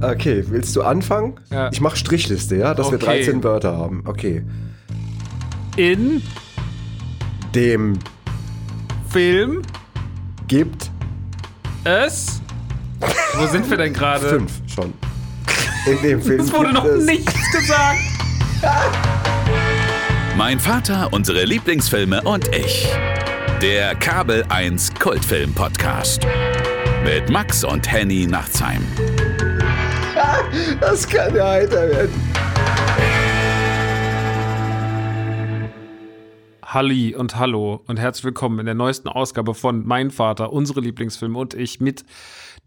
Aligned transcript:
Okay, 0.00 0.44
willst 0.48 0.74
du 0.76 0.82
anfangen? 0.82 1.34
Ja. 1.50 1.70
Ich 1.72 1.80
mache 1.80 1.96
Strichliste, 1.96 2.56
ja, 2.56 2.74
dass 2.74 2.90
wir 2.90 2.96
Okay. 2.96 3.22
13 3.22 3.44
Wörter 3.44 3.76
haben. 3.76 4.02
Okay. 4.06 4.42
In 5.76 6.22
Dem 7.54 7.98
Film 9.10 9.62
gibt 10.48 10.90
es. 11.84 12.40
Wo 13.34 13.46
sind 13.46 13.68
wir 13.68 13.76
denn 13.76 13.92
gerade? 13.92 14.28
fünf 14.28 14.52
schon. 14.72 14.92
In 15.86 16.00
dem 16.02 16.22
Film 16.26 16.40
Es 16.40 16.52
wurde 16.52 16.72
noch 16.72 16.84
es 16.84 17.04
nichts 17.04 17.34
gesagt. 17.52 17.98
Mein 20.36 20.58
Vater, 20.60 21.08
unsere 21.12 21.44
Lieblingsfilme 21.44 22.22
und 22.22 22.48
ich. 22.54 22.88
Der 23.60 23.94
Kabel 23.96 24.44
1 24.48 24.94
Kultfilm 24.98 25.52
Podcast. 25.52 26.26
Mit 27.04 27.28
Max 27.30 27.64
und 27.64 27.90
Henny 27.90 28.26
Nachtsheim. 28.26 28.82
Das 30.78 31.08
kann 31.08 31.34
ja 31.34 31.48
heiter 31.48 31.88
werden. 31.88 32.14
Halli 36.62 37.16
und 37.16 37.36
hallo 37.36 37.82
und 37.88 37.98
herzlich 37.98 38.24
willkommen 38.24 38.60
in 38.60 38.66
der 38.66 38.76
neuesten 38.76 39.08
Ausgabe 39.08 39.54
von 39.54 39.84
Mein 39.84 40.12
Vater, 40.12 40.52
unsere 40.52 40.80
Lieblingsfilme 40.80 41.36
und 41.36 41.54
ich 41.54 41.80
mit 41.80 42.04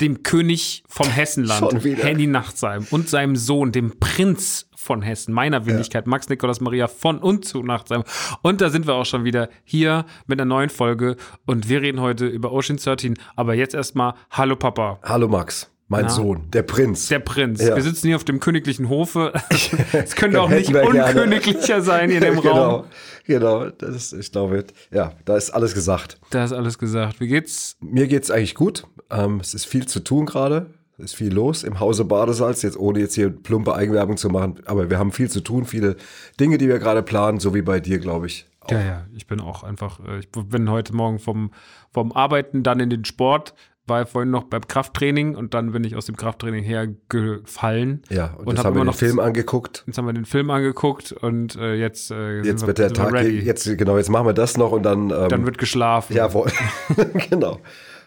dem 0.01 0.23
König 0.23 0.83
vom 0.89 1.07
Hessenland. 1.07 1.71
Henny 1.83 2.27
Nachtsheim 2.27 2.85
und 2.91 3.07
seinem 3.07 3.37
Sohn, 3.37 3.71
dem 3.71 3.97
Prinz 3.99 4.69
von 4.75 5.01
Hessen, 5.01 5.33
meiner 5.33 5.65
Wenigkeit, 5.65 6.05
Max 6.05 6.27
Nikolaus 6.27 6.59
Maria 6.59 6.87
von 6.87 7.19
und 7.19 7.45
zu 7.45 7.63
Nachtsheim. 7.63 8.03
Und 8.41 8.59
da 8.59 8.69
sind 8.69 8.87
wir 8.87 8.95
auch 8.95 9.05
schon 9.05 9.23
wieder 9.23 9.47
hier 9.63 10.05
mit 10.27 10.41
einer 10.41 10.49
neuen 10.49 10.69
Folge 10.69 11.15
und 11.45 11.69
wir 11.69 11.81
reden 11.81 12.01
heute 12.01 12.27
über 12.27 12.51
Ocean 12.51 12.77
13, 12.77 13.17
aber 13.37 13.53
jetzt 13.53 13.73
erstmal 13.73 14.15
Hallo 14.31 14.57
Papa. 14.57 14.99
Hallo 15.03 15.29
Max, 15.29 15.71
mein 15.93 16.05
Na? 16.05 16.09
Sohn, 16.09 16.49
der 16.51 16.63
Prinz. 16.63 17.07
Der 17.07 17.19
Prinz. 17.19 17.61
Ja. 17.61 17.75
Wir 17.75 17.83
sitzen 17.83 18.07
hier 18.07 18.15
auf 18.15 18.23
dem 18.23 18.39
königlichen 18.39 18.89
Hofe. 18.89 19.31
Es 19.93 20.15
könnte 20.15 20.41
auch 20.41 20.49
nicht 20.49 20.73
wir 20.73 20.81
gerne. 20.91 21.21
unköniglicher 21.21 21.81
sein 21.81 22.09
hier 22.09 22.17
in 22.17 22.33
dem 22.33 22.41
genau, 22.41 22.69
Raum. 22.69 22.85
genau. 23.25 23.69
Das 23.69 23.95
ist, 23.95 24.13
ich 24.13 24.31
glaube, 24.31 24.65
ja, 24.91 25.13
da 25.25 25.37
ist 25.37 25.51
alles 25.51 25.73
gesagt. 25.75 26.17
Da 26.31 26.43
ist 26.43 26.51
alles 26.51 26.79
gesagt. 26.79 27.19
Wie 27.19 27.27
geht's? 27.27 27.77
Mir 27.79 28.07
geht's 28.07 28.31
eigentlich 28.31 28.55
gut. 28.55 28.87
Ähm, 29.11 29.39
es 29.39 29.53
ist 29.53 29.65
viel 29.65 29.85
zu 29.85 29.99
tun 29.99 30.25
gerade. 30.25 30.67
Es 30.97 31.05
ist 31.05 31.15
viel 31.15 31.33
los 31.33 31.63
im 31.63 31.79
Hause 31.79 32.05
Badesalz, 32.05 32.61
jetzt 32.61 32.77
ohne 32.77 32.99
jetzt 32.99 33.15
hier 33.15 33.29
plumpe 33.29 33.75
Eigenwerbung 33.75 34.17
zu 34.17 34.29
machen. 34.29 34.61
Aber 34.65 34.89
wir 34.89 34.97
haben 34.97 35.11
viel 35.11 35.29
zu 35.29 35.41
tun, 35.41 35.65
viele 35.65 35.95
Dinge, 36.39 36.57
die 36.57 36.67
wir 36.67 36.79
gerade 36.79 37.03
planen, 37.03 37.39
so 37.39 37.53
wie 37.53 37.61
bei 37.61 37.79
dir, 37.79 37.99
glaube 37.99 38.27
ich. 38.27 38.47
Ja, 38.69 38.81
ja, 38.81 39.07
ich 39.15 39.27
bin 39.27 39.41
auch 39.41 39.63
einfach, 39.63 39.99
äh, 40.07 40.19
ich 40.19 40.29
bin 40.29 40.69
heute 40.69 40.95
Morgen 40.95 41.19
vom, 41.19 41.51
vom 41.91 42.11
Arbeiten 42.13 42.63
dann 42.63 42.79
in 42.79 42.89
den 42.89 43.05
Sport, 43.05 43.53
war 43.85 44.05
vorhin 44.05 44.31
noch 44.31 44.45
beim 44.45 44.65
Krafttraining 44.65 45.35
und 45.35 45.53
dann 45.53 45.71
bin 45.73 45.83
ich 45.83 45.95
aus 45.95 46.05
dem 46.05 46.15
Krafttraining 46.15 46.63
hergefallen. 46.63 48.01
Ja, 48.09 48.27
und, 48.37 48.47
Und 48.47 48.55
jetzt 48.55 48.59
hab 48.59 48.65
haben 48.67 48.75
wir 48.77 48.85
den 48.85 48.93
Film 48.93 49.19
angeguct. 49.19 49.83
Jetzt 49.87 49.97
haben 49.97 50.05
wir 50.05 50.13
den 50.13 50.25
Film 50.25 50.49
angeguckt 50.49 51.11
und 51.11 51.55
äh, 51.55 51.75
jetzt, 51.75 52.11
äh, 52.11 52.41
Jetzt 52.41 52.61
wir, 52.61 52.67
wird 52.67 52.77
der 52.79 52.93
Tag, 52.93 53.13
jetzt, 53.23 53.77
genau, 53.77 53.97
jetzt 53.97 54.09
machen 54.09 54.25
wir 54.25 54.33
das 54.33 54.57
noch 54.57 54.71
und 54.71 54.83
dann. 54.83 55.09
Ähm, 55.09 55.29
dann 55.29 55.45
wird 55.45 55.57
geschlafen. 55.57 56.15
Jawohl, 56.15 56.49
genau. 57.29 57.59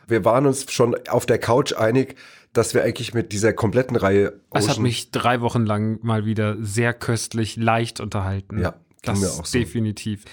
Wir 0.08 0.24
waren 0.24 0.46
uns 0.46 0.72
schon 0.72 0.96
auf 1.08 1.27
der 1.27 1.38
Couch 1.38 1.72
einig, 1.74 2.16
dass 2.52 2.72
wir 2.74 2.83
eigentlich 2.84 3.12
mit 3.12 3.33
dieser 3.33 3.52
kompletten 3.52 3.96
Reihe 3.96 4.40
Es 4.55 4.64
hat 4.68 4.74
Ocean- 4.77 4.83
mich 4.83 5.11
drei 5.11 5.40
Wochen 5.40 5.66
lang 5.66 5.98
mal 6.02 6.24
wieder 6.24 6.56
sehr 6.61 6.94
köstlich 6.94 7.56
leicht 7.56 8.00
unterhalten. 8.00 8.58
Ja, 8.61 8.74
das 9.02 9.20
mir 9.20 9.27
auch 9.28 9.44
so. 9.44 9.58
definitiv. 9.58 10.24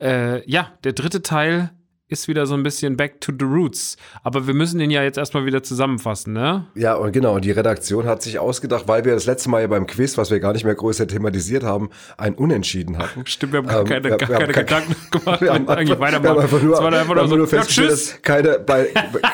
Äh, 0.00 0.48
ja, 0.50 0.72
der 0.84 0.92
dritte 0.92 1.22
Teil 1.22 1.70
ist 2.10 2.28
wieder 2.28 2.44
so 2.46 2.54
ein 2.54 2.62
bisschen 2.62 2.96
back 2.96 3.20
to 3.20 3.32
the 3.38 3.44
roots. 3.44 3.96
Aber 4.22 4.46
wir 4.46 4.54
müssen 4.54 4.78
den 4.78 4.90
ja 4.90 5.02
jetzt 5.02 5.16
erstmal 5.18 5.46
wieder 5.46 5.62
zusammenfassen, 5.62 6.32
ne? 6.32 6.66
Ja, 6.74 6.94
und 6.94 7.12
genau, 7.12 7.38
die 7.38 7.50
Redaktion 7.52 8.06
hat 8.06 8.22
sich 8.22 8.38
ausgedacht, 8.38 8.86
weil 8.88 9.04
wir 9.04 9.14
das 9.14 9.26
letzte 9.26 9.48
Mal 9.48 9.62
ja 9.62 9.66
beim 9.68 9.86
Quiz, 9.86 10.18
was 10.18 10.30
wir 10.30 10.40
gar 10.40 10.52
nicht 10.52 10.64
mehr 10.64 10.74
größer 10.74 11.06
thematisiert 11.06 11.62
haben, 11.64 11.90
ein 12.18 12.34
Unentschieden 12.34 12.98
hatten. 12.98 13.22
Stimmt, 13.26 13.52
wir 13.52 13.58
haben 13.58 13.68
gar 13.68 13.80
Ähm, 13.80 13.86
keine, 13.86 14.04
wir- 14.04 14.16
gar 14.16 14.28
wir 14.28 14.34
haben 14.36 14.40
keine 14.40 14.52
kein- 14.52 14.66
Gedanken 14.66 14.96
gemacht, 15.10 15.40
Wir 15.40 15.52
haben 15.54 15.66
wir 15.68 15.76
eigentlich 15.76 15.90
einfach, 15.92 15.98
wir 15.98 16.00
weitermachen. 16.00 16.28
haben 16.30 16.40
einfach 16.42 16.62
nur, 16.62 16.72
war 16.78 16.86
einfach 16.92 17.14
wir 17.14 17.20
haben 17.22 17.28
nur 17.28 17.38
nur 17.38 17.46
so, 17.46 17.56
ja, 17.56 17.62
festgestellt, 17.62 17.88
tschüss. 17.90 18.10
dass 18.12 18.22
keine, 18.22 18.58
bei, 18.58 18.88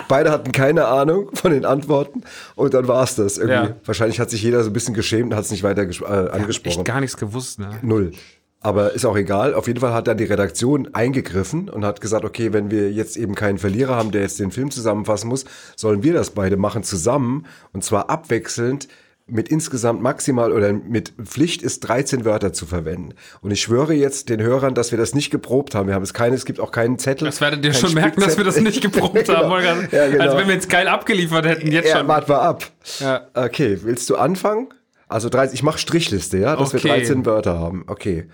beide 0.09 0.31
hatten 0.31 0.53
keine 0.53 0.87
Ahnung 0.87 1.31
von 1.35 1.51
den 1.53 1.65
Antworten 1.65 2.23
und 2.55 2.75
dann 2.75 2.87
war 2.89 3.03
es 3.03 3.15
das 3.17 3.39
irgendwie. 3.39 3.71
Ja. 3.71 3.77
Wahrscheinlich 3.85 4.21
hat 4.21 4.31
sich 4.31 4.43
jeder 4.43 4.63
so 4.63 4.71
ein 4.71 4.73
bisschen 4.73 4.95
geschämt 4.95 5.33
und 5.33 5.37
hat 5.37 5.45
es 5.45 5.51
nicht 5.51 5.63
weiter 5.63 5.83
äh, 5.83 6.31
angesprochen. 6.31 6.77
Echt 6.79 6.85
gar 6.85 7.01
nichts 7.01 7.17
gewusst, 7.17 7.59
ne? 7.59 7.71
Null. 7.83 8.13
Aber 8.61 8.93
ist 8.95 9.05
auch 9.05 9.17
egal. 9.17 9.55
Auf 9.55 9.69
jeden 9.69 9.81
Fall 9.81 9.93
hat 9.93 10.09
dann 10.09 10.17
die 10.17 10.25
Redaktion 10.25 10.89
eingegriffen 10.95 11.69
und 11.69 11.85
hat 11.85 12.01
gesagt, 12.01 12.25
okay, 12.25 12.53
wenn 12.53 12.71
wir 12.71 12.91
jetzt 12.91 13.17
eben 13.17 13.35
keinen 13.35 13.59
Verlierer 13.59 13.95
haben, 13.95 14.11
der 14.11 14.23
jetzt 14.23 14.41
den 14.41 14.51
Film 14.51 14.71
zusammenfassen 14.71 15.29
muss, 15.29 15.45
sollen 15.77 16.03
wir 16.03 16.15
das 16.15 16.31
beide 16.31 16.57
machen 16.57 16.83
zusammen 16.83 17.47
und 17.73 17.85
zwar 17.85 18.11
abwechselnd 18.11 18.89
mit 19.29 19.49
insgesamt 19.49 20.01
maximal 20.03 20.53
oder 20.53 20.73
mit 20.73 21.13
Pflicht 21.25 21.61
ist 21.63 21.81
13 21.81 22.25
Wörter 22.25 22.53
zu 22.53 22.65
verwenden. 22.65 23.11
Und 23.41 23.51
ich 23.51 23.61
schwöre 23.61 23.93
jetzt 23.93 24.29
den 24.29 24.41
Hörern, 24.41 24.75
dass 24.75 24.93
wir 24.93 24.99
das 24.99 25.15
nicht 25.15 25.31
geprobt 25.31 25.75
haben. 25.75 25.89
Wir 25.89 25.95
haben 25.97 26.05
es 26.05 26.15
keine, 26.15 26.37
es 26.37 26.45
gibt 26.45 26.61
auch 26.61 26.71
keinen 26.71 26.97
Zettel. 26.99 27.27
Das 27.27 27.41
werdet 27.41 27.65
ihr 27.65 27.75
schon 27.75 27.93
merken, 27.93 28.21
dass 28.21 28.37
wir 28.37 28.45
das 28.45 28.61
nicht 28.61 28.81
geprobt 28.83 29.15
haben. 29.29 29.35
Genau. 29.43 29.51
Wolfgang. 29.51 29.93
Ja, 29.93 30.07
genau. 30.09 30.23
Als 30.25 30.37
wenn 30.37 30.47
wir 30.47 30.55
jetzt 30.55 30.71
geil 30.71 30.87
abgeliefert 30.87 31.45
hätten, 31.45 31.73
jetzt 31.73 31.89
Ja, 31.89 31.99
schon. 31.99 32.09
warte 32.09 32.31
mal 32.31 32.39
ab. 32.39 32.71
Ja. 33.01 33.27
Okay, 33.35 33.79
willst 33.83 34.09
du 34.11 34.17
anfangen? 34.17 34.69
Also 35.09 35.29
13, 35.29 35.55
ich 35.55 35.63
mache 35.65 35.79
Strichliste, 35.79 36.39
ja, 36.39 36.55
dass 36.57 36.73
wir 36.73 36.79
Okay. 36.79 36.89
13 36.89 37.27
Wörter 37.27 37.59
haben. 37.59 37.83
Okay. 37.89 38.29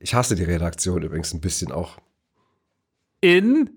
Ich 0.00 0.14
hasse 0.14 0.34
die 0.36 0.44
Redaktion 0.44 1.02
übrigens 1.02 1.32
ein 1.34 1.40
bisschen 1.40 1.72
auch. 1.72 1.98
In 3.20 3.70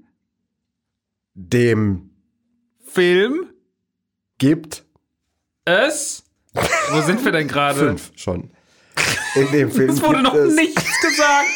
Dem 1.34 2.12
Film 2.86 3.54
gibt 4.38 4.84
es. 5.66 6.24
Wo 6.92 7.02
sind 7.02 7.24
wir 7.24 7.32
denn 7.32 7.48
gerade? 7.48 7.80
fünf 7.80 8.12
schon. 8.16 8.52
In 9.36 9.52
dem 9.52 9.72
Film 9.72 9.90
Es 9.90 10.02
wurde 10.02 10.22
noch 10.22 10.36
es, 10.36 10.54
nichts 10.56 10.84
gesagt. 11.02 11.48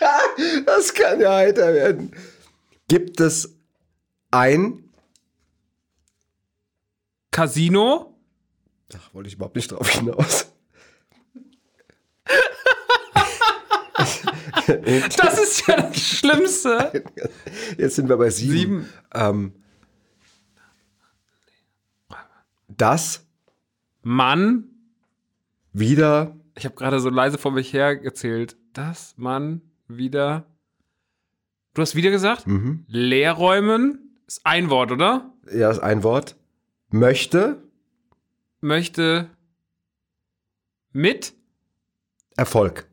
Das 0.64 0.94
kann 0.94 1.20
ja 1.20 1.34
heiter 1.34 1.74
werden. 1.74 2.16
Gibt 2.88 3.20
es 3.20 3.54
ein, 4.30 4.90
Casino. 7.30 8.18
ach, 8.94 9.12
wollte 9.12 9.28
ich 9.28 9.34
überhaupt 9.34 9.56
nicht 9.56 9.70
drauf 9.70 9.86
hinaus. 9.90 10.49
Das 15.16 15.38
ist 15.38 15.66
ja 15.66 15.80
das 15.80 15.98
Schlimmste. 15.98 17.04
Jetzt 17.78 17.96
sind 17.96 18.08
wir 18.08 18.16
bei 18.16 18.30
sieben. 18.30 18.52
Sieben. 18.52 18.88
Ähm, 19.14 19.52
das 22.68 23.26
Mann. 24.02 24.64
wieder 25.72 26.36
Ich 26.56 26.64
habe 26.64 26.74
gerade 26.74 27.00
so 27.00 27.10
leise 27.10 27.38
vor 27.38 27.52
mich 27.52 27.72
her 27.72 27.96
gezählt. 27.96 28.56
Das 28.72 29.14
Mann 29.16 29.62
wieder. 29.88 30.46
Du 31.74 31.82
hast 31.82 31.94
wieder 31.94 32.10
gesagt? 32.10 32.46
Mhm. 32.46 32.84
Leerräumen 32.88 34.16
ist 34.26 34.40
ein 34.44 34.70
Wort, 34.70 34.92
oder? 34.92 35.32
ja, 35.52 35.70
ist 35.70 35.80
ein 35.80 36.02
Wort, 36.02 36.36
möchte 36.90 37.62
Möchte 38.60 39.30
mit 40.92 41.32
Erfolg. 42.36 42.88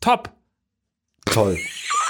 Top. 0.00 0.33
Toll. 1.26 1.56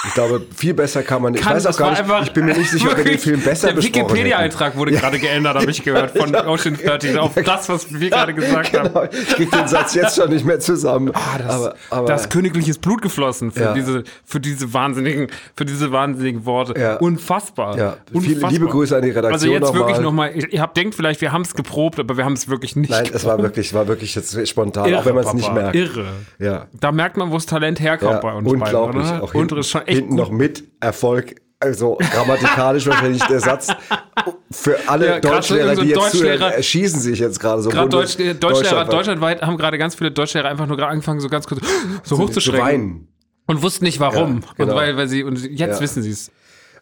Ich 0.06 0.14
glaube, 0.14 0.42
viel 0.54 0.74
besser 0.74 1.02
kann 1.02 1.22
man 1.22 1.32
nicht. 1.32 1.40
Ich 1.40 1.46
Kann- 1.46 1.56
weiß 1.56 1.64
auch 1.66 1.70
das 1.70 1.76
gar 1.78 1.90
nicht, 1.90 2.00
einfach 2.00 2.22
ich 2.24 2.32
bin 2.32 2.44
mir 2.44 2.56
nicht 2.56 2.70
sicher, 2.70 2.90
ob 2.90 2.96
wir 2.98 3.04
den 3.04 3.18
Film 3.18 3.40
besser 3.44 3.72
Der. 3.72 3.82
Wikipedia-Eintrag 3.82 4.76
wurde 4.76 4.92
gerade 4.92 5.18
geändert, 5.18 5.56
habe 5.56 5.70
ich 5.70 5.82
gehört, 5.82 6.16
von 6.16 6.34
Ocean 6.34 6.76
13 6.82 7.16
auf 7.18 7.32
das, 7.34 7.68
was 7.68 7.92
wir 7.92 8.10
gerade 8.10 8.34
gesagt 8.34 8.76
haben. 8.78 8.88
Genau, 8.92 9.04
ich 9.10 9.28
krieg 9.28 9.50
den 9.50 9.66
Satz 9.68 9.94
jetzt 9.94 10.16
schon 10.16 10.28
nicht 10.30 10.44
mehr 10.44 10.60
zusammen. 10.60 11.10
Ah, 11.14 11.38
das, 11.38 11.50
aber, 11.54 11.74
aber, 11.90 12.06
da 12.08 12.14
ist 12.16 12.30
königliches 12.30 12.78
Blut 12.78 13.02
geflossen 13.02 13.50
für 13.50 13.60
Ja. 13.62 13.72
diese, 13.74 14.04
für 14.24 14.40
diese 14.40 14.72
wahnsinnigen, 14.74 15.28
für 15.56 15.64
diese 15.64 15.90
wahnsinnigen 15.92 16.44
Worte. 16.44 16.78
Ja. 16.78 16.96
Unfassbar. 16.96 17.76
ja, 17.78 17.96
viele 18.12 18.18
Unfassbar. 18.26 18.50
liebe 18.50 18.66
Grüße 18.66 18.96
an 18.96 19.02
die 19.02 19.08
Redaktion 19.10 19.32
Also 19.32 19.46
jetzt 19.48 19.60
nochmal. 19.62 19.80
wirklich 19.80 20.00
nochmal, 20.00 20.32
ihr 20.50 20.60
habt 20.60 20.76
denkt 20.76 20.94
vielleicht, 20.94 21.20
wir 21.20 21.32
haben 21.32 21.42
es 21.42 21.54
geprobt, 21.54 21.98
aber 21.98 22.16
wir 22.16 22.24
haben 22.24 22.34
es 22.34 22.48
wirklich 22.48 22.76
nicht 22.76 22.90
Nein, 22.90 23.04
es 23.12 23.24
war 23.24 23.36
geprobt. 23.36 23.42
wirklich, 23.56 23.72
war 23.74 23.88
wirklich 23.88 24.14
jetzt 24.14 24.48
spontan, 24.48 24.88
Irre, 24.88 25.00
auch 25.00 25.06
wenn 25.06 25.14
man 25.14 25.24
es 25.26 25.32
nicht 25.34 25.52
merkt. 25.52 25.74
Irre. 25.76 26.04
Ja, 26.38 26.66
Da 26.78 26.92
merkt 26.92 27.16
man, 27.16 27.30
wo 27.30 27.34
das 27.34 27.46
Talent 27.46 27.80
herkommt 27.80 28.12
ja 28.12 28.20
bei 28.20 28.32
uns 28.34 28.44
beiden, 28.44 28.62
unglaublich. 28.62 29.04
oder? 29.06 29.22
Auch 29.22 29.62
schon 29.64 29.86
echt 29.86 29.93
hinten 29.94 30.14
noch 30.14 30.30
mit 30.30 30.64
Erfolg. 30.80 31.36
Also 31.60 31.96
grammatikalisch 32.12 32.86
wahrscheinlich 32.86 33.22
der 33.24 33.40
Satz. 33.40 33.68
Für 34.50 34.76
alle 34.86 35.06
Ja, 35.06 35.20
Deutschlehrer, 35.20 35.74
so 35.76 35.82
die 35.82 35.88
jetzt 35.88 36.10
zuhören, 36.10 36.38
Deutschlehrer- 36.40 36.50
erschießen 36.52 37.00
sich 37.00 37.18
jetzt 37.18 37.40
gerade 37.40 37.62
so. 37.62 37.70
Gerade 37.70 37.88
Deutsch, 37.88 38.16
Deutschlehrer 38.16 38.34
deutschlandweit. 38.34 38.92
deutschlandweit 38.92 39.42
haben 39.42 39.56
gerade 39.56 39.78
ganz 39.78 39.94
viele 39.94 40.10
Deutschlehrer 40.10 40.48
einfach 40.48 40.66
nur 40.66 40.76
gerade 40.76 40.90
angefangen, 40.90 41.20
so 41.20 41.28
ganz 41.30 41.46
kurz 41.46 41.60
so 42.02 42.16
zu 42.16 42.22
hochzuschrecken 42.22 42.60
weinen. 42.66 43.08
und 43.46 43.62
wussten 43.62 43.84
nicht 43.84 43.98
warum. 43.98 44.40
Ja, 44.42 44.48
genau. 44.56 44.72
Und 44.72 44.78
weil, 44.78 44.96
weil 44.98 45.08
sie, 45.08 45.24
und 45.24 45.42
jetzt 45.42 45.58
Ja. 45.76 45.80
wissen 45.80 46.02
sie 46.02 46.10
es. 46.10 46.30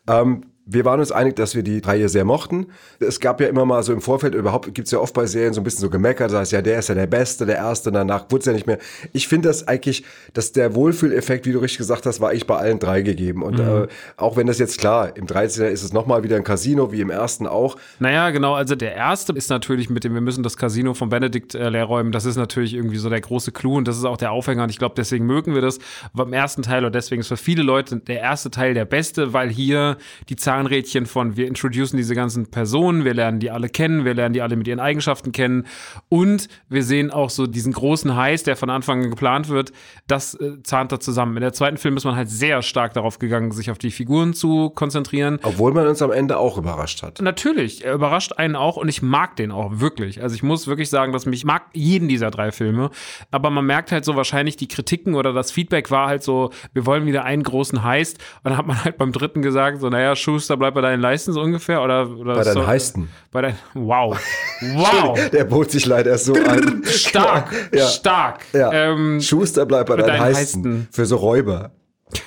Ähm, 0.08 0.46
wir 0.64 0.84
waren 0.84 1.00
uns 1.00 1.10
einig, 1.10 1.36
dass 1.36 1.54
wir 1.54 1.62
die 1.62 1.78
Reihe 1.78 2.08
sehr 2.08 2.24
mochten. 2.24 2.66
Es 3.00 3.18
gab 3.20 3.40
ja 3.40 3.48
immer 3.48 3.64
mal 3.64 3.82
so 3.82 3.92
im 3.92 4.00
Vorfeld, 4.00 4.34
überhaupt 4.34 4.72
gibt 4.74 4.86
es 4.86 4.92
ja 4.92 4.98
oft 4.98 5.12
bei 5.12 5.26
Serien 5.26 5.54
so 5.54 5.60
ein 5.60 5.64
bisschen 5.64 5.80
so 5.80 5.90
gemeckert, 5.90 6.30
das 6.30 6.38
heißt 6.38 6.52
ja, 6.52 6.62
der 6.62 6.78
ist 6.78 6.88
ja 6.88 6.94
der 6.94 7.06
Beste, 7.06 7.46
der 7.46 7.56
Erste, 7.56 7.90
danach 7.90 8.26
wurde 8.30 8.40
es 8.40 8.46
ja 8.46 8.52
nicht 8.52 8.66
mehr. 8.66 8.78
Ich 9.12 9.26
finde 9.26 9.48
das 9.48 9.66
eigentlich, 9.66 10.04
dass 10.34 10.52
der 10.52 10.74
Wohlfühleffekt, 10.74 11.46
wie 11.46 11.52
du 11.52 11.58
richtig 11.58 11.78
gesagt 11.78 12.06
hast, 12.06 12.20
war 12.20 12.30
eigentlich 12.30 12.46
bei 12.46 12.56
allen 12.56 12.78
drei 12.78 13.02
gegeben. 13.02 13.42
Und 13.42 13.58
mhm. 13.58 13.84
äh, 13.84 13.88
auch 14.16 14.36
wenn 14.36 14.46
das 14.46 14.58
jetzt 14.58 14.78
klar, 14.78 15.16
im 15.16 15.26
13er 15.26 15.66
ist 15.66 15.82
es 15.82 15.92
nochmal 15.92 16.22
wieder 16.22 16.36
ein 16.36 16.44
Casino, 16.44 16.92
wie 16.92 17.00
im 17.00 17.10
ersten 17.10 17.46
auch. 17.46 17.76
Naja, 17.98 18.30
genau, 18.30 18.54
also 18.54 18.76
der 18.76 18.94
Erste 18.94 19.32
ist 19.32 19.50
natürlich 19.50 19.90
mit 19.90 20.04
dem, 20.04 20.14
wir 20.14 20.20
müssen 20.20 20.42
das 20.42 20.56
Casino 20.56 20.94
von 20.94 21.08
Benedikt 21.08 21.54
äh, 21.54 21.68
leer 21.68 21.84
räumen, 21.84 22.12
das 22.12 22.24
ist 22.24 22.36
natürlich 22.36 22.74
irgendwie 22.74 22.98
so 22.98 23.10
der 23.10 23.20
große 23.20 23.50
Clou 23.50 23.76
und 23.76 23.88
das 23.88 23.98
ist 23.98 24.04
auch 24.04 24.16
der 24.16 24.30
Aufhänger 24.30 24.62
und 24.62 24.70
ich 24.70 24.78
glaube, 24.78 24.94
deswegen 24.96 25.26
mögen 25.26 25.54
wir 25.54 25.62
das 25.62 25.78
beim 26.14 26.32
ersten 26.32 26.62
Teil 26.62 26.84
oder 26.84 26.90
deswegen 26.90 27.20
ist 27.20 27.28
für 27.28 27.36
viele 27.36 27.62
Leute 27.62 27.96
der 27.96 28.20
erste 28.20 28.50
Teil 28.50 28.74
der 28.74 28.84
beste, 28.84 29.32
weil 29.32 29.50
hier 29.50 29.96
die 30.28 30.36
Zahnrädchen 30.52 31.06
von 31.06 31.34
wir 31.38 31.46
introducen 31.48 31.96
diese 31.96 32.14
ganzen 32.14 32.50
Personen, 32.50 33.06
wir 33.06 33.14
lernen 33.14 33.40
die 33.40 33.50
alle 33.50 33.70
kennen, 33.70 34.04
wir 34.04 34.12
lernen 34.12 34.34
die 34.34 34.42
alle 34.42 34.56
mit 34.56 34.68
ihren 34.68 34.80
Eigenschaften 34.80 35.32
kennen 35.32 35.64
und 36.10 36.48
wir 36.68 36.82
sehen 36.82 37.10
auch 37.10 37.30
so 37.30 37.46
diesen 37.46 37.72
großen 37.72 38.14
Heiß, 38.14 38.42
der 38.42 38.54
von 38.56 38.68
Anfang 38.68 39.02
an 39.04 39.08
geplant 39.08 39.48
wird, 39.48 39.72
das 40.06 40.34
äh, 40.34 40.62
zahnt 40.62 40.92
da 40.92 41.00
zusammen. 41.00 41.38
In 41.38 41.40
der 41.40 41.54
zweiten 41.54 41.78
Film 41.78 41.96
ist 41.96 42.04
man 42.04 42.16
halt 42.16 42.28
sehr 42.28 42.60
stark 42.60 42.92
darauf 42.92 43.18
gegangen, 43.18 43.50
sich 43.52 43.70
auf 43.70 43.78
die 43.78 43.90
Figuren 43.90 44.34
zu 44.34 44.68
konzentrieren. 44.68 45.38
Obwohl 45.42 45.72
man 45.72 45.86
uns 45.86 46.02
am 46.02 46.12
Ende 46.12 46.36
auch 46.36 46.58
überrascht 46.58 47.02
hat. 47.02 47.22
Natürlich, 47.22 47.86
er 47.86 47.94
überrascht 47.94 48.34
einen 48.36 48.54
auch 48.54 48.76
und 48.76 48.90
ich 48.90 49.00
mag 49.00 49.36
den 49.36 49.52
auch 49.52 49.80
wirklich. 49.80 50.22
Also 50.22 50.34
ich 50.34 50.42
muss 50.42 50.66
wirklich 50.66 50.90
sagen, 50.90 51.14
dass 51.14 51.24
mich 51.24 51.46
mag 51.46 51.62
jeden 51.72 52.08
dieser 52.08 52.30
drei 52.30 52.52
Filme, 52.52 52.90
aber 53.30 53.48
man 53.48 53.64
merkt 53.64 53.90
halt 53.90 54.04
so 54.04 54.16
wahrscheinlich 54.16 54.58
die 54.58 54.68
Kritiken 54.68 55.14
oder 55.14 55.32
das 55.32 55.50
Feedback 55.50 55.90
war 55.90 56.08
halt 56.08 56.22
so, 56.22 56.50
wir 56.74 56.84
wollen 56.84 57.06
wieder 57.06 57.24
einen 57.24 57.42
großen 57.42 57.82
Heist 57.82 58.18
und 58.42 58.50
dann 58.50 58.58
hat 58.58 58.66
man 58.66 58.84
halt 58.84 58.98
beim 58.98 59.12
dritten 59.12 59.40
gesagt, 59.40 59.80
so 59.80 59.88
naja, 59.88 60.14
Schuster, 60.14 60.41
bleib 60.48 60.74
bei 60.74 60.80
deinen 60.80 61.00
Leisten 61.00 61.32
so 61.32 61.40
ungefähr? 61.40 61.82
Oder, 61.82 62.08
oder 62.08 62.34
bei 62.34 62.44
deinen 62.44 62.54
so, 62.54 62.66
Heisten. 62.66 63.08
Bei 63.30 63.42
deinen, 63.42 63.58
wow. 63.74 64.18
Wow. 64.74 65.18
Der 65.30 65.44
bot 65.44 65.72
sich 65.72 65.86
leider 65.86 66.16
so 66.18 66.34
an. 66.34 66.82
Stark, 66.84 67.52
ja. 67.74 67.86
stark. 67.86 68.44
Ja. 68.52 68.72
Ähm, 68.72 69.20
Schuster 69.20 69.66
bleibt 69.66 69.88
bei 69.88 69.96
deinen, 69.96 70.06
deinen 70.06 70.20
Heisten. 70.20 70.64
Heisten. 70.64 70.88
Für 70.92 71.06
so 71.06 71.16
Räuber. 71.16 71.72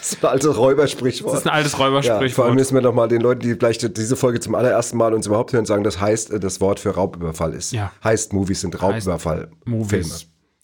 Das 0.00 0.18
ist 0.18 0.24
ein 0.24 0.30
altes 0.30 0.56
Räubersprichwort. 0.56 1.34
Das 1.34 1.40
ist 1.42 1.46
ein 1.46 1.52
altes 1.52 1.78
Räubersprichwort. 1.78 2.28
Ja, 2.30 2.34
vor 2.34 2.44
allem 2.46 2.54
müssen 2.54 2.74
wir 2.74 2.80
noch 2.80 2.94
mal 2.94 3.06
den 3.06 3.20
Leuten, 3.20 3.42
die 3.42 3.54
vielleicht 3.54 3.96
diese 3.96 4.16
Folge 4.16 4.40
zum 4.40 4.56
allerersten 4.56 4.96
Mal 4.96 5.14
uns 5.14 5.28
überhaupt 5.28 5.52
hören, 5.52 5.66
sagen, 5.66 5.84
das 5.84 6.00
heißt, 6.00 6.32
äh, 6.32 6.40
das 6.40 6.60
Wort 6.60 6.80
für 6.80 6.90
Raubüberfall 6.90 7.54
ist. 7.54 7.70
Ja. 7.72 7.92
Heißt, 8.02 8.32
Movies 8.32 8.62
sind 8.62 8.82
Raubüberfall-Filme. 8.82 10.14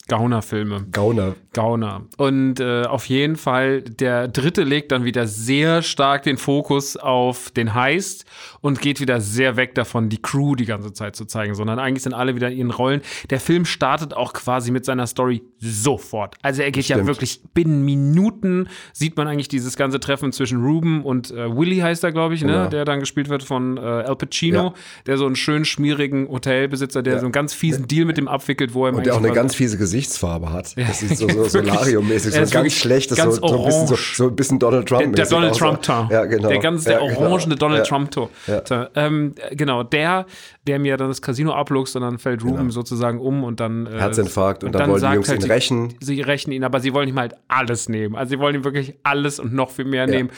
Gauner-Filme. 0.08 0.87
Gauner. 0.93 1.35
Gauner. 1.53 2.03
Und 2.17 2.61
äh, 2.61 2.82
auf 2.85 3.06
jeden 3.06 3.37
Fall, 3.37 3.82
der 3.82 4.29
dritte 4.29 4.62
legt 4.62 4.93
dann 4.93 5.05
wieder 5.05 5.26
sehr 5.26 5.82
stark 5.82 6.23
den 6.23 6.37
Fokus 6.37 6.97
auf 6.97 7.50
den 7.50 7.75
Heist 7.75 8.25
und 8.66 8.80
geht 8.80 9.00
wieder 9.00 9.20
sehr 9.20 9.56
weg 9.56 9.74
davon, 9.74 10.08
die 10.08 10.20
Crew 10.20 10.54
die 10.54 10.66
ganze 10.66 10.92
Zeit 10.92 11.14
zu 11.16 11.24
zeigen, 11.24 11.54
sondern 11.54 11.78
eigentlich 11.78 12.02
sind 12.02 12.14
alle 12.14 12.34
wieder 12.34 12.50
in 12.50 12.58
ihren 12.58 12.70
Rollen. 12.70 13.00
Der 13.30 13.40
Film 13.40 13.64
startet 13.64 14.14
auch 14.14 14.32
quasi 14.32 14.70
mit 14.70 14.84
seiner 14.84 15.06
Story 15.06 15.42
sofort. 15.58 16.34
Also 16.42 16.62
er 16.62 16.70
geht 16.70 16.84
Stimmt. 16.84 17.00
ja 17.00 17.06
wirklich 17.06 17.40
binnen 17.54 17.84
Minuten 17.84 18.68
sieht 18.92 19.16
man 19.16 19.28
eigentlich 19.28 19.48
dieses 19.48 19.76
ganze 19.76 20.00
Treffen 20.00 20.32
zwischen 20.32 20.62
Ruben 20.64 21.04
und 21.04 21.30
äh, 21.30 21.56
Willy 21.56 21.78
heißt 21.78 22.04
er, 22.04 22.12
glaube 22.12 22.34
ich, 22.34 22.42
ne? 22.42 22.52
Ja. 22.52 22.66
der 22.66 22.84
dann 22.84 23.00
gespielt 23.00 23.28
wird 23.28 23.42
von 23.42 23.76
äh, 23.76 23.80
Al 23.80 24.16
Pacino, 24.16 24.58
ja. 24.58 24.74
der 25.06 25.18
so 25.18 25.26
einen 25.26 25.36
schönen 25.36 25.64
schmierigen 25.64 26.28
Hotelbesitzer, 26.28 27.02
der 27.02 27.14
ja. 27.14 27.18
so 27.20 27.26
einen 27.26 27.32
ganz 27.32 27.54
fiesen 27.54 27.86
Deal 27.86 28.04
mit 28.04 28.16
dem 28.16 28.28
abwickelt, 28.28 28.74
wo 28.74 28.86
er 28.86 28.94
und 28.94 29.06
der 29.06 29.14
auch 29.14 29.18
eine 29.18 29.32
ganz 29.32 29.54
fiese 29.54 29.78
Gesicht 29.78 29.96
Gesichtsfarbe 29.96 30.52
hat. 30.52 30.76
Das 30.76 31.02
ist 31.02 31.18
so, 31.18 31.28
so 31.28 31.44
Solarium-mäßig, 31.48 32.34
so 32.34 32.40
ein 32.40 32.50
ganz 32.50 32.72
schlechtes, 32.72 33.16
ganz 33.16 33.36
so, 33.36 33.46
so, 33.46 33.58
ein 33.58 33.64
bisschen, 33.64 33.86
so, 33.86 33.96
so, 33.96 34.28
ein 34.28 34.36
bisschen 34.36 34.58
Donald 34.58 34.88
Trump. 34.88 35.02
Der, 35.02 35.10
der 35.12 35.26
Donald 35.26 35.56
Trump-Ton. 35.56 36.08
Ja, 36.10 36.24
genau. 36.24 36.48
Der 36.48 36.58
ganz, 36.58 36.84
der 36.84 36.98
genau. 36.98 37.20
orangene 37.20 37.54
genau. 37.54 37.56
Donald. 37.56 37.86
Trump-Ton. 37.86 38.28
Ja. 38.69 38.88
Ähm, 38.94 39.35
genau, 39.53 39.82
der, 39.82 40.26
der 40.67 40.79
mir 40.79 40.97
dann 40.97 41.08
das 41.08 41.23
Casino 41.23 41.53
abluchst 41.53 41.97
und 41.97 42.03
dann 42.03 42.19
fällt 42.19 42.44
Ruben 42.44 42.56
genau. 42.56 42.70
sozusagen 42.70 43.20
um 43.20 43.44
und 43.44 43.61
dann. 43.61 43.87
Äh, 43.87 43.99
Herzinfarkt 43.99 44.62
und, 44.62 44.69
und 44.69 44.73
dann, 44.75 44.82
dann 44.82 44.91
wollen 44.91 45.11
die 45.11 45.14
Jungs 45.14 45.29
halt, 45.29 45.44
ihn 45.44 45.50
rächen. 45.50 45.94
Sie, 46.00 46.17
sie 46.17 46.20
rächen 46.23 46.53
ihn, 46.53 46.64
aber 46.64 46.81
sie 46.81 46.93
wollen 46.93 47.08
ihm 47.08 47.19
halt 47.19 47.35
alles 47.49 47.88
nehmen. 47.88 48.17
Also 48.17 48.31
sie 48.31 48.38
wollen 48.38 48.55
ihm 48.55 48.64
wirklich 48.64 48.94
alles 49.03 49.38
und 49.38 49.55
noch 49.55 49.70
viel 49.70 49.85
mehr 49.85 50.06
nehmen. 50.06 50.31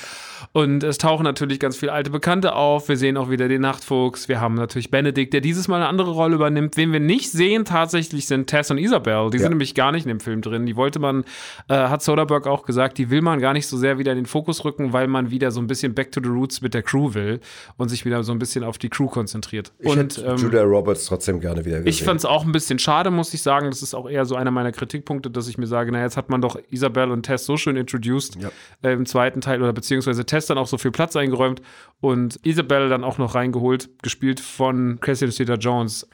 Und 0.53 0.83
es 0.83 0.99
tauchen 0.99 1.25
natürlich 1.25 1.61
ganz 1.61 1.77
viele 1.77 1.93
alte 1.93 2.11
Bekannte 2.11 2.55
auf. 2.55 2.89
Wir 2.89 2.97
sehen 2.97 3.17
auch 3.17 3.31
wieder 3.31 3.49
den 3.49 3.61
Nachtfuchs. 3.61 4.29
Wir 4.29 4.41
haben 4.41 4.55
natürlich 4.55 4.91
Benedikt, 4.91 5.33
der 5.33 5.41
dieses 5.41 5.69
Mal 5.69 5.77
eine 5.77 5.87
andere 5.87 6.11
Rolle 6.11 6.37
übernimmt. 6.37 6.77
Wen 6.77 6.93
wir 6.93 7.01
nicht 7.01 7.31
sehen, 7.31 7.65
tatsächlich 7.65 8.27
sind 8.27 8.47
Tess 8.47 8.71
und 8.71 8.79
Isabel. 8.79 9.31
Die 9.31 9.37
ja. 9.37 9.43
sind 9.43 9.51
nämlich 9.51 9.75
gar 9.75 9.93
nicht 9.93 10.05
in 10.05 10.09
dem 10.09 10.21
Film 10.21 10.43
drin. 10.43 10.67
Die 10.67 10.77
wollte 10.77 10.99
man, 10.99 11.25
äh, 11.69 11.75
hat 11.75 12.03
Soderbergh 12.03 12.49
auch 12.49 12.65
gesagt, 12.65 12.99
die 12.99 13.11
will 13.11 13.23
man 13.23 13.41
gar 13.41 13.53
nicht 13.53 13.67
so 13.67 13.77
sehr 13.77 13.99
wieder 13.99 14.13
in 14.13 14.19
den 14.19 14.27
Fokus 14.27 14.65
rücken, 14.65 14.93
weil 14.93 15.09
man 15.09 15.31
wieder 15.31 15.51
so 15.51 15.61
ein 15.61 15.67
bisschen 15.67 15.95
back 15.95 16.13
to 16.13 16.21
the 16.23 16.29
roots 16.29 16.61
mit 16.61 16.75
der 16.75 16.83
Crew 16.83 17.15
will 17.15 17.41
und 17.77 17.89
sich 17.89 18.05
wieder 18.05 18.23
so 18.23 18.33
ein 18.33 18.39
bisschen 18.39 18.65
auf 18.65 18.79
die 18.79 18.89
Crew 18.89 19.09
konzentriert. 19.09 19.73
Ich 19.79 19.91
und 19.91 20.23
ähm, 20.25 20.37
Julia 20.37 20.63
Roberts 20.63 21.07
trotzdem 21.07 21.41
gerne 21.41 21.65
wieder 21.65 21.79
gesehen. 21.79 21.89
Ich 21.89 22.03
fand 22.03 22.21
es 22.21 22.25
auch 22.25 22.45
ein 22.45 22.53
bisschen 22.53 22.79
schade, 22.79 23.11
muss 23.11 23.33
ich 23.35 23.43
sagen. 23.43 23.69
Das 23.71 23.83
ist 23.83 23.95
auch 23.95 24.09
eher 24.09 24.25
so 24.25 24.35
einer 24.35 24.51
meiner 24.51 24.73
Kritikpunkte, 24.73 25.31
dass 25.31 25.49
ich 25.49 25.59
mir 25.59 25.67
sage, 25.67 25.93
na 25.93 26.03
jetzt 26.03 26.17
hat 26.17 26.31
man 26.31 26.41
doch 26.41 26.59
Isabel 26.71 27.11
und 27.11 27.23
Tess 27.23 27.47
so 27.47 27.57
schön 27.57 27.77
introduced 27.77 28.37
ja. 28.37 28.51
äh, 28.83 28.93
im 28.93 29.07
zweiten 29.07 29.41
Teil 29.41 29.63
oder 29.63 29.73
beziehungsweise 29.73 30.27
Tess 30.29 30.47
dann 30.47 30.59
auch 30.59 30.69
so 30.69 30.79
viel 30.79 30.93
Platz 30.93 31.17
eingeräumt 31.17 31.61
und 32.01 32.39
Isabel 32.45 32.89
dann 32.89 33.03
auch 33.03 33.19
noch 33.19 33.35
reingeholt, 33.35 33.91
gespielt 34.03 34.39
von 34.39 35.01
Cassidy 35.01 35.33
Zeta 35.33 35.55
Jones. 35.55 36.07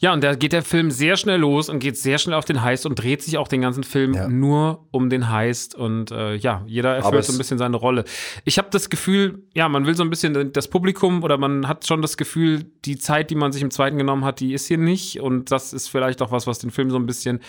Ja, 0.00 0.14
und 0.14 0.24
da 0.24 0.34
geht 0.34 0.54
der 0.54 0.62
Film 0.62 0.90
sehr 0.90 1.18
schnell 1.18 1.40
los 1.40 1.68
und 1.68 1.78
geht 1.78 1.98
sehr 1.98 2.16
schnell 2.16 2.34
auf 2.34 2.46
den 2.46 2.62
Heist 2.62 2.86
und 2.86 2.98
dreht 2.98 3.22
sich 3.22 3.36
auch 3.36 3.48
den 3.48 3.60
ganzen 3.60 3.84
Film 3.84 4.14
ja. 4.14 4.28
nur 4.28 4.86
um 4.92 5.10
den 5.10 5.28
Heist. 5.28 5.74
Und 5.74 6.10
äh, 6.10 6.36
ja, 6.36 6.64
jeder 6.66 6.96
erfüllt 6.96 7.26
so 7.26 7.34
ein 7.34 7.38
bisschen 7.38 7.58
seine 7.58 7.76
Rolle. 7.76 8.04
Ich 8.46 8.56
habe 8.56 8.68
das 8.70 8.88
Gefühl, 8.88 9.42
ja, 9.54 9.68
man 9.68 9.84
will 9.84 9.94
so 9.94 10.02
ein 10.02 10.08
bisschen 10.08 10.54
das 10.54 10.68
Publikum 10.68 11.22
oder 11.22 11.36
man 11.36 11.68
hat 11.68 11.86
schon 11.86 12.00
das 12.00 12.16
Gefühl, 12.16 12.64
die 12.86 12.96
Zeit, 12.96 13.28
die 13.28 13.34
man 13.34 13.52
sich 13.52 13.60
im 13.60 13.70
zweiten 13.70 13.98
genommen 13.98 14.24
hat, 14.24 14.40
die 14.40 14.54
ist 14.54 14.66
hier 14.68 14.78
nicht. 14.78 15.20
Und 15.20 15.50
das 15.50 15.74
ist 15.74 15.88
vielleicht 15.88 16.22
auch 16.22 16.32
was, 16.32 16.46
was 16.46 16.58
den 16.58 16.70
Film 16.70 16.90
so 16.90 16.96
ein 16.96 17.04
bisschen 17.04 17.40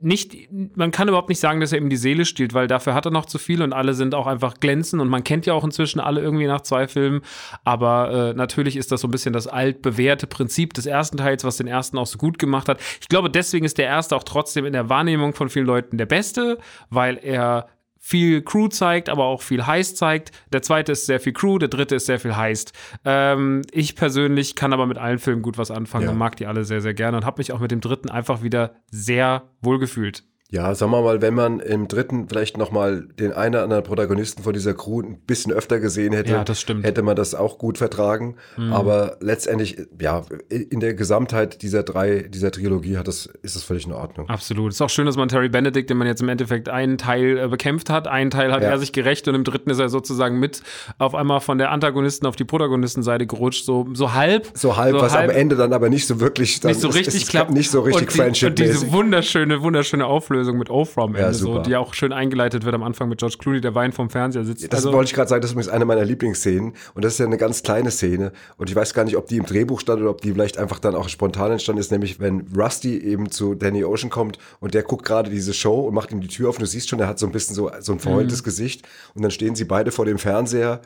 nicht, 0.00 0.48
man 0.50 0.90
kann 0.90 1.08
überhaupt 1.08 1.28
nicht 1.28 1.38
sagen, 1.38 1.60
dass 1.60 1.72
er 1.72 1.78
ihm 1.78 1.88
die 1.88 1.96
Seele 1.96 2.24
stiehlt, 2.24 2.52
weil 2.52 2.66
dafür 2.66 2.94
hat 2.94 3.06
er 3.06 3.12
noch 3.12 3.26
zu 3.26 3.38
viel 3.38 3.62
und 3.62 3.72
alle 3.72 3.94
sind 3.94 4.14
auch 4.14 4.26
einfach 4.26 4.54
glänzend 4.54 5.00
und 5.00 5.08
man 5.08 5.22
kennt 5.24 5.46
ja 5.46 5.54
auch 5.54 5.64
inzwischen 5.64 6.00
alle 6.00 6.20
irgendwie 6.20 6.46
nach 6.46 6.62
zwei 6.62 6.88
Filmen. 6.88 7.22
Aber 7.64 8.30
äh, 8.30 8.34
natürlich 8.34 8.76
ist 8.76 8.90
das 8.92 9.00
so 9.00 9.08
ein 9.08 9.12
bisschen 9.12 9.32
das 9.32 9.46
altbewährte 9.46 10.26
Prinzip 10.26 10.74
des 10.74 10.86
ersten 10.86 11.16
Teils, 11.16 11.44
was 11.44 11.56
den 11.56 11.68
ersten 11.68 11.96
auch 11.96 12.06
so 12.06 12.18
gut 12.18 12.38
gemacht 12.38 12.68
hat. 12.68 12.80
Ich 13.00 13.08
glaube, 13.08 13.30
deswegen 13.30 13.64
ist 13.64 13.78
der 13.78 13.86
erste 13.86 14.16
auch 14.16 14.24
trotzdem 14.24 14.64
in 14.64 14.72
der 14.72 14.88
Wahrnehmung 14.88 15.32
von 15.32 15.48
vielen 15.48 15.66
Leuten 15.66 15.96
der 15.96 16.06
beste, 16.06 16.58
weil 16.90 17.18
er 17.22 17.68
viel 18.06 18.42
Crew 18.42 18.68
zeigt, 18.68 19.08
aber 19.08 19.24
auch 19.24 19.40
viel 19.40 19.66
Heist 19.66 19.96
zeigt. 19.96 20.30
Der 20.52 20.60
zweite 20.60 20.92
ist 20.92 21.06
sehr 21.06 21.20
viel 21.20 21.32
Crew, 21.32 21.56
der 21.56 21.70
dritte 21.70 21.94
ist 21.94 22.04
sehr 22.04 22.20
viel 22.20 22.36
Heist. 22.36 22.74
Ähm, 23.06 23.62
ich 23.72 23.96
persönlich 23.96 24.54
kann 24.56 24.74
aber 24.74 24.84
mit 24.84 24.98
allen 24.98 25.18
Filmen 25.18 25.40
gut 25.40 25.56
was 25.56 25.70
anfangen 25.70 26.04
ja. 26.04 26.10
und 26.10 26.18
mag 26.18 26.36
die 26.36 26.44
alle 26.44 26.66
sehr, 26.66 26.82
sehr 26.82 26.92
gerne 26.92 27.16
und 27.16 27.24
habe 27.24 27.40
mich 27.40 27.50
auch 27.50 27.60
mit 27.60 27.70
dem 27.70 27.80
dritten 27.80 28.10
einfach 28.10 28.42
wieder 28.42 28.74
sehr 28.90 29.44
wohl 29.62 29.78
gefühlt. 29.78 30.22
Ja, 30.54 30.72
sagen 30.76 30.92
wir 30.92 31.02
mal, 31.02 31.20
wenn 31.20 31.34
man 31.34 31.58
im 31.58 31.88
dritten 31.88 32.28
vielleicht 32.28 32.58
nochmal 32.58 33.08
den 33.18 33.32
einen 33.32 33.56
oder 33.56 33.64
anderen 33.64 33.82
Protagonisten 33.82 34.44
von 34.44 34.52
dieser 34.52 34.72
Crew 34.72 35.00
ein 35.00 35.18
bisschen 35.26 35.52
öfter 35.52 35.80
gesehen 35.80 36.12
hätte, 36.12 36.30
ja, 36.30 36.44
hätte 36.82 37.02
man 37.02 37.16
das 37.16 37.34
auch 37.34 37.58
gut 37.58 37.76
vertragen. 37.76 38.36
Mhm. 38.56 38.72
Aber 38.72 39.16
letztendlich, 39.20 39.78
ja, 40.00 40.22
in 40.48 40.78
der 40.78 40.94
Gesamtheit 40.94 41.60
dieser 41.62 41.82
drei, 41.82 42.28
dieser 42.28 42.52
Trilogie 42.52 42.98
hat 42.98 43.08
das, 43.08 43.26
ist 43.42 43.56
es 43.56 43.64
völlig 43.64 43.86
in 43.86 43.92
Ordnung. 43.92 44.28
Absolut. 44.28 44.70
Es 44.70 44.76
ist 44.76 44.82
auch 44.82 44.90
schön, 44.90 45.06
dass 45.06 45.16
man 45.16 45.26
Terry 45.26 45.48
Benedict, 45.48 45.90
den 45.90 45.96
man 45.96 46.06
jetzt 46.06 46.22
im 46.22 46.28
Endeffekt 46.28 46.68
einen 46.68 46.98
Teil 46.98 47.36
äh, 47.36 47.48
bekämpft 47.48 47.90
hat, 47.90 48.06
einen 48.06 48.30
Teil 48.30 48.52
hat 48.52 48.62
ja. 48.62 48.68
er 48.68 48.78
sich 48.78 48.92
gerecht 48.92 49.26
und 49.26 49.34
im 49.34 49.42
dritten 49.42 49.70
ist 49.70 49.80
er 49.80 49.88
sozusagen 49.88 50.38
mit 50.38 50.62
auf 50.98 51.16
einmal 51.16 51.40
von 51.40 51.58
der 51.58 51.72
Antagonisten 51.72 52.28
auf 52.28 52.36
die 52.36 52.44
Protagonistenseite 52.44 53.26
gerutscht, 53.26 53.64
so, 53.64 53.88
so 53.92 54.14
halb. 54.14 54.52
So 54.54 54.76
halb, 54.76 54.94
so 54.94 55.02
was 55.02 55.14
halb, 55.14 55.30
am 55.30 55.36
Ende 55.36 55.56
dann 55.56 55.72
aber 55.72 55.90
nicht 55.90 56.06
so 56.06 56.20
wirklich, 56.20 56.60
dann 56.60 56.70
nicht 56.70 56.80
so 56.80 56.86
richtig 56.90 57.22
ist, 57.22 57.28
klappt. 57.28 57.50
Nicht 57.50 57.72
so 57.72 57.80
richtig 57.80 58.20
und 58.20 58.40
die, 58.40 58.46
Und 58.46 58.58
diese 58.60 58.92
wunderschöne, 58.92 59.60
wunderschöne 59.60 60.06
Auflösung 60.06 60.43
Auflösung 60.44 60.58
mit 60.58 60.70
am 60.96 61.14
Ende, 61.14 61.20
ja, 61.20 61.32
so, 61.32 61.58
die 61.58 61.76
auch 61.76 61.94
schön 61.94 62.12
eingeleitet 62.12 62.64
wird 62.64 62.74
am 62.74 62.82
Anfang 62.82 63.08
mit 63.08 63.18
George 63.18 63.36
Clooney, 63.38 63.60
der 63.60 63.74
Wein 63.74 63.92
vom 63.92 64.10
Fernseher 64.10 64.44
sitzt. 64.44 64.64
Das 64.72 64.80
also, 64.80 64.92
wollte 64.92 65.08
ich 65.08 65.14
gerade 65.14 65.28
sagen, 65.28 65.42
das 65.42 65.52
ist 65.52 65.68
eine 65.68 65.84
meiner 65.84 66.04
Lieblingsszenen 66.04 66.74
und 66.94 67.04
das 67.04 67.14
ist 67.14 67.18
ja 67.18 67.26
eine 67.26 67.36
ganz 67.36 67.62
kleine 67.62 67.90
Szene 67.90 68.32
und 68.56 68.70
ich 68.70 68.76
weiß 68.76 68.94
gar 68.94 69.04
nicht, 69.04 69.16
ob 69.16 69.26
die 69.26 69.36
im 69.36 69.46
Drehbuch 69.46 69.80
stand 69.80 70.00
oder 70.00 70.10
ob 70.10 70.20
die 70.20 70.32
vielleicht 70.32 70.58
einfach 70.58 70.78
dann 70.78 70.94
auch 70.94 71.08
spontan 71.08 71.52
entstanden 71.52 71.80
ist, 71.80 71.90
nämlich 71.90 72.20
wenn 72.20 72.46
Rusty 72.56 72.98
eben 72.98 73.30
zu 73.30 73.54
Danny 73.54 73.84
Ocean 73.84 74.10
kommt 74.10 74.38
und 74.60 74.74
der 74.74 74.82
guckt 74.82 75.04
gerade 75.04 75.30
diese 75.30 75.54
Show 75.54 75.80
und 75.80 75.94
macht 75.94 76.12
ihm 76.12 76.20
die 76.20 76.28
Tür 76.28 76.48
auf 76.50 76.56
und 76.56 76.62
du 76.62 76.66
siehst 76.66 76.88
schon, 76.88 76.98
der 76.98 77.08
hat 77.08 77.18
so 77.18 77.26
ein 77.26 77.32
bisschen 77.32 77.54
so, 77.54 77.70
so 77.80 77.92
ein 77.92 77.98
verheultes 77.98 78.40
mhm. 78.40 78.44
Gesicht 78.44 78.86
und 79.14 79.22
dann 79.22 79.30
stehen 79.30 79.54
sie 79.54 79.64
beide 79.64 79.90
vor 79.90 80.04
dem 80.04 80.18
Fernseher 80.18 80.80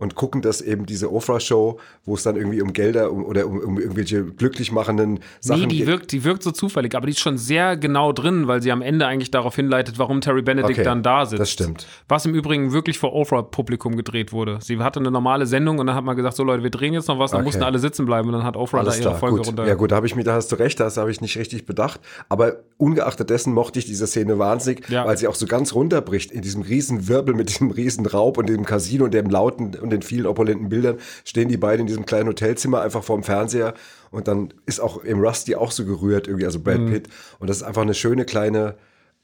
und 0.00 0.14
gucken 0.14 0.42
das 0.42 0.62
eben 0.62 0.86
diese 0.86 1.12
Ofra-Show, 1.12 1.78
wo 2.04 2.14
es 2.14 2.22
dann 2.22 2.36
irgendwie 2.36 2.62
um 2.62 2.72
Gelder 2.72 3.12
um, 3.12 3.24
oder 3.24 3.46
um, 3.46 3.58
um, 3.58 3.78
irgendwelche 3.78 4.24
glücklich 4.24 4.72
machenden 4.72 5.20
Sachen 5.40 5.68
geht. 5.68 5.70
Nee, 5.70 5.76
die 5.76 5.86
wirkt, 5.86 6.12
die 6.12 6.24
wirkt 6.24 6.42
so 6.42 6.50
zufällig, 6.50 6.94
aber 6.96 7.06
die 7.06 7.12
ist 7.12 7.20
schon 7.20 7.36
sehr 7.36 7.76
genau 7.76 8.12
drin, 8.12 8.48
weil 8.48 8.62
sie 8.62 8.72
am 8.72 8.80
Ende 8.80 9.06
eigentlich 9.06 9.30
darauf 9.30 9.54
hinleitet, 9.54 9.98
warum 9.98 10.22
Terry 10.22 10.42
Benedict 10.42 10.78
okay, 10.78 10.84
dann 10.84 11.02
da 11.02 11.26
sitzt. 11.26 11.40
Das 11.40 11.50
stimmt. 11.50 11.86
Was 12.08 12.24
im 12.24 12.34
Übrigen 12.34 12.72
wirklich 12.72 12.98
vor 12.98 13.12
Ofra-Publikum 13.12 13.94
gedreht 13.96 14.32
wurde. 14.32 14.58
Sie 14.62 14.78
hatte 14.78 15.00
eine 15.00 15.10
normale 15.10 15.46
Sendung 15.46 15.78
und 15.78 15.86
dann 15.86 15.94
hat 15.94 16.04
man 16.04 16.16
gesagt, 16.16 16.36
so 16.36 16.44
Leute, 16.44 16.62
wir 16.62 16.70
drehen 16.70 16.94
jetzt 16.94 17.08
noch 17.08 17.18
was, 17.18 17.32
dann 17.32 17.40
okay. 17.40 17.48
mussten 17.48 17.62
alle 17.62 17.78
sitzen 17.78 18.06
bleiben 18.06 18.28
und 18.28 18.34
dann 18.34 18.44
hat 18.44 18.56
Ofra 18.56 18.82
da 18.82 18.92
ihre 18.92 19.00
klar, 19.00 19.18
Folge 19.18 19.36
gut. 19.36 19.48
runter. 19.48 19.66
Ja 19.66 19.74
gut, 19.74 19.92
da 19.92 19.96
habe 19.96 20.06
ich 20.06 20.16
mir, 20.16 20.24
da 20.24 20.32
hast 20.32 20.50
du 20.50 20.56
recht, 20.56 20.80
das 20.80 20.96
habe 20.96 21.10
ich 21.10 21.20
nicht 21.20 21.36
richtig 21.36 21.66
bedacht, 21.66 22.00
aber 22.30 22.56
ungeachtet 22.78 23.28
dessen 23.28 23.52
mochte 23.52 23.78
ich 23.78 23.84
diese 23.84 24.06
Szene 24.06 24.38
wahnsinnig, 24.38 24.88
ja. 24.88 25.04
weil 25.04 25.18
sie 25.18 25.28
auch 25.28 25.34
so 25.34 25.46
ganz 25.46 25.74
runterbricht 25.74 26.30
in 26.30 26.40
diesem 26.40 26.62
riesen 26.62 27.06
Wirbel 27.06 27.34
mit 27.34 27.50
diesem 27.50 27.70
riesen 27.70 28.06
Raub 28.06 28.38
und 28.38 28.48
dem 28.48 28.64
Casino 28.64 29.04
und 29.04 29.12
dem 29.12 29.28
lauten 29.28 29.72
und 29.90 30.02
den 30.02 30.02
vielen 30.02 30.26
opulenten 30.26 30.68
Bildern 30.68 30.98
stehen 31.24 31.48
die 31.48 31.56
beiden 31.56 31.82
in 31.82 31.86
diesem 31.86 32.06
kleinen 32.06 32.28
Hotelzimmer 32.28 32.80
einfach 32.80 33.02
vorm 33.02 33.22
Fernseher 33.22 33.74
und 34.10 34.28
dann 34.28 34.54
ist 34.66 34.80
auch 34.80 34.98
im 35.04 35.20
Rusty 35.20 35.54
auch 35.54 35.72
so 35.72 35.84
gerührt 35.84 36.26
irgendwie, 36.26 36.46
also 36.46 36.60
Brad 36.60 36.86
Pitt. 36.86 37.08
Und 37.38 37.50
das 37.50 37.58
ist 37.58 37.62
einfach 37.62 37.82
eine 37.82 37.94
schöne 37.94 38.24
kleine 38.24 38.76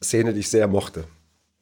Szene, 0.03 0.33
die 0.33 0.41
ich 0.41 0.51
sehr 0.51 0.69
mochte. 0.69 1.05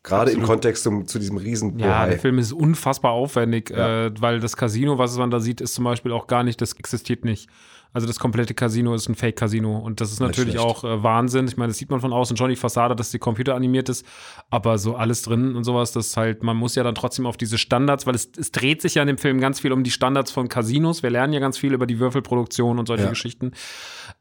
Gerade 0.05 0.31
im 0.33 0.43
Kontext 0.43 0.85
zum, 0.85 1.07
zu 1.07 1.19
diesem 1.19 1.39
riesen 1.39 1.79
Ja, 1.79 2.07
der 2.07 2.19
Film 2.19 2.39
ist 2.39 2.53
unfassbar 2.53 3.13
aufwendig, 3.13 3.71
äh, 3.71 4.11
weil 4.21 4.39
das 4.39 4.57
Casino, 4.57 4.99
was 4.99 5.17
man 5.17 5.31
da 5.31 5.41
sieht, 5.41 5.63
ist 5.63 5.75
zum 5.75 5.85
Beispiel 5.85 6.13
auch 6.13 6.27
gar 6.27 6.45
nicht, 6.45 6.61
das 6.61 6.75
existiert 6.75 7.25
nicht. 7.25 7.49
Also 7.95 8.09
das 8.09 8.19
komplette 8.19 8.55
Casino 8.55 8.93
ist 8.93 9.09
ein 9.09 9.15
Fake-Casino 9.15 9.79
und 9.79 10.01
das 10.01 10.11
ist 10.11 10.19
natürlich 10.19 10.59
auch 10.59 10.83
äh, 10.83 11.05
Wahnsinn. 11.05 11.47
Ich 11.47 11.57
meine, 11.57 11.69
das 11.71 11.79
sieht 11.79 11.91
man 11.91 12.01
von 12.01 12.13
außen 12.13 12.37
schon, 12.37 12.51
die 12.51 12.57
Fassade, 12.57 12.97
dass 12.97 13.13
die 13.13 13.21
Computer 13.21 13.55
animiert 13.55 13.89
ist, 13.89 14.05
aber 14.51 14.79
so 14.79 14.97
alles 14.97 15.23
drin 15.23 15.55
und 15.55 15.63
sowas, 15.63 15.93
das 15.93 16.17
halt, 16.17 16.43
man 16.43 16.57
muss 16.57 16.75
ja 16.75 16.83
dann 16.83 16.97
trotzdem 16.97 17.25
auf 17.25 17.37
diese 17.37 17.57
Standards, 17.57 18.05
weil 18.05 18.17
es, 18.17 18.31
es 18.37 18.51
dreht 18.51 18.83
sich 18.83 18.97
ja 18.97 19.03
in 19.03 19.07
dem 19.07 19.17
Film 19.17 19.39
ganz 19.41 19.61
viel 19.61 19.71
um 19.73 19.85
die 19.85 19.93
Standards 19.93 20.33
von 20.33 20.49
Casinos. 20.49 21.05
Wir 21.05 21.11
lernen 21.11 21.33
ja 21.35 21.39
ganz 21.39 21.57
viel 21.57 21.73
über 21.73 21.87
die 21.87 22.01
Würfelproduktion 22.01 22.81
und 22.81 22.87
solche 22.87 23.05
Ja. 23.05 23.11
Geschichten, 23.11 23.53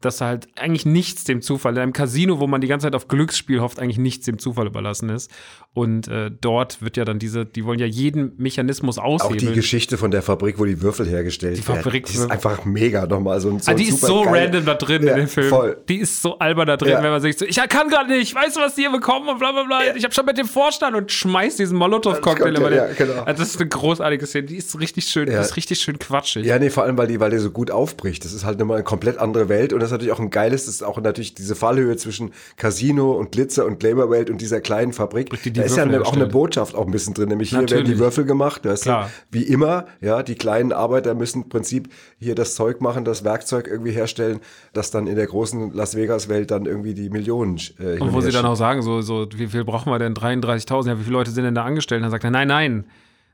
dass 0.00 0.20
halt 0.20 0.46
eigentlich 0.56 0.86
nichts 0.86 1.24
dem 1.24 1.42
Zufall, 1.42 1.74
in 1.74 1.80
einem 1.82 1.92
Casino, 1.92 2.38
wo 2.38 2.46
man 2.46 2.60
die 2.60 2.68
ganze 2.68 2.86
Zeit 2.86 2.94
auf 2.94 3.08
Glücksspiel 3.08 3.60
hofft, 3.60 3.80
eigentlich 3.80 3.98
nichts 3.98 4.24
dem 4.24 4.38
Zufall 4.38 4.68
überlassen 4.68 5.08
ist. 5.08 5.32
Und 5.74 6.06
äh, 6.06 6.30
dort 6.40 6.82
wird 6.82 6.96
ja 6.96 7.04
dann 7.04 7.18
diese, 7.18 7.44
die 7.44 7.64
wollen 7.64 7.80
ja 7.80 7.86
jeden 7.86 8.32
Mechanismus 8.36 8.96
Auch 8.96 9.18
die 9.18 9.24
aushebeln. 9.34 9.54
Geschichte 9.54 9.98
von 9.98 10.12
der 10.12 10.22
Fabrik, 10.22 10.60
wo 10.60 10.64
die 10.64 10.80
Würfel 10.80 11.04
hergestellt 11.08 11.58
Die 11.58 11.66
werden. 11.66 11.82
Fabrik- 11.82 12.06
die 12.06 12.14
ist 12.14 12.30
einfach 12.30 12.64
mega 12.64 13.06
nochmal. 13.06 13.40
So, 13.40 13.50
ein- 13.50 13.58
so 13.58 13.72
Ah, 13.72 13.74
die 13.74 13.88
ist 13.88 14.00
so 14.00 14.22
geile- 14.22 14.44
random 14.44 14.64
da 14.66 14.74
drin 14.74 15.02
Ja, 15.02 15.14
in 15.14 15.18
dem 15.22 15.28
Film. 15.28 15.48
Voll. 15.48 15.76
Die 15.88 15.96
ist 15.96 16.22
so 16.22 16.38
albern 16.38 16.68
da 16.68 16.76
drin, 16.76 16.92
Ja. 16.92 17.02
wenn 17.02 17.10
man 17.10 17.20
sich 17.20 17.36
so, 17.36 17.44
ich 17.44 17.56
kann 17.68 17.88
gerade 17.88 18.08
nicht, 18.08 18.32
weißt 18.32 18.54
du, 18.56 18.60
was 18.60 18.76
die 18.76 18.82
hier 18.82 18.92
bekommen 18.92 19.28
und 19.28 19.40
bla 19.40 19.50
bla 19.50 19.64
bla. 19.64 19.80
Ich 19.96 20.04
habe 20.04 20.14
schon 20.14 20.24
mit 20.26 20.38
dem 20.38 20.46
Vorstand 20.46 20.94
und 20.94 21.10
schmeißt 21.10 21.58
diesen 21.58 21.76
Molotow-Cocktail 21.76 22.54
ja, 22.54 22.68
den- 22.68 22.74
ja, 22.78 22.86
genau. 22.96 23.22
Also 23.24 23.42
das 23.42 23.50
ist 23.54 23.60
eine 23.60 23.68
großartige 23.68 24.26
Szene. 24.26 24.46
Die 24.46 24.56
ist 24.58 24.78
richtig 24.78 25.06
schön, 25.06 25.26
Ja. 25.28 25.40
die 25.40 25.44
ist 25.44 25.56
richtig 25.56 25.80
schön 25.80 25.98
quatschig. 25.98 26.46
Ja, 26.46 26.56
nee, 26.60 26.70
vor 26.70 26.84
allem, 26.84 26.96
weil 26.96 27.08
die, 27.08 27.18
weil 27.18 27.32
die 27.32 27.38
so 27.38 27.50
gut 27.50 27.72
aufbricht. 27.72 28.24
Das 28.24 28.32
ist 28.32 28.44
halt 28.44 28.60
nochmal 28.60 28.76
eine 28.76 28.84
komplett 28.84 29.18
andere 29.18 29.48
Welt 29.48 29.72
und 29.72 29.80
das 29.80 29.88
ist 29.88 29.92
natürlich 29.92 30.12
auch 30.12 30.20
ein 30.20 30.30
geiles, 30.30 30.66
das 30.66 30.76
ist 30.76 30.82
auch 30.84 31.00
natürlich 31.00 31.34
diese 31.34 31.56
Fallhöhe 31.56 31.96
zwischen 31.96 32.30
Casino 32.56 33.10
und 33.14 33.32
Glitzer 33.32 33.66
und 33.66 33.80
Glamour-Welt 33.80 34.30
und 34.30 34.40
dieser 34.40 34.60
kleinen 34.60 34.92
Fabrik. 34.92 35.30
die 35.42 35.50
die 35.50 35.63
da 35.64 35.72
ist 35.72 35.76
ja 35.76 35.82
eine, 35.84 36.02
auch 36.02 36.12
eine. 36.12 36.26
Botschaft 36.26 36.74
auch 36.74 36.86
ein 36.86 36.92
bisschen 36.92 37.14
drin, 37.14 37.28
nämlich 37.28 37.50
hier 37.50 37.68
werden 37.68 37.84
die 37.84 37.98
Würfel 37.98 38.24
gemacht, 38.24 38.64
weißt 38.64 38.84
Klar. 38.84 39.10
du? 39.30 39.38
Wie 39.38 39.42
immer, 39.42 39.86
ja, 40.00 40.22
die 40.22 40.34
kleinen 40.34 40.72
Arbeiter 40.72 41.14
müssen 41.14 41.42
im 41.42 41.48
Prinzip 41.48 41.88
hier 42.18 42.34
das 42.34 42.54
Zeug 42.54 42.80
machen, 42.80 43.04
das 43.04 43.24
Werkzeug 43.24 43.66
irgendwie 43.66 43.92
herstellen, 43.92 44.40
das 44.72 44.90
dann 44.90 45.06
in 45.06 45.16
der 45.16 45.26
großen 45.26 45.72
Las 45.72 45.96
Vegas-Welt 45.96 46.50
dann 46.50 46.66
irgendwie 46.66 46.94
die 46.94 47.10
Millionen 47.10 47.58
äh, 47.78 47.98
Und 47.98 48.12
wo 48.12 48.20
sie 48.20 48.30
dann 48.30 48.46
auch 48.46 48.56
sagen, 48.56 48.82
so, 48.82 49.00
so, 49.00 49.26
wie 49.34 49.46
viel 49.46 49.64
brauchen 49.64 49.90
wir 49.90 49.98
denn? 49.98 50.14
33.000. 50.14 50.88
Ja, 50.88 50.98
wie 50.98 51.04
viele 51.04 51.14
Leute 51.14 51.30
sind 51.30 51.44
denn 51.44 51.54
da 51.54 51.64
angestellt? 51.64 52.00
Und 52.00 52.04
dann 52.04 52.10
sagt 52.10 52.24
er, 52.24 52.30
nein, 52.30 52.48
nein, 52.48 52.84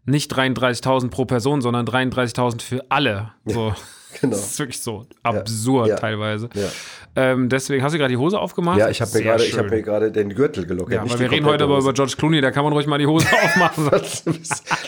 nicht 0.04 0.34
33.000 0.34 1.10
pro 1.10 1.24
Person, 1.24 1.60
sondern 1.60 1.86
33.000 1.86 2.62
für 2.62 2.84
alle. 2.88 3.32
So. 3.44 3.74
genau. 4.20 4.36
Das 4.36 4.44
ist 4.52 4.58
wirklich 4.58 4.80
so 4.80 5.06
absurd 5.22 5.88
Ja. 5.88 5.96
teilweise. 5.96 6.48
Ja. 6.54 6.68
Ähm, 7.16 7.48
deswegen 7.48 7.82
hast 7.82 7.92
du 7.92 7.98
gerade 7.98 8.12
die 8.12 8.16
Hose 8.16 8.38
aufgemacht. 8.38 8.78
Ja, 8.78 8.88
ich 8.88 9.00
habe 9.00 9.10
mir 9.12 9.22
gerade, 9.22 9.42
ich 9.44 9.50
schön. 9.50 9.58
habe 9.58 9.70
mir 9.70 9.82
gerade 9.82 10.12
den 10.12 10.32
Gürtel 10.34 10.64
gelockert. 10.64 10.94
Ja, 10.94 11.02
aber 11.02 11.18
wir 11.18 11.30
reden 11.30 11.44
heute 11.46 11.64
aber 11.64 11.78
über 11.78 11.92
George 11.92 12.14
Clooney, 12.16 12.40
da 12.40 12.50
kann 12.52 12.62
man 12.62 12.72
ruhig 12.72 12.86
mal 12.86 12.98
die 12.98 13.06
Hose 13.06 13.26
aufmachen. 13.44 13.90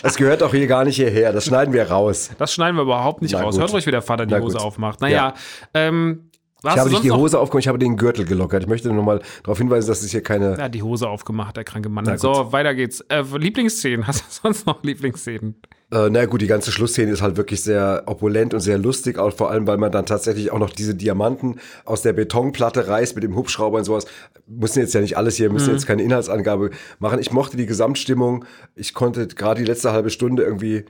Das 0.01 0.15
gehört 0.15 0.41
auch 0.41 0.51
hier 0.51 0.67
gar 0.67 0.85
nicht 0.85 0.95
hierher. 0.95 1.33
Das 1.33 1.45
schneiden 1.45 1.73
wir 1.73 1.89
raus. 1.89 2.29
Das 2.37 2.53
schneiden 2.53 2.77
wir 2.77 2.83
überhaupt 2.83 3.21
nicht 3.21 3.33
Na 3.33 3.41
raus. 3.41 3.55
gut. 3.55 3.61
Hört 3.61 3.73
ruhig, 3.73 3.85
wie 3.85 3.91
der 3.91 4.01
Vater 4.01 4.25
die 4.25 4.33
Na 4.33 4.39
Hose 4.39 4.57
gut. 4.57 4.65
aufmacht. 4.65 5.01
Naja, 5.01 5.33
ähm, 5.73 6.29
was 6.63 6.73
Ich 6.75 6.79
habe 6.79 6.89
nicht 6.89 7.03
die? 7.03 7.11
Hose 7.11 7.39
aufgemacht, 7.39 7.63
ich 7.63 7.67
habe 7.67 7.77
den 7.79 7.97
Gürtel 7.97 8.25
gelockert. 8.25 8.63
Ich 8.63 8.69
möchte 8.69 8.91
nur 8.91 9.03
mal 9.03 9.21
darauf 9.43 9.57
hinweisen, 9.57 9.87
dass 9.89 10.01
es 10.01 10.11
hier 10.11 10.23
keine. 10.23 10.57
Ja, 10.57 10.69
die 10.69 10.81
Hose 10.81 11.07
aufgemacht, 11.09 11.57
der 11.57 11.63
kranke 11.63 11.89
Mann. 11.89 12.05
So, 12.17 12.51
weiter 12.51 12.73
geht's. 12.73 13.01
Äh, 13.09 13.23
Lieblingsszenen, 13.37 14.07
hast 14.07 14.21
du 14.21 14.25
sonst 14.29 14.65
noch 14.65 14.81
Lieblingsszenen? 14.83 15.55
Äh, 15.91 16.09
na 16.09 16.25
gut, 16.25 16.41
die 16.41 16.47
ganze 16.47 16.71
Schlussszene 16.71 17.11
ist 17.11 17.21
halt 17.21 17.37
wirklich 17.37 17.61
sehr 17.61 18.03
opulent 18.07 18.53
und 18.55 18.61
sehr 18.61 18.79
lustig, 18.79 19.19
auch 19.19 19.31
vor 19.31 19.51
allem, 19.51 19.67
weil 19.67 19.77
man 19.77 19.91
dann 19.91 20.07
tatsächlich 20.07 20.51
auch 20.51 20.57
noch 20.57 20.71
diese 20.71 20.95
Diamanten 20.95 21.59
aus 21.85 22.01
der 22.01 22.13
Betonplatte 22.13 22.87
reißt 22.87 23.13
mit 23.13 23.23
dem 23.23 23.35
Hubschrauber 23.35 23.77
und 23.77 23.83
sowas. 23.83 24.05
Müssen 24.47 24.79
jetzt 24.79 24.93
ja 24.95 25.01
nicht 25.01 25.17
alles 25.17 25.35
hier, 25.35 25.49
Mhm. 25.49 25.53
müssen 25.53 25.71
jetzt 25.73 25.85
keine 25.85 26.01
Inhaltsangabe 26.01 26.71
machen. 26.97 27.19
Ich 27.19 27.31
mochte 27.31 27.57
die 27.57 27.67
Gesamtstimmung. 27.67 28.45
Ich 28.73 28.93
konnte 28.95 29.27
gerade 29.27 29.61
die 29.61 29.67
letzte 29.67 29.91
halbe 29.91 30.09
Stunde 30.09 30.41
irgendwie, 30.43 30.85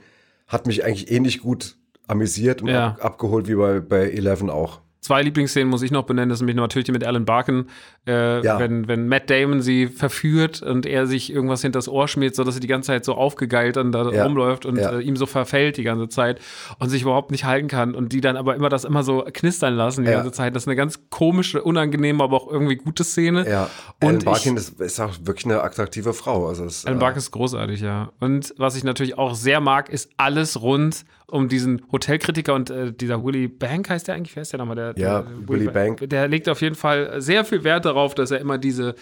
hat 0.46 0.66
mich 0.66 0.84
eigentlich 0.84 1.10
ähnlich 1.10 1.40
gut 1.42 1.76
amüsiert 2.06 2.62
und 2.62 2.68
Ja. 2.68 2.88
ab, 2.88 3.04
abgeholt 3.04 3.46
wie 3.48 3.56
bei, 3.56 3.80
bei 3.80 4.10
Eleven 4.10 4.48
auch. 4.48 4.80
Zwei 5.04 5.20
Lieblingsszenen 5.20 5.68
muss 5.68 5.82
ich 5.82 5.90
noch 5.90 6.04
benennen, 6.04 6.30
das 6.30 6.38
ist 6.38 6.40
nämlich 6.40 6.56
natürlich 6.56 6.86
die 6.86 6.92
mit 6.92 7.04
Alan 7.04 7.26
Barken, 7.26 7.68
äh, 8.06 8.42
Ja. 8.44 8.58
wenn, 8.58 8.86
wenn 8.88 9.08
Matt 9.08 9.30
Damon 9.30 9.62
sie 9.62 9.86
verführt 9.86 10.60
und 10.62 10.84
er 10.86 11.06
sich 11.06 11.32
irgendwas 11.32 11.62
hinters 11.62 11.88
Ohr 11.88 12.06
schmiert, 12.08 12.34
sodass 12.34 12.54
sie 12.54 12.60
die 12.60 12.66
ganze 12.66 12.88
Zeit 12.88 13.04
so 13.04 13.14
aufgegeilt 13.14 13.76
dann 13.76 13.92
da 13.92 14.10
Ja. 14.10 14.24
rumläuft 14.24 14.66
und 14.66 14.76
Ja. 14.78 14.92
äh, 14.98 15.00
ihm 15.00 15.16
so 15.16 15.26
verfällt 15.26 15.76
die 15.76 15.82
ganze 15.84 16.08
Zeit 16.08 16.40
und 16.78 16.88
sich 16.90 17.02
überhaupt 17.02 17.30
nicht 17.30 17.44
halten 17.44 17.68
kann 17.68 17.94
und 17.94 18.12
die 18.12 18.20
dann 18.20 18.36
aber 18.36 18.54
immer 18.54 18.68
das 18.68 18.84
immer 18.84 19.02
so 19.02 19.24
knistern 19.32 19.74
lassen 19.74 20.04
die 20.04 20.10
ganze 20.10 20.32
Zeit. 20.32 20.54
Das 20.54 20.64
ist 20.64 20.68
eine 20.68 20.76
ganz 20.76 21.00
komische, 21.10 21.62
unangenehme, 21.62 22.22
aber 22.22 22.36
auch 22.36 22.50
irgendwie 22.50 22.76
gute 22.76 23.04
Szene. 23.04 23.48
Ja, 23.48 23.70
Alan 24.00 24.16
Und 24.16 24.24
Barkin 24.24 24.52
ich, 24.54 24.58
ist, 24.64 24.80
ist 24.80 25.00
auch 25.00 25.14
wirklich 25.22 25.46
eine 25.46 25.62
attraktive 25.62 26.12
Frau. 26.12 26.46
Also 26.48 26.64
es, 26.64 26.84
Alan 26.84 26.98
äh, 26.98 27.00
Barken 27.00 27.18
ist 27.18 27.30
großartig, 27.30 27.80
ja. 27.80 28.10
Und 28.20 28.54
was 28.58 28.76
ich 28.76 28.84
natürlich 28.84 29.16
auch 29.16 29.34
sehr 29.34 29.60
mag, 29.60 29.88
ist 29.88 30.10
alles 30.16 30.60
rund 30.60 31.04
um 31.26 31.48
diesen 31.48 31.82
Hotelkritiker 31.90 32.54
und 32.54 32.70
äh, 32.70 32.92
dieser 32.92 33.24
Willy 33.24 33.48
Bank 33.48 33.88
heißt 33.88 34.06
der 34.06 34.14
eigentlich, 34.14 34.36
wer 34.36 34.42
ist 34.42 34.52
der 34.52 34.58
nochmal? 34.58 34.76
Der, 34.76 34.94
Ja, 34.96 35.22
der, 35.22 35.48
Willy 35.48 35.66
Bank. 35.68 36.08
Der 36.08 36.28
legt 36.28 36.48
auf 36.48 36.60
jeden 36.60 36.74
Fall 36.76 37.20
sehr 37.20 37.44
viel 37.44 37.64
Wert 37.64 37.86
darauf, 37.86 37.93
dass 38.14 38.30
er 38.30 38.40
immer 38.40 38.58
diese, 38.58 38.94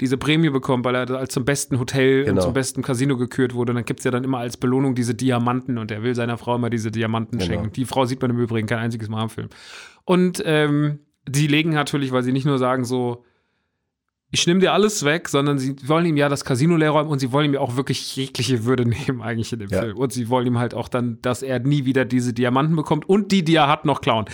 diese 0.00 0.16
Prämie 0.16 0.50
bekommt, 0.50 0.84
weil 0.84 0.94
er 0.94 1.10
als 1.10 1.32
zum 1.32 1.44
besten 1.44 1.78
Hotel 1.78 2.20
und 2.20 2.26
Genau. 2.26 2.42
zum 2.42 2.52
besten 2.52 2.82
Casino 2.82 3.16
gekürt 3.16 3.54
wurde. 3.54 3.72
Und 3.72 3.76
dann 3.76 3.84
gibt 3.84 4.00
es 4.00 4.04
ja 4.04 4.10
dann 4.10 4.24
immer 4.24 4.38
als 4.38 4.56
Belohnung 4.56 4.94
diese 4.94 5.14
Diamanten 5.14 5.78
und 5.78 5.90
er 5.90 6.02
will 6.02 6.14
seiner 6.14 6.38
Frau 6.38 6.56
immer 6.56 6.70
diese 6.70 6.90
Diamanten 6.90 7.38
Genau. 7.38 7.50
schenken. 7.50 7.72
Die 7.72 7.84
Frau 7.84 8.04
sieht 8.04 8.20
man 8.22 8.30
im 8.30 8.38
Übrigen 8.38 8.66
kein 8.66 8.78
einziges 8.78 9.08
Mal 9.08 9.22
im 9.22 9.30
Film. 9.30 9.48
Und 10.04 10.42
ähm, 10.44 11.00
die 11.28 11.46
legen 11.46 11.70
natürlich, 11.70 12.12
weil 12.12 12.22
sie 12.22 12.32
nicht 12.32 12.46
nur 12.46 12.58
sagen 12.58 12.84
so, 12.84 13.24
ich 14.32 14.46
nehme 14.46 14.60
dir 14.60 14.72
alles 14.72 15.04
weg, 15.04 15.28
sondern 15.28 15.58
sie 15.58 15.74
wollen 15.88 16.06
ihm 16.06 16.16
ja 16.16 16.28
das 16.28 16.44
Casino 16.44 16.76
leer 16.76 16.90
räumen 16.90 17.10
und 17.10 17.18
sie 17.18 17.32
wollen 17.32 17.46
ihm 17.46 17.54
ja 17.54 17.60
auch 17.60 17.76
wirklich 17.76 18.14
jegliche 18.14 18.64
Würde 18.64 18.84
nehmen, 18.88 19.22
eigentlich 19.22 19.52
in 19.52 19.58
dem 19.58 19.70
Ja. 19.70 19.80
Film. 19.82 19.96
Und 19.96 20.12
sie 20.12 20.28
wollen 20.28 20.46
ihm 20.46 20.58
halt 20.58 20.72
auch 20.74 20.88
dann, 20.88 21.18
dass 21.22 21.42
er 21.42 21.58
nie 21.58 21.84
wieder 21.84 22.04
diese 22.04 22.32
Diamanten 22.32 22.76
bekommt 22.76 23.08
und 23.08 23.32
die, 23.32 23.44
die 23.44 23.56
er 23.56 23.66
hat, 23.68 23.84
noch 23.84 24.00
klauen. 24.00 24.26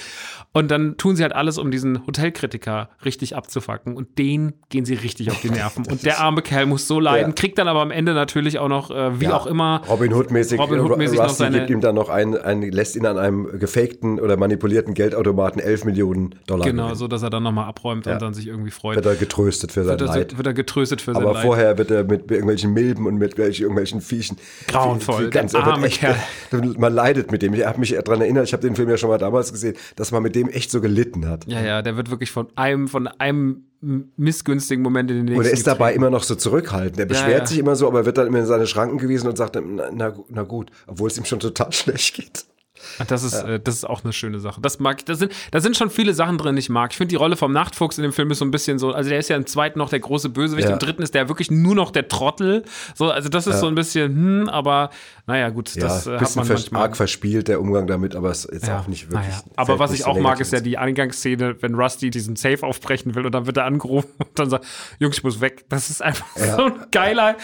Und 0.53 0.71
dann 0.71 0.97
tun 0.97 1.17
sie 1.17 1.23
halt 1.23 1.35
alles, 1.35 1.59
um 1.59 1.71
diesen 1.71 2.07
Hotelkritiker 2.07 2.89
richtig 3.05 3.37
abzufacken. 3.37 3.95
Und 3.97 4.19
den 4.19 4.55
gehen 4.71 4.85
sie 4.85 4.95
richtig 4.95 5.31
auf 5.31 5.41
die 5.41 5.51
Nerven. 5.51 5.87
und 5.91 6.05
der 6.05 6.21
arme 6.21 6.43
Kerl 6.43 6.67
muss 6.67 6.87
so 6.89 6.99
leiden, 7.01 7.31
Ja. 7.31 7.35
kriegt 7.35 7.59
dann 7.59 7.69
aber 7.69 7.81
am 7.81 7.91
Ende 7.91 8.15
natürlich 8.15 8.59
auch 8.59 8.69
noch, 8.69 8.91
äh, 8.91 9.21
wie 9.21 9.25
Ja, 9.27 9.37
auch 9.37 9.47
immer, 9.47 9.83
Robin 9.89 10.13
Hood-mäßig. 10.13 10.59
Robin 10.59 10.81
Hood-mäßig 10.81 11.19
noch 11.19 11.29
seine- 11.31 11.59
gibt 11.59 11.71
ihm 11.71 11.81
dann 11.81 11.95
noch 11.95 12.09
ein, 12.09 12.37
ein, 12.37 12.63
lässt 12.63 12.97
ihn 12.97 13.07
an 13.07 13.19
einem 13.19 13.59
gefakten 13.59 14.21
oder 14.21 14.37
manipulierten 14.37 14.95
Geldautomaten 14.95 15.61
11 15.61 15.85
Millionen 15.85 16.35
Dollar. 16.47 16.67
genau, 16.67 16.83
gewinnen. 16.85 16.99
so 16.99 17.09
dass 17.09 17.23
er 17.23 17.31
dann 17.31 17.43
nochmal 17.43 17.67
abräumt 17.67 18.07
und 18.07 18.21
dann 18.23 18.35
sich 18.35 18.47
irgendwie 18.47 18.71
freut. 18.71 18.97
Wird 18.97 19.07
er 19.07 19.15
getröstet 19.17 19.73
für 19.73 19.85
Wird 19.91 20.01
er, 20.01 20.07
Leid. 20.07 20.37
wird 20.37 20.47
er 20.47 20.55
getröstet 20.55 21.01
für 21.01 21.15
sein 21.15 21.23
Aber 21.23 21.35
Leid. 21.35 21.45
vorher 21.45 21.79
wird 21.79 21.91
er 21.91 22.05
mit 22.05 22.31
irgendwelchen 22.31 22.73
Milben 22.73 23.07
und 23.07 23.17
mit 23.17 23.39
welchen, 23.39 23.63
irgendwelchen 23.63 24.01
Viechen. 24.01 24.37
Grauenvoll, 24.69 25.31
Ganz, 25.31 25.53
der 25.53 25.63
er 25.63 25.67
arme 25.67 25.87
echt, 25.87 26.01
Kerl. 26.01 26.17
Man 26.79 26.93
leidet 26.93 27.31
mit 27.31 27.43
dem. 27.43 27.55
Ich 27.55 27.65
habe 27.65 27.79
mich 27.79 27.91
daran 27.91 28.21
erinnert, 28.21 28.47
ich 28.47 28.53
habe 28.53 28.63
den 28.63 28.77
Film 28.77 28.89
ja 28.89 28.97
schon 28.97 29.11
mal 29.11 29.19
damals 29.19 29.53
gesehen, 29.53 29.77
dass 29.97 30.13
man 30.13 30.23
mit 30.23 30.35
dem 30.35 30.49
echt 30.49 30.71
so 30.71 30.81
gelitten 30.81 31.29
hat. 31.29 31.47
Ja, 31.47 31.61
ja, 31.61 31.83
der 31.83 31.97
wird 31.97 32.11
wirklich 32.11 32.31
von 32.31 32.49
einem, 32.57 32.89
von 32.89 33.07
einem 33.07 33.65
missgünstigen 33.81 34.83
Moment 34.83 35.11
in 35.11 35.19
den 35.19 35.25
nächsten. 35.27 35.41
Und 35.41 35.47
er 35.47 35.53
ist 35.53 35.67
dabei 35.67 35.95
immer 35.95 36.11
noch 36.11 36.23
so 36.23 36.35
zurückhaltend. 36.35 36.99
Er 36.99 37.07
beschwert 37.07 37.41
ja. 37.41 37.47
sich 37.47 37.59
immer 37.59 37.77
so, 37.77 37.87
aber 37.87 38.07
wird 38.07 38.19
dann 38.19 38.27
immer 38.27 38.39
in 38.39 38.47
seine 38.47 38.67
Schranken 38.67 38.99
gewiesen 38.99 39.29
und 39.29 39.37
sagt, 39.37 39.57
na, 39.57 39.91
na, 39.93 40.15
na 40.29 40.43
gut, 40.43 40.71
obwohl 40.87 41.09
es 41.09 41.19
ihm 41.19 41.25
schon 41.25 41.41
total 41.41 41.73
schlecht 41.73 42.15
geht. 42.15 42.47
Das 43.09 43.23
ist, 43.23 43.35
äh, 43.35 43.61
das 43.61 43.75
ist 43.77 43.85
auch 43.85 44.05
eine 44.05 44.13
schöne 44.13 44.41
Sache. 44.41 44.61
Das 44.61 44.79
mag 44.79 44.99
ich. 44.99 45.05
Da 45.05 45.15
sind, 45.15 45.33
da 45.51 45.61
sind 45.61 45.77
schon 45.77 45.91
viele 45.91 46.15
Sachen 46.15 46.39
drin, 46.39 46.57
die 46.57 46.61
ich 46.61 46.69
mag. 46.69 46.93
Ich 46.93 46.97
finde 46.97 47.11
die 47.11 47.17
Rolle 47.17 47.37
vom 47.37 47.53
Nachtfuchs 47.53 47.99
in 47.99 48.03
dem 48.03 48.13
Film 48.13 48.31
ist 48.31 48.39
so 48.39 48.45
ein 48.45 48.51
bisschen 48.51 48.79
so, 48.79 48.93
also 48.93 49.09
der 49.11 49.19
ist 49.19 49.29
ja 49.29 49.37
im 49.37 49.47
zweiten 49.47 49.79
noch 49.79 49.89
der 49.91 50.01
große 50.01 50.29
Bösewicht, 50.29 50.69
Ja. 50.69 50.75
im 50.75 50.79
dritten 50.79 51.03
ist 51.03 51.15
der 51.15 51.29
wirklich 51.29 51.51
nur 51.51 51.75
noch 51.75 51.91
der 51.91 52.09
Trottel. 52.09 52.65
So, 52.95 53.11
also 53.11 53.29
das 53.29 53.47
ist 53.47 53.61
so 53.61 53.67
ein 53.69 53.75
bisschen, 53.75 54.15
hm, 54.15 54.49
aber 54.49 54.91
naja, 55.27 55.49
gut, 55.51 55.75
Ja, 55.75 55.83
das 55.83 56.07
äh, 56.07 56.11
ein 56.11 56.15
hat 56.15 56.21
bisschen 56.21 56.41
man 56.41 56.47
vers 56.47 56.61
manchmal. 56.63 56.83
arg 56.83 56.97
verspielt, 56.97 57.49
der 57.49 57.61
Umgang 57.61 57.87
damit, 57.87 58.15
aber 58.17 58.31
es 58.31 58.45
ist 58.45 58.69
auch 58.71 58.87
nicht 58.87 59.11
wirklich. 59.11 59.29
naja. 59.29 59.43
Aber 59.57 59.79
was 59.79 59.93
ich 59.93 60.01
so 60.03 60.07
auch 60.07 60.19
mag, 60.19 60.41
ist 60.41 60.53
ja 60.53 60.61
die 60.61 60.79
Eingangsszene, 60.79 61.57
wenn 61.61 61.75
Rusty 61.75 62.11
diesen 62.11 62.37
Safe 62.37 62.65
aufbrechen 62.67 63.15
will 63.15 63.27
und 63.27 63.33
dann 63.33 63.47
wird 63.47 63.57
er 63.57 63.65
angerufen 63.65 64.11
und 64.19 64.29
dann 64.39 64.51
sagt, 64.51 64.65
Jungs, 64.99 65.19
ich 65.19 65.25
muss 65.25 65.41
weg. 65.41 65.65
Das 65.69 65.91
ist 65.91 66.03
einfach 66.03 66.27
so 66.37 66.65
ein 66.67 66.73
geiler 66.93 67.37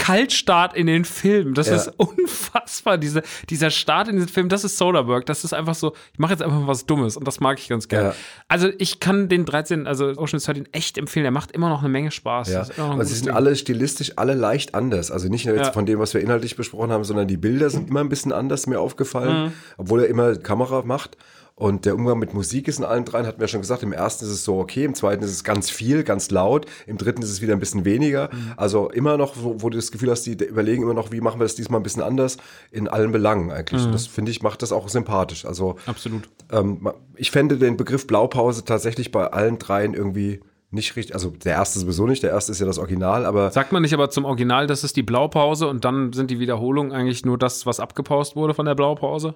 Kaltstart 0.00 0.74
in 0.74 0.86
den 0.86 1.04
Film. 1.04 1.54
Das 1.54 1.68
Ja. 1.68 1.76
ist 1.76 1.88
unfassbar. 1.98 2.98
Diese, 2.98 3.22
dieser 3.50 3.70
Start 3.70 4.08
in 4.08 4.16
den 4.16 4.28
Film, 4.28 4.48
das 4.48 4.64
ist 4.64 4.78
Soderbergh. 4.78 5.24
Das 5.26 5.44
ist 5.44 5.52
einfach 5.52 5.74
so, 5.74 5.94
ich 6.12 6.18
mache 6.18 6.32
jetzt 6.32 6.42
einfach 6.42 6.58
mal 6.58 6.66
was 6.66 6.86
Dummes 6.86 7.16
und 7.16 7.26
das 7.28 7.40
mag 7.40 7.58
ich 7.58 7.68
ganz 7.68 7.86
gerne. 7.88 8.08
Ja. 8.08 8.14
Also 8.48 8.68
ich 8.78 8.98
kann 9.00 9.28
den 9.28 9.44
13, 9.44 9.86
also 9.86 10.06
Ocean's 10.16 10.44
13 10.44 10.68
echt 10.72 10.96
empfehlen. 10.98 11.24
Der 11.24 11.30
macht 11.32 11.52
immer 11.52 11.68
noch 11.68 11.80
eine 11.80 11.88
Menge 11.90 12.10
Spaß. 12.10 12.48
Ja, 12.50 12.66
aber 12.78 13.04
sie 13.04 13.14
sind 13.14 13.26
Ding. 13.26 13.34
alle 13.34 13.54
stilistisch 13.56 14.12
alle 14.16 14.34
leicht 14.34 14.74
anders. 14.74 15.10
Also 15.10 15.28
nicht 15.28 15.46
nur 15.46 15.54
jetzt 15.56 15.66
Ja. 15.68 15.72
von 15.72 15.86
dem, 15.86 15.98
was 15.98 16.14
wir 16.14 16.20
inhaltlich 16.20 16.56
besprochen 16.56 16.90
haben, 16.92 17.04
sondern 17.04 17.28
die 17.28 17.36
Bilder 17.36 17.68
sind 17.70 17.90
immer 17.90 18.00
ein 18.00 18.08
bisschen 18.08 18.32
anders 18.32 18.66
mir 18.66 18.80
aufgefallen, 18.80 19.46
Mhm. 19.48 19.52
obwohl 19.76 20.00
er 20.00 20.08
immer 20.08 20.34
Kamera 20.36 20.82
macht. 20.84 21.16
Und 21.60 21.84
der 21.84 21.94
Umgang 21.94 22.18
mit 22.18 22.32
Musik 22.32 22.68
ist 22.68 22.78
in 22.78 22.86
allen 22.86 23.04
dreien, 23.04 23.26
hatten 23.26 23.38
wir 23.38 23.46
schon 23.46 23.60
gesagt, 23.60 23.82
im 23.82 23.92
ersten 23.92 24.24
ist 24.24 24.30
es 24.30 24.44
so 24.44 24.58
okay, 24.60 24.82
im 24.86 24.94
zweiten 24.94 25.22
ist 25.22 25.30
es 25.30 25.44
ganz 25.44 25.68
viel, 25.68 26.04
ganz 26.04 26.30
laut, 26.30 26.64
im 26.86 26.96
dritten 26.96 27.20
ist 27.20 27.28
es 27.28 27.42
wieder 27.42 27.52
ein 27.52 27.60
bisschen 27.60 27.84
weniger. 27.84 28.30
Mhm. 28.32 28.54
Also 28.56 28.88
immer 28.88 29.18
noch, 29.18 29.34
wo, 29.36 29.60
wo 29.60 29.68
du 29.68 29.76
das 29.76 29.92
Gefühl 29.92 30.10
hast, 30.10 30.22
die 30.22 30.42
überlegen 30.42 30.84
immer 30.84 30.94
noch, 30.94 31.12
wie 31.12 31.20
machen 31.20 31.38
wir 31.38 31.44
das 31.44 31.56
diesmal 31.56 31.78
ein 31.78 31.82
bisschen 31.82 32.02
anders, 32.02 32.38
in 32.70 32.88
allen 32.88 33.12
Belangen 33.12 33.50
eigentlich. 33.50 33.82
Mhm. 33.82 33.88
Und 33.88 33.92
das 33.92 34.06
finde 34.06 34.30
ich, 34.30 34.42
macht 34.42 34.62
das 34.62 34.72
auch 34.72 34.88
sympathisch. 34.88 35.44
Also 35.44 35.76
Absolut. 35.84 36.30
ähm, 36.50 36.88
ich 37.16 37.30
fände 37.30 37.58
den 37.58 37.76
Begriff 37.76 38.06
Blaupause 38.06 38.64
tatsächlich 38.64 39.12
bei 39.12 39.26
allen 39.26 39.58
dreien 39.58 39.92
irgendwie 39.92 40.40
nicht 40.70 40.96
richtig. 40.96 41.12
Also 41.14 41.28
der 41.28 41.52
erste 41.52 41.78
sowieso 41.78 42.06
nicht, 42.06 42.22
der 42.22 42.30
erste 42.30 42.52
ist 42.52 42.60
ja 42.60 42.66
das 42.66 42.78
Original, 42.78 43.26
aber 43.26 43.50
Sagt 43.50 43.72
man 43.72 43.82
nicht 43.82 43.92
aber 43.92 44.08
zum 44.08 44.24
Original, 44.24 44.66
das 44.66 44.82
ist 44.82 44.96
die 44.96 45.02
Blaupause 45.02 45.68
und 45.68 45.84
dann 45.84 46.14
sind 46.14 46.30
die 46.30 46.38
Wiederholungen 46.38 46.92
eigentlich 46.92 47.26
nur 47.26 47.36
das, 47.36 47.66
was 47.66 47.80
abgepaust 47.80 48.34
wurde 48.34 48.54
von 48.54 48.64
der 48.64 48.74
Blaupause? 48.74 49.34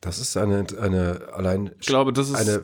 Das 0.00 0.18
ist 0.18 0.36
eine, 0.36 0.64
eine 0.80 1.20
allein. 1.32 1.72
Ich 1.80 1.86
glaube, 1.86 2.12
das 2.12 2.30
ist, 2.30 2.36
eine, 2.36 2.62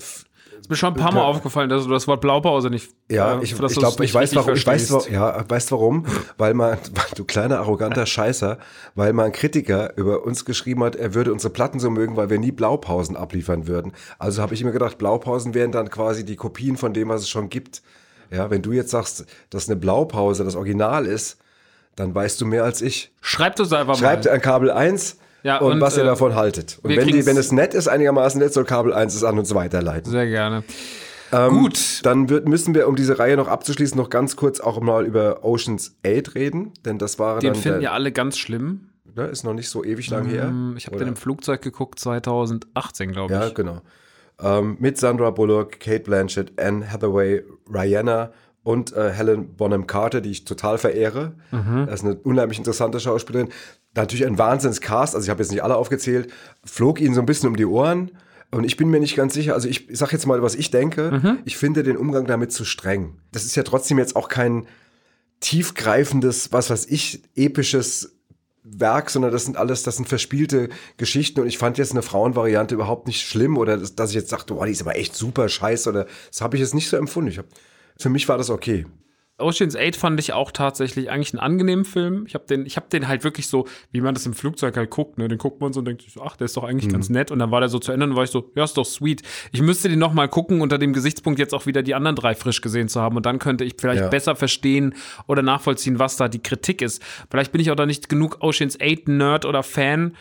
ist 0.67 0.71
mir 0.71 0.77
schon 0.77 0.95
ein 0.95 1.01
paar 1.01 1.13
Mal 1.13 1.23
aufgefallen, 1.23 1.69
dass 1.69 1.85
du 1.85 1.91
das 1.91 2.09
Wort 2.09 2.21
Blaupause 2.21 2.71
nicht. 2.71 2.91
ja, 3.09 3.39
äh, 3.39 3.45
ich, 3.45 3.53
ich 3.53 3.75
glaube, 3.77 4.05
ich 4.05 4.15
weiß 4.15 4.35
warum, 4.35 4.55
ich 4.55 4.67
weiß, 4.67 5.09
ja, 5.11 5.45
weißt 5.49 5.71
warum? 5.71 6.07
Weil 6.39 6.55
man, 6.55 6.79
du 7.15 7.25
kleiner 7.25 7.59
arroganter 7.59 8.07
Scheißer, 8.07 8.59
weil 8.95 9.13
mal 9.13 9.27
ein 9.27 9.33
Kritiker 9.33 9.97
über 9.97 10.25
uns 10.25 10.45
geschrieben 10.45 10.83
hat, 10.83 10.97
er 10.97 11.15
würde 11.15 11.33
unsere 11.33 11.53
Platten 11.53 11.79
so 11.79 11.91
mögen, 11.91 12.17
weil 12.17 12.31
wir 12.31 12.39
nie 12.39 12.53
Blaupausen 12.53 13.17
abliefern 13.17 13.67
würden. 13.67 13.93
Also 14.19 14.43
habe 14.43 14.55
ich 14.55 14.63
immer 14.63 14.73
gedacht, 14.73 14.99
Blaupausen 14.99 15.55
wären 15.55 15.73
dann 15.73 15.91
quasi 15.91 16.25
die 16.25 16.37
Kopien 16.37 16.77
von 16.77 16.95
dem, 16.95 17.11
was 17.11 17.23
es 17.23 17.29
schon 17.29 17.49
gibt. 17.49 17.83
Ja, 18.31 18.51
wenn 18.51 18.63
du 18.63 18.73
jetzt 18.73 18.91
sagst, 18.91 19.25
dass 19.51 19.69
eine 19.69 19.77
Blaupause 19.77 20.43
das 20.43 20.57
Original 20.57 21.07
ist, 21.07 21.39
dann 21.95 22.15
weißt 22.15 22.41
du 22.41 22.47
mehr 22.47 22.65
als 22.65 22.83
ich. 22.83 23.13
Schreibt 23.21 23.61
uns 23.61 23.73
einfach 23.73 23.97
Schreibt 23.97 24.25
mal. 24.25 24.33
an 24.33 24.41
Kabel 24.41 24.71
1 24.71 25.19
Ja, 25.43 25.59
und, 25.59 25.73
und, 25.75 25.81
was 25.81 25.97
ihr 25.97 26.03
äh, 26.03 26.07
davon 26.07 26.35
haltet. 26.35 26.79
Und 26.83 26.97
wenn, 26.97 27.07
die, 27.09 27.25
wenn 27.27 27.37
es 27.37 27.53
nett 27.53 27.75
ist, 27.75 27.89
einigermaßen 27.89 28.41
nett, 28.41 28.53
soll 28.53 28.65
Kabel 28.65 28.93
1 28.93 29.15
es 29.15 29.23
an 29.25 29.39
uns 29.39 29.55
weiterleiten. 29.55 30.11
Sehr 30.11 30.27
gerne. 30.27 30.65
Ähm, 31.33 31.51
Gut. 31.51 32.01
Dann 32.05 32.29
wird, 32.29 32.49
müssen 32.49 32.75
wir, 32.75 32.89
um 32.89 32.97
diese 32.97 33.19
Reihe 33.19 33.37
noch 33.37 33.49
abzuschließen, 33.49 33.97
noch 33.97 34.11
ganz 34.11 34.37
kurz 34.37 34.61
auch 34.61 34.81
mal 34.81 35.05
über 35.05 35.45
Oceans 35.45 35.97
8 36.07 36.35
reden, 36.35 36.73
denn 36.85 36.99
das 36.99 37.19
war 37.19 37.41
Den 37.41 37.53
dann, 37.53 37.63
finden 37.63 37.81
ja 37.81 37.93
alle 37.93 38.13
ganz 38.13 38.39
schlimm. 38.39 38.89
ne, 39.15 39.25
ist 39.27 39.45
noch 39.45 39.55
nicht 39.55 39.69
so 39.69 39.85
ewig 39.85 40.09
lang 40.11 40.27
her. 40.27 40.49
Hm, 40.49 40.75
Ich 40.77 40.87
habe 40.87 40.99
den 40.99 41.09
im 41.09 41.17
Flugzeug 41.17 41.63
geguckt, 41.63 41.99
2018, 41.99 43.13
glaube 43.13 43.35
ich. 43.35 43.41
Ja, 43.41 43.49
genau. 43.51 43.83
Ähm, 44.41 44.77
mit 44.81 44.99
Sandra 44.99 45.31
Bullock, 45.31 45.81
Kate 45.81 46.01
Blanchett, 46.01 46.61
Anne 46.61 46.91
Hathaway, 46.91 47.43
Rihanna 47.73 48.33
und 48.63 48.93
äh, 48.95 49.11
Helen 49.11 49.55
Bonham 49.57 49.87
Carter, 49.87 50.21
die 50.21 50.31
ich 50.31 50.45
total 50.45 50.77
verehre. 50.79 51.33
Mhm. 51.53 51.87
Das 51.87 52.01
ist 52.01 52.05
eine 52.05 52.17
unheimlich 52.17 52.59
interessante 52.59 53.01
Schauspielerin. 53.01 53.49
Natürlich 53.97 54.27
ein 54.27 54.39
Wahnsinnscast, 54.39 55.15
also 55.15 55.25
ich 55.25 55.31
habe 55.31 55.43
jetzt 55.43 55.51
nicht 55.51 55.63
alle 55.63 55.77
aufgezählt, 55.77 56.31
flog 56.65 57.01
ihnen 57.01 57.15
so 57.15 57.21
ein 57.21 57.27
bisschen 57.27 57.49
um 57.49 57.57
die 57.57 57.67
Ohren. 57.67 58.13
Und 58.53 58.65
ich 58.65 58.77
bin 58.77 58.89
mir 58.89 59.01
nicht 59.01 59.17
ganz 59.17 59.35
sicher, 59.35 59.55
also 59.55 59.69
ich 59.69 59.89
sag 59.93 60.13
jetzt 60.13 60.27
mal, 60.27 60.41
was 60.43 60.55
ich 60.55 60.71
denke. 60.71 61.11
Mhm. 61.13 61.39
Ich 61.45 61.57
finde 61.57 61.83
den 61.83 61.97
Umgang 61.97 62.27
damit 62.27 62.53
zu 62.53 62.65
streng. 62.65 63.19
Das 63.33 63.45
ist 63.45 63.57
ja 63.57 63.65
trotzdem 63.65 63.99
jetzt 63.99 64.15
auch 64.15 64.29
kein 64.29 64.67
tiefgreifendes, 65.41 66.53
was 66.53 66.71
weiß 66.71 66.87
ich, 66.87 67.23
episches 67.35 68.17
Werk, 68.63 69.11
sondern 69.11 69.31
das 69.31 69.45
sind 69.45 69.57
alles, 69.57 69.83
das 69.83 69.97
sind 69.97 70.09
verspielte 70.09 70.69
Geschichten 70.97 71.41
und 71.41 71.47
ich 71.47 71.59
fand 71.59 71.79
jetzt 71.79 71.93
eine 71.93 72.03
Frauenvariante 72.03 72.75
überhaupt 72.75 73.07
nicht 73.07 73.27
schlimm 73.27 73.57
oder 73.57 73.77
dass, 73.77 73.95
dass 73.95 74.11
ich 74.11 74.17
jetzt 74.17 74.33
dachte, 74.33 74.57
oh, 74.57 74.65
die 74.65 74.73
ist 74.73 74.83
aber 74.83 74.97
echt 74.97 75.15
super 75.15 75.49
scheiße 75.49 75.89
oder 75.89 76.07
das 76.31 76.41
habe 76.41 76.57
ich 76.57 76.61
jetzt 76.61 76.75
nicht 76.75 76.89
so 76.89 76.97
empfunden. 76.97 77.31
Ich 77.31 77.39
hab, 77.39 77.47
für 77.99 78.09
mich 78.09 78.29
war 78.29 78.39
das 78.39 78.51
okay. 78.51 78.87
Ocean's 79.39 79.77
8 79.77 79.95
fand 79.97 80.19
ich 80.19 80.33
auch 80.33 80.51
tatsächlich 80.51 81.11
eigentlich 81.11 81.35
einen 81.35 81.41
angenehmen 81.41 81.85
Film. 81.85 82.25
Ich 82.27 82.35
habe 82.35 82.47
den, 82.47 82.65
ich 82.65 82.77
hab 82.79 82.89
den 82.89 83.07
halt 83.07 83.23
wirklich 83.23 83.49
so, 83.49 83.67
wie 83.93 84.01
man 84.01 84.15
das 84.15 84.25
im 84.25 84.33
Flugzeug 84.33 84.77
halt 84.79 84.89
guckt, 84.91 85.19
ne? 85.19 85.29
Den 85.29 85.37
guckt 85.37 85.61
man 85.61 85.75
so 85.75 85.81
und 85.81 85.85
denkt 85.85 86.01
sich 86.03 86.15
so, 86.15 86.23
ach, 86.23 86.37
der 86.37 86.47
ist 86.47 86.57
doch 86.57 86.65
eigentlich 86.65 86.91
ganz 86.91 87.11
nett. 87.11 87.31
Und 87.31 87.39
dann 87.39 87.51
war 87.51 87.61
der 87.61 87.69
so 87.69 87.79
zu 87.79 87.93
Ende 87.93 88.07
und 88.07 88.17
war 88.17 88.25
ich 88.25 88.31
so, 88.31 88.51
ja, 88.55 88.65
ist 88.65 88.79
doch 88.79 88.87
sweet. 88.87 89.21
Ich 89.53 89.61
müsste 89.61 89.91
den 89.91 89.99
noch 89.99 90.15
mal 90.15 90.27
gucken, 90.29 90.63
unter 90.63 90.79
dem 90.79 90.95
Gesichtspunkt 90.95 91.39
jetzt 91.39 91.53
auch 91.53 91.67
wieder 91.67 91.83
die 91.83 91.95
anderen 91.95 92.17
drei 92.17 92.35
frisch 92.35 92.63
gesehen 92.63 92.89
zu 92.89 93.01
haben. 93.03 93.17
Und 93.17 93.27
dann 93.27 93.39
könnte 93.39 93.65
ich 93.65 93.75
vielleicht 93.79 94.01
Ja. 94.03 94.09
besser 94.09 94.37
verstehen 94.37 94.95
oder 95.27 95.43
nachvollziehen, 95.43 95.99
was 95.99 96.17
da 96.17 96.29
die 96.29 96.43
Kritik 96.43 96.81
ist. 96.81 97.03
Vielleicht 97.31 97.53
bin 97.53 97.61
ich 97.61 97.71
auch 97.71 97.77
da 97.77 97.85
nicht 97.85 98.09
genug 98.09 98.39
Ocean's 98.41 98.79
8 98.81 99.09
Nerd 99.09 99.45
oder 99.45 99.63
Fan, 99.63 100.17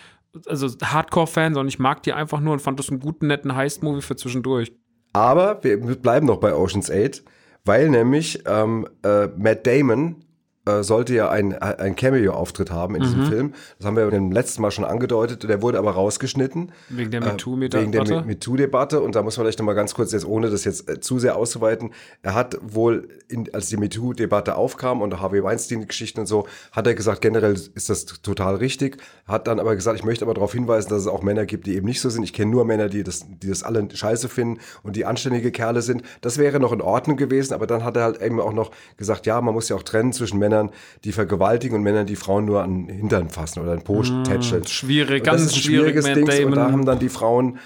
also 0.47 0.67
Hardcore-Fan, 0.83 1.53
sondern 1.53 1.69
ich 1.69 1.79
mag 1.79 2.03
die 2.03 2.11
einfach 2.11 2.41
nur 2.41 2.51
und 2.51 2.59
fand 2.59 2.79
das 2.79 2.89
einen 2.89 2.99
guten, 2.99 3.27
netten 3.27 3.55
Heist-Movie 3.55 4.01
für 4.01 4.17
zwischendurch. 4.17 4.73
Aber 5.13 5.63
wir 5.63 5.77
bleiben 5.79 6.27
noch 6.27 6.41
bei 6.41 6.53
Ocean's 6.53 6.91
8, 6.91 7.23
weil 7.65 7.89
nämlich 7.89 8.43
ähm, 8.45 8.87
äh, 9.03 9.27
Matt 9.35 9.67
Damon 9.67 10.24
äh, 10.65 10.83
sollte 10.83 11.13
ja 11.13 11.29
ein, 11.29 11.53
ein 11.57 11.95
Cameo-Auftritt 11.95 12.71
haben 12.71 12.95
in 12.95 13.01
Mhm. 13.01 13.05
diesem 13.05 13.25
Film. 13.25 13.53
Das 13.77 13.87
haben 13.87 13.95
wir 13.97 14.09
beim 14.09 14.31
letzten 14.31 14.61
Mal 14.61 14.71
schon 14.71 14.85
angedeutet. 14.85 15.43
Der 15.43 15.61
wurde 15.61 15.77
aber 15.77 15.91
rausgeschnitten. 15.91 16.71
Wegen 16.89 17.11
der 17.11 17.21
Äh, 17.21 17.25
MeToo-Debatte? 17.31 17.81
Wegen 17.81 17.91
der 17.91 18.03
Me- 18.03 18.23
MeToo-Debatte. 18.25 19.01
Und 19.01 19.15
da 19.15 19.21
muss 19.23 19.37
man 19.37 19.45
vielleicht 19.45 19.59
noch 19.59 19.65
mal 19.65 19.73
ganz 19.73 19.93
kurz, 19.93 20.11
jetzt 20.11 20.25
ohne 20.25 20.49
das 20.49 20.63
jetzt 20.63 20.89
äh, 20.89 20.99
zu 20.99 21.19
sehr 21.19 21.35
auszuweiten, 21.35 21.91
er 22.23 22.33
hat 22.33 22.57
wohl, 22.61 23.07
in, 23.27 23.53
als 23.53 23.67
die 23.69 23.77
MeToo-Debatte 23.77 24.55
aufkam 24.55 25.01
und 25.01 25.19
Harvey 25.19 25.43
Weinstein-Geschichten 25.43 26.21
und 26.21 26.25
so, 26.25 26.47
hat 26.71 26.87
er 26.87 26.95
gesagt, 26.95 27.21
generell 27.21 27.53
ist 27.53 27.89
das 27.89 28.05
total 28.05 28.55
richtig. 28.55 28.97
Hat 29.27 29.47
dann 29.47 29.59
aber 29.59 29.75
gesagt, 29.75 29.97
ich 29.99 30.05
möchte 30.05 30.25
aber 30.25 30.33
darauf 30.33 30.53
hinweisen, 30.53 30.89
dass 30.89 31.01
es 31.01 31.07
auch 31.07 31.21
Männer 31.21 31.45
gibt, 31.45 31.67
die 31.67 31.75
eben 31.75 31.85
nicht 31.85 32.01
so 32.01 32.09
sind. 32.09 32.23
Ich 32.23 32.33
kenne 32.33 32.51
nur 32.51 32.65
Männer, 32.65 32.89
die 32.89 33.03
das, 33.03 33.25
die 33.27 33.49
das 33.49 33.63
alle 33.63 33.87
scheiße 33.93 34.29
finden 34.29 34.59
und 34.83 34.95
die 34.95 35.05
anständige 35.05 35.51
Kerle 35.51 35.81
sind. 35.81 36.01
Das 36.21 36.37
wäre 36.37 36.59
noch 36.59 36.71
in 36.71 36.81
Ordnung 36.81 37.17
gewesen, 37.17 37.53
aber 37.53 37.67
dann 37.67 37.83
hat 37.83 37.95
er 37.97 38.03
halt 38.03 38.21
eben 38.21 38.39
auch 38.39 38.53
noch 38.53 38.71
gesagt, 38.97 39.25
ja, 39.25 39.39
man 39.41 39.53
muss 39.53 39.69
ja 39.69 39.75
auch 39.75 39.83
trennen 39.83 40.11
zwischen 40.13 40.39
Männern, 40.39 40.54
die 41.03 41.11
vergewaltigen 41.11 41.75
und 41.77 41.83
Männern, 41.83 42.05
die 42.05 42.15
Frauen 42.15 42.45
nur 42.45 42.63
an 42.63 42.87
den 42.87 42.95
Hintern 42.95 43.29
fassen 43.29 43.61
oder 43.61 43.71
an 43.73 43.79
den 43.79 43.83
Po 43.83 44.01
tätscheln. 44.01 44.63
Hm, 44.63 44.67
schwierig, 44.67 45.21
Und 45.21 45.25
ganz 45.25 45.41
das 45.43 45.51
ist 45.51 45.57
ein 45.57 45.61
schwierig, 45.63 45.93
schwieriges 46.01 46.05
Matt 46.25 46.37
Ding. 46.39 46.45
Und 46.47 46.55
da 46.55 46.71
haben 46.71 46.85
dann 46.85 46.99
die 46.99 47.09
Frauen 47.09 47.57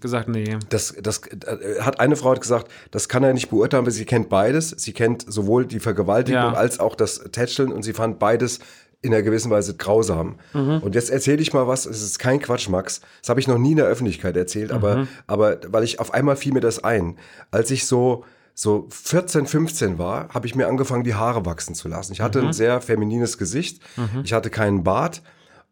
gesagt, 0.00 0.28
nee. 0.28 0.56
das, 0.70 0.94
das 1.02 1.20
äh, 1.26 1.80
hat 1.82 2.00
eine 2.00 2.16
Frau 2.16 2.30
hat 2.30 2.40
gesagt, 2.40 2.70
das 2.90 3.08
kann 3.10 3.22
er 3.22 3.34
nicht 3.34 3.50
beurteilen, 3.50 3.84
weil 3.84 3.92
sie 3.92 4.06
kennt 4.06 4.30
beides. 4.30 4.70
Sie 4.70 4.92
kennt 4.94 5.24
sowohl 5.30 5.66
die 5.66 5.78
Vergewaltigung 5.80 6.40
Ja. 6.40 6.52
als 6.54 6.80
auch 6.80 6.94
das 6.94 7.22
Tätscheln 7.32 7.70
und 7.70 7.82
sie 7.82 7.92
fand 7.92 8.18
beides 8.18 8.60
in 9.02 9.12
einer 9.12 9.22
gewissen 9.22 9.50
Weise 9.50 9.74
grausam. 9.76 10.36
Mhm. 10.54 10.78
Und 10.82 10.94
jetzt 10.94 11.10
erzähle 11.10 11.42
ich 11.42 11.52
mal 11.52 11.66
was, 11.66 11.84
es 11.86 12.02
ist 12.02 12.18
kein 12.18 12.40
Quatsch, 12.40 12.68
Max. 12.70 13.00
Das 13.20 13.28
habe 13.28 13.40
ich 13.40 13.48
noch 13.48 13.58
nie 13.58 13.72
in 13.72 13.76
der 13.76 13.86
Öffentlichkeit 13.86 14.36
erzählt, 14.36 14.70
Mhm. 14.70 14.76
aber, 14.76 15.06
aber 15.26 15.58
weil 15.68 15.84
ich 15.84 16.00
auf 16.00 16.14
einmal 16.14 16.36
fiel 16.36 16.52
mir 16.54 16.60
das 16.60 16.82
ein. 16.82 17.16
Als 17.50 17.70
ich 17.70 17.84
so, 17.86 18.24
so 18.54 18.86
14, 18.90 19.46
15 19.46 19.98
war, 19.98 20.28
habe 20.30 20.46
ich 20.46 20.54
mir 20.54 20.68
angefangen, 20.68 21.04
die 21.04 21.14
Haare 21.14 21.44
wachsen 21.46 21.74
zu 21.74 21.88
lassen. 21.88 22.12
Ich 22.12 22.20
hatte 22.20 22.40
Mhm. 22.42 22.48
ein 22.48 22.52
sehr 22.52 22.80
feminines 22.80 23.38
Gesicht, 23.38 23.80
ich 24.24 24.32
hatte 24.32 24.50
keinen 24.50 24.84
Bart. 24.84 25.22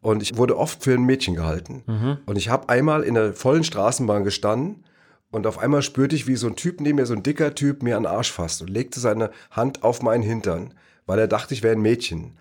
Und 0.03 0.23
ich 0.23 0.35
wurde 0.35 0.57
oft 0.57 0.83
für 0.83 0.95
ein 0.95 1.03
Mädchen 1.03 1.35
gehalten. 1.35 1.83
Mhm. 1.85 2.17
Und 2.25 2.35
ich 2.35 2.49
habe 2.49 2.69
einmal 2.69 3.03
in 3.03 3.13
der 3.13 3.33
vollen 3.33 3.63
Straßenbahn 3.63 4.23
gestanden 4.23 4.83
und 5.29 5.45
auf 5.45 5.59
einmal 5.59 5.83
spürte 5.83 6.15
ich, 6.15 6.25
wie 6.25 6.35
so 6.37 6.47
ein 6.47 6.55
Typ 6.55 6.81
neben 6.81 6.95
mir, 6.95 7.05
so 7.05 7.13
ein 7.13 7.21
dicker 7.21 7.53
Typ, 7.53 7.83
mir 7.83 7.97
an 7.97 8.03
den 8.03 8.11
Arsch 8.11 8.31
fasst 8.31 8.61
und 8.63 8.69
legte 8.71 8.99
seine 8.99 9.29
Hand 9.51 9.83
auf 9.83 10.01
meinen 10.01 10.23
Hintern, 10.23 10.73
weil 11.05 11.19
er 11.19 11.27
dachte, 11.27 11.53
ich 11.53 11.61
wäre 11.61 11.75
ein 11.75 11.83
Mädchen. 11.83 12.31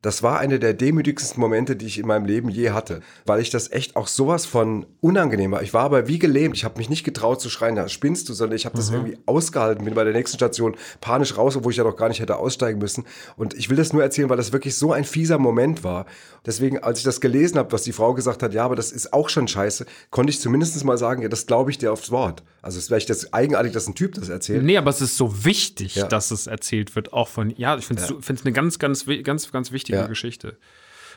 Das 0.00 0.22
war 0.22 0.38
einer 0.38 0.58
der 0.58 0.74
demütigsten 0.74 1.40
Momente, 1.40 1.74
die 1.74 1.86
ich 1.86 1.98
in 1.98 2.06
meinem 2.06 2.24
Leben 2.24 2.48
je 2.48 2.70
hatte, 2.70 3.00
weil 3.26 3.40
ich 3.40 3.50
das 3.50 3.72
echt 3.72 3.96
auch 3.96 4.06
sowas 4.06 4.46
von 4.46 4.86
unangenehm 5.00 5.50
war. 5.50 5.62
Ich 5.62 5.74
war 5.74 5.82
aber 5.82 6.06
wie 6.06 6.20
gelähmt. 6.20 6.54
Ich 6.56 6.64
habe 6.64 6.78
mich 6.78 6.88
nicht 6.88 7.02
getraut 7.02 7.40
zu 7.40 7.50
schreien, 7.50 7.74
da 7.74 7.88
spinnst 7.88 8.28
du, 8.28 8.32
sondern 8.32 8.54
ich 8.56 8.64
habe 8.64 8.76
das 8.76 8.90
irgendwie 8.90 9.18
ausgehalten, 9.26 9.84
bin 9.84 9.94
bei 9.94 10.04
der 10.04 10.12
nächsten 10.12 10.36
Station 10.36 10.76
panisch 11.00 11.36
raus, 11.36 11.56
obwohl 11.56 11.72
ich 11.72 11.78
ja 11.78 11.84
doch 11.84 11.96
gar 11.96 12.08
nicht 12.08 12.20
hätte 12.20 12.36
aussteigen 12.36 12.78
müssen. 12.78 13.04
Und 13.36 13.54
ich 13.54 13.70
will 13.70 13.76
das 13.76 13.92
nur 13.92 14.02
erzählen, 14.02 14.28
weil 14.28 14.36
das 14.36 14.52
wirklich 14.52 14.76
so 14.76 14.92
ein 14.92 15.02
fieser 15.04 15.38
Moment 15.38 15.82
war. 15.82 16.06
Deswegen, 16.46 16.78
als 16.78 17.00
ich 17.00 17.04
das 17.04 17.20
gelesen 17.20 17.58
habe, 17.58 17.72
was 17.72 17.82
die 17.82 17.92
Frau 17.92 18.14
gesagt 18.14 18.44
hat, 18.44 18.54
ja, 18.54 18.64
aber 18.64 18.76
das 18.76 18.92
ist 18.92 19.12
auch 19.12 19.28
schon 19.28 19.48
scheiße, 19.48 19.84
konnte 20.10 20.30
ich 20.30 20.38
zumindest 20.40 20.84
mal 20.84 20.96
sagen, 20.96 21.22
ja, 21.22 21.28
das 21.28 21.46
glaube 21.46 21.72
ich 21.72 21.78
dir 21.78 21.92
aufs 21.92 22.12
Wort. 22.12 22.44
Also 22.62 22.76
es 22.76 22.84
ist 22.84 22.88
vielleicht 22.88 23.10
das 23.10 23.32
eigenartig, 23.32 23.72
dass 23.72 23.88
ein 23.88 23.94
Typ 23.96 24.14
das 24.14 24.28
erzählt. 24.28 24.62
Nee, 24.62 24.76
aber 24.76 24.90
es 24.90 25.00
ist 25.00 25.16
so 25.16 25.44
wichtig, 25.44 25.96
Ja. 25.96 26.06
dass 26.06 26.30
es 26.30 26.46
erzählt 26.46 26.94
wird, 26.94 27.12
auch 27.12 27.28
von, 27.28 27.50
ja, 27.56 27.76
ich 27.76 27.84
finde 27.86 28.02
es 28.02 28.44
eine 28.44 28.52
ganz, 28.52 28.78
ganz, 28.78 29.06
ganz, 29.24 29.50
ganz 29.50 29.72
wichtige 29.72 29.87
Ja. 29.96 30.06
Geschichte. 30.06 30.56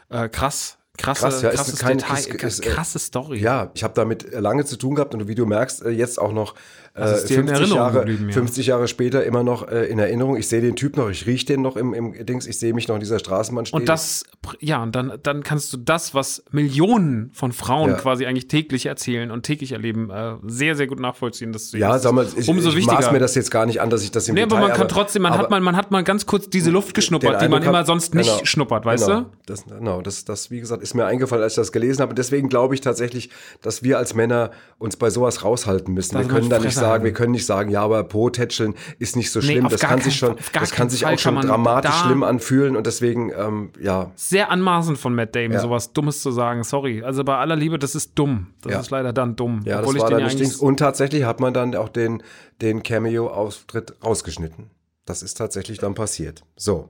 Äh, 0.10 0.29
krass, 0.29 0.77
krasse, 0.97 1.21
Krass, 1.21 1.41
ja, 1.41 1.49
ist 1.49 1.55
krasses 1.57 1.79
kein- 1.79 1.97
Detail, 1.97 2.17
ist- 2.19 2.43
ist, 2.43 2.62
krasse 2.63 2.99
Story. 2.99 3.39
Ja, 3.39 3.71
ich 3.73 3.84
habe 3.84 3.93
damit 3.93 4.31
lange 4.34 4.65
zu 4.65 4.77
tun 4.77 4.95
gehabt 4.95 5.13
und 5.13 5.27
wie 5.27 5.36
du 5.36 5.45
merkst, 5.45 5.84
äh, 5.84 5.89
jetzt 5.89 6.19
auch 6.19 6.34
noch 6.34 6.55
Das 6.93 7.19
ist 7.23 7.30
dir 7.30 7.39
in 7.39 7.47
50, 7.47 7.58
Erinnerung 7.60 7.77
Jahre, 7.77 7.99
geblieben, 8.06 8.27
ja. 8.30 8.34
50 8.34 8.67
Jahre 8.67 8.88
später 8.88 9.23
immer 9.23 9.43
noch 9.43 9.67
äh, 9.67 9.86
in 9.86 9.97
Erinnerung. 9.97 10.38
Ich 10.38 10.47
sehe 10.47 10.62
den 10.62 10.75
Typ 10.75 10.95
noch, 10.97 11.10
ich 11.10 11.25
rieche 11.25 11.45
den 11.47 11.62
noch 11.62 11.75
im, 11.75 11.93
im 11.93 12.25
Dings, 12.25 12.45
ich 12.45 12.60
sehe 12.60 12.73
mich 12.73 12.88
noch 12.88 12.95
in 12.95 12.99
dieser 13.01 13.17
Straßenbahn 13.19 13.65
stehen. 13.65 13.80
Und 13.80 13.89
das, 13.89 14.23
ja, 14.60 14.84
und 14.84 14.93
dann, 14.95 15.13
dann 15.23 15.41
kannst 15.43 15.73
du 15.73 15.77
das, 15.77 16.13
was 16.13 16.43
Millionen 16.51 17.32
von 17.34 17.51
Frauen 17.51 17.91
Ja. 17.91 17.95
quasi 17.97 18.25
eigentlich 18.25 18.47
täglich 18.47 18.86
erzählen 18.86 19.32
und 19.32 19.43
täglich 19.43 19.71
erleben, 19.71 20.12
äh, 20.12 20.36
sehr, 20.45 20.75
sehr 20.75 20.86
gut 20.88 20.99
nachvollziehen. 20.99 21.51
Das 21.54 21.71
ja, 21.71 21.97
sag 21.97 22.12
mal, 22.13 22.27
ich, 22.38 22.47
umso 22.47 22.69
ich 22.69 22.75
wichtiger. 22.75 22.95
maß 23.01 23.12
mir 23.12 23.19
das 23.19 23.34
jetzt 23.36 23.49
gar 23.49 23.65
nicht 23.65 23.82
an, 23.82 23.89
dass 23.89 24.04
ich 24.04 24.12
das 24.12 24.27
im 24.27 24.36
Nee, 24.36 24.41
Detail, 24.41 24.58
aber 24.58 24.67
man 24.67 24.77
kann 24.77 24.88
trotzdem, 24.88 25.23
man 25.23 25.34
aber- 25.34 25.43
hat 25.43 25.49
mal, 25.49 25.60
man 25.62 25.75
hat 25.75 25.89
mal 25.91 26.04
ganz 26.04 26.25
kurz 26.27 26.49
diese 26.49 26.69
Luft 26.69 26.93
geschnuppert, 26.93 27.41
die 27.41 27.47
man 27.49 27.63
immer 27.63 27.86
sonst 27.86 28.13
nicht 28.13 28.30
genau, 28.30 28.45
schnuppert, 28.45 28.86
weißt 28.86 29.08
genau, 29.08 29.21
du? 29.21 29.25
Das, 29.47 29.65
genau, 29.65 30.01
das, 30.01 30.25
das, 30.25 30.51
wie 30.51 30.60
gesagt, 30.60 30.84
ist 30.84 30.91
ist 30.91 30.95
mir 30.95 31.06
eingefallen, 31.06 31.41
als 31.41 31.54
ich 31.54 31.56
das 31.56 31.71
gelesen 31.71 32.01
habe. 32.01 32.10
Und 32.10 32.19
deswegen 32.19 32.49
glaube 32.49 32.73
ich 32.75 32.82
tatsächlich, 32.82 33.30
dass 33.62 33.82
wir 33.82 33.97
als 33.97 34.13
Männer 34.13 34.51
uns 34.77 34.97
bei 34.97 35.10
sowas 35.10 35.45
raushalten 35.45 35.93
müssen. 35.93 36.15
Dass 36.15 36.25
wir 36.25 36.30
können 36.34 36.49
da 36.49 36.60
nicht 36.60 36.75
sagen, 36.82 37.04
wir 37.04 37.13
können 37.13 37.32
nicht 37.32 37.46
sagen, 37.46 37.70
ja, 37.72 37.82
aber 37.82 38.04
Po-Tätscheln 38.04 38.74
ist 39.00 39.15
nicht 39.15 39.32
so 39.32 39.41
schlimm. 39.41 39.65
auf 39.65 39.72
das 39.72 39.82
kann 39.82 40.02
sich 40.02 40.15
schon, 40.15 40.36
das 40.54 40.72
kann 40.72 40.89
sich 40.89 41.02
Fall 41.04 41.13
auch 41.15 41.20
schon 41.20 41.36
dramatisch 41.41 41.94
schlimm 41.96 42.24
anfühlen. 42.24 42.76
Und 42.76 42.86
deswegen, 42.88 43.32
ähm, 43.38 43.72
ja, 43.82 44.12
Sehr 44.15 44.52
anmaßend 44.52 44.98
von 44.98 45.15
Matt 45.15 45.36
Damon, 45.36 45.54
Ja. 45.54 45.60
sowas 45.60 45.94
Dummes 45.94 46.22
zu 46.22 46.32
sagen. 46.32 46.63
Sorry. 46.63 47.04
Also 47.04 47.24
bei 47.24 47.38
aller 47.38 47.56
Liebe, 47.56 47.80
das 47.80 47.96
ist 47.96 48.12
dumm. 48.15 48.48
Das 48.62 48.72
Ja. 48.74 48.80
ist 48.82 48.89
leider 48.91 49.13
dann 49.13 49.36
dumm. 49.36 49.62
ja, 49.65 49.80
Obwohl 49.80 49.94
das 49.96 50.04
war 50.04 50.10
dann 50.12 50.24
nicht 50.24 50.39
Dings. 50.39 50.58
Und 50.58 50.78
tatsächlich 50.78 51.24
hat 51.24 51.39
man 51.39 51.54
dann 51.54 51.76
auch 51.76 51.89
den, 51.89 52.22
den 52.62 52.84
Cameo-Auftritt 52.84 53.96
rausgeschnitten. 54.04 54.70
Das 55.06 55.24
ist 55.24 55.36
tatsächlich 55.36 55.80
dann 55.80 55.94
passiert. 55.96 56.44
So. 56.56 56.89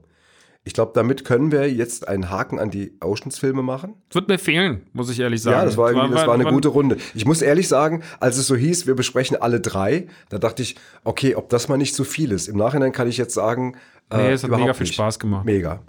Ich 0.63 0.73
glaube, 0.73 0.91
damit 0.93 1.25
können 1.25 1.51
wir 1.51 1.71
jetzt 1.71 2.07
einen 2.07 2.29
Haken 2.29 2.59
an 2.59 2.69
die 2.69 2.93
Oceans-Filme 3.01 3.63
machen. 3.63 3.95
Wird 4.11 4.27
mir 4.27 4.37
fehlen, 4.37 4.83
muss 4.93 5.09
ich 5.09 5.19
ehrlich 5.19 5.41
sagen. 5.41 5.57
Ja, 5.57 5.65
das 5.65 5.75
war, 5.75 5.89
irgendwie, 5.91 6.13
das 6.13 6.27
war 6.27 6.35
eine 6.35 6.45
gute 6.45 6.67
Runde. 6.67 6.97
Ich 7.15 7.25
muss 7.25 7.41
ehrlich 7.41 7.67
sagen, 7.67 8.03
als 8.19 8.37
es 8.37 8.45
so 8.45 8.55
hieß, 8.55 8.85
wir 8.85 8.93
besprechen 8.95 9.41
alle 9.41 9.59
drei, 9.59 10.07
da 10.29 10.37
dachte 10.37 10.61
ich, 10.61 10.75
okay, 11.03 11.33
ob 11.33 11.49
das 11.49 11.67
mal 11.67 11.77
nicht 11.77 11.95
zu 11.95 12.03
viel 12.03 12.31
ist. 12.31 12.47
Im 12.47 12.57
Nachhinein 12.57 12.91
kann 12.91 13.07
ich 13.07 13.17
jetzt 13.17 13.33
sagen, 13.33 13.75
äh, 14.11 14.17
Nee, 14.17 14.31
es 14.33 14.43
hat 14.43 14.51
mega 14.51 14.73
viel 14.75 14.83
nicht. 14.83 14.93
Spaß 14.93 15.17
gemacht. 15.17 15.45
Mega. 15.45 15.81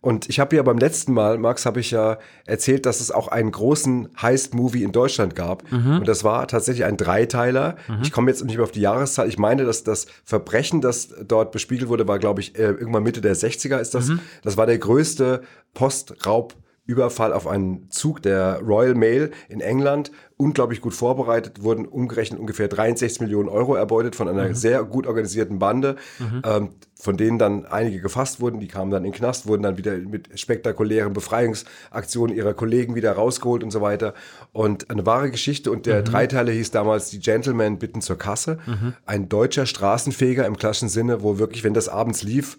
Und 0.00 0.28
ich 0.28 0.38
habe 0.38 0.54
ja 0.54 0.62
beim 0.62 0.78
letzten 0.78 1.12
Mal, 1.12 1.36
Max, 1.38 1.66
habe 1.66 1.80
ich 1.80 1.90
ja 1.90 2.18
erzählt, 2.44 2.86
dass 2.86 3.00
es 3.00 3.10
auch 3.10 3.26
einen 3.28 3.50
großen 3.50 4.08
Heist-Movie 4.20 4.84
in 4.84 4.92
Deutschland 4.92 5.34
gab. 5.34 5.70
Mhm. 5.72 5.98
Und 5.98 6.08
das 6.08 6.22
war 6.22 6.46
tatsächlich 6.46 6.84
ein 6.84 6.96
Dreiteiler. 6.96 7.74
Ich 8.02 8.12
komme 8.12 8.30
jetzt 8.30 8.44
nicht 8.44 8.54
mehr 8.56 8.62
auf 8.64 8.70
die 8.70 8.82
Jahreszahl. 8.82 9.28
Ich 9.28 9.38
meine, 9.38 9.64
dass 9.64 9.82
das 9.82 10.06
Verbrechen, 10.24 10.80
das 10.80 11.08
dort 11.26 11.50
bespiegelt 11.50 11.88
wurde, 11.88 12.06
war, 12.06 12.18
glaube 12.20 12.40
ich, 12.40 12.56
äh, 12.56 12.62
irgendwann 12.66 13.02
Mitte 13.02 13.20
der 13.20 13.34
60er 13.34 13.78
ist 13.80 13.94
Mhm. 13.94 13.98
das. 13.98 14.10
Das 14.42 14.56
war 14.56 14.66
der 14.66 14.78
größte 14.78 15.42
Postraub. 15.74 16.54
Überfall 16.88 17.32
auf 17.32 17.48
einen 17.48 17.90
Zug 17.90 18.22
der 18.22 18.60
Royal 18.60 18.94
Mail 18.94 19.32
in 19.48 19.60
England, 19.60 20.12
unglaublich 20.38 20.82
gut 20.82 20.92
vorbereitet, 20.92 21.62
wurden 21.62 21.86
umgerechnet 21.86 22.38
ungefähr 22.38 22.68
63 22.68 23.20
Millionen 23.20 23.48
Euro 23.48 23.74
erbeutet 23.74 24.16
von 24.16 24.28
einer 24.28 24.54
sehr 24.54 24.84
gut 24.84 25.06
organisierten 25.06 25.58
Bande, 25.58 25.96
ähm, 26.44 26.70
von 26.94 27.16
denen 27.16 27.38
dann 27.38 27.64
einige 27.64 28.00
gefasst 28.00 28.40
wurden, 28.40 28.60
die 28.60 28.68
kamen 28.68 28.90
dann 28.90 29.04
in 29.04 29.12
den 29.12 29.16
Knast, 29.16 29.46
wurden 29.46 29.62
dann 29.62 29.78
wieder 29.78 29.96
mit 29.96 30.38
spektakulären 30.38 31.12
Befreiungsaktionen 31.14 32.36
ihrer 32.36 32.52
Kollegen 32.52 32.94
wieder 32.94 33.12
rausgeholt 33.12 33.62
und 33.62 33.70
so 33.70 33.80
weiter. 33.80 34.12
Und 34.52 34.90
eine 34.90 35.06
wahre 35.06 35.30
Geschichte. 35.30 35.70
Und 35.70 35.86
der 35.86 36.02
Dreiteiler 36.02 36.52
hieß 36.52 36.70
damals 36.70 37.10
Die 37.10 37.18
Gentlemen 37.18 37.78
bitten 37.78 38.00
zur 38.00 38.18
Kasse. 38.18 38.58
Ein 39.06 39.28
deutscher 39.28 39.66
Straßenfeger 39.66 40.46
im 40.46 40.56
klassischen 40.56 40.88
Sinne, 40.88 41.22
wo 41.22 41.38
wirklich, 41.38 41.64
wenn 41.64 41.74
das 41.74 41.88
abends 41.88 42.22
lief, 42.22 42.58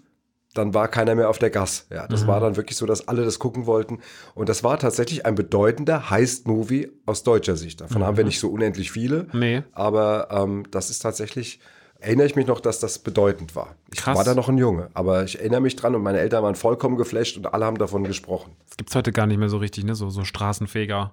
dann 0.58 0.74
war 0.74 0.88
keiner 0.88 1.14
mehr 1.14 1.30
auf 1.30 1.38
der 1.38 1.50
Gas. 1.50 1.86
Ja, 1.90 2.06
das 2.06 2.26
war 2.26 2.40
dann 2.40 2.56
wirklich 2.56 2.76
so, 2.76 2.84
dass 2.84 3.08
alle 3.08 3.24
das 3.24 3.38
gucken 3.38 3.64
wollten. 3.66 4.00
Und 4.34 4.48
das 4.48 4.62
war 4.62 4.78
tatsächlich 4.78 5.24
ein 5.24 5.34
bedeutender 5.34 6.10
Heist-Movie 6.10 6.90
aus 7.06 7.22
deutscher 7.22 7.56
Sicht. 7.56 7.80
Davon 7.80 8.04
haben 8.04 8.16
wir 8.16 8.24
nicht 8.24 8.40
so 8.40 8.48
unendlich 8.50 8.90
viele. 8.92 9.26
Nee. 9.32 9.62
Aber 9.72 10.28
ähm, 10.30 10.64
das 10.70 10.90
ist 10.90 10.98
tatsächlich, 10.98 11.60
erinnere 12.00 12.26
ich 12.26 12.36
mich 12.36 12.46
noch, 12.46 12.60
dass 12.60 12.80
das 12.80 12.98
bedeutend 12.98 13.56
war. 13.56 13.74
Ich 13.92 14.00
Krass. 14.00 14.16
war 14.16 14.24
da 14.24 14.34
noch 14.34 14.48
ein 14.48 14.58
Junge, 14.58 14.90
aber 14.94 15.24
ich 15.24 15.38
erinnere 15.38 15.60
mich 15.60 15.76
dran 15.76 15.94
und 15.94 16.02
meine 16.02 16.18
Eltern 16.18 16.42
waren 16.42 16.54
vollkommen 16.54 16.96
geflasht 16.96 17.36
und 17.36 17.52
alle 17.52 17.64
haben 17.64 17.78
davon 17.78 18.04
gesprochen. 18.04 18.52
Das 18.66 18.76
gibt's 18.76 18.94
heute 18.94 19.12
gar 19.12 19.26
nicht 19.26 19.38
mehr 19.38 19.48
so 19.48 19.56
richtig, 19.58 19.84
ne? 19.84 19.94
So, 19.94 20.10
so 20.10 20.24
Straßenfeger, 20.24 21.12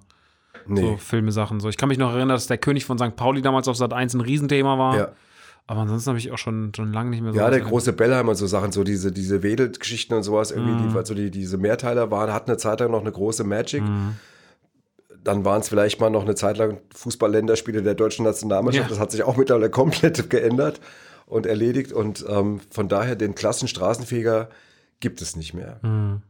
Nee. 0.67 0.81
so 0.81 0.97
Filmesachen. 0.97 1.59
So. 1.59 1.69
Ich 1.69 1.77
kann 1.77 1.89
mich 1.89 1.97
noch 1.97 2.09
erinnern, 2.11 2.29
dass 2.29 2.47
der 2.47 2.57
König 2.57 2.85
von 2.85 2.97
St. 2.97 3.15
Pauli 3.15 3.41
damals 3.41 3.67
auf 3.67 3.77
Sat 3.77 3.93
1 3.93 4.15
ein 4.15 4.21
Riesenthema 4.21 4.77
war. 4.77 4.97
Ja. 4.97 5.07
Aber 5.67 5.81
ansonsten 5.81 6.09
habe 6.09 6.19
ich 6.19 6.31
auch 6.31 6.37
schon, 6.37 6.71
schon 6.75 6.93
lange 6.93 7.09
nicht 7.09 7.21
mehr 7.21 7.33
so. 7.33 7.39
Ja, 7.39 7.49
der 7.49 7.61
große 7.61 7.93
Bellheim 7.93 8.27
und 8.27 8.35
so 8.35 8.45
Sachen, 8.45 8.71
so 8.71 8.83
diese, 8.83 9.11
diese 9.11 9.41
Wedel-Geschichten 9.41 10.13
und 10.13 10.21
sowas, 10.23 10.51
irgendwie, 10.51 10.73
Mhm. 10.73 10.91
die, 10.91 10.97
also 10.97 11.13
die, 11.15 11.31
diese 11.31 11.57
Mehrteiler 11.57 12.11
waren, 12.11 12.31
hatten 12.31 12.51
eine 12.51 12.57
Zeit 12.57 12.79
lang 12.81 12.91
noch 12.91 13.01
eine 13.01 13.11
große 13.11 13.43
Magic. 13.43 13.81
Mhm. 13.81 14.15
Dann 15.23 15.43
waren 15.43 15.61
es 15.61 15.69
vielleicht 15.69 15.99
mal 15.99 16.11
noch 16.11 16.21
eine 16.23 16.35
Zeit 16.35 16.57
lang 16.57 16.77
Fußball-Länderspiele 16.93 17.81
der 17.81 17.95
deutschen 17.95 18.25
Nationalmannschaft. 18.25 18.85
Ja. 18.85 18.89
Das 18.89 18.99
hat 18.99 19.09
sich 19.11 19.23
auch 19.23 19.37
mittlerweile 19.37 19.71
komplett 19.71 20.29
geändert 20.29 20.79
und 21.25 21.47
erledigt. 21.47 21.91
Und 21.93 22.23
ähm, 22.29 22.59
von 22.69 22.87
daher 22.87 23.15
den 23.15 23.33
klassen 23.33 23.67
Straßenfeger 23.67 24.49
gibt 24.99 25.19
es 25.23 25.35
nicht 25.35 25.55
mehr. 25.55 25.79
Mhm. 25.81 26.21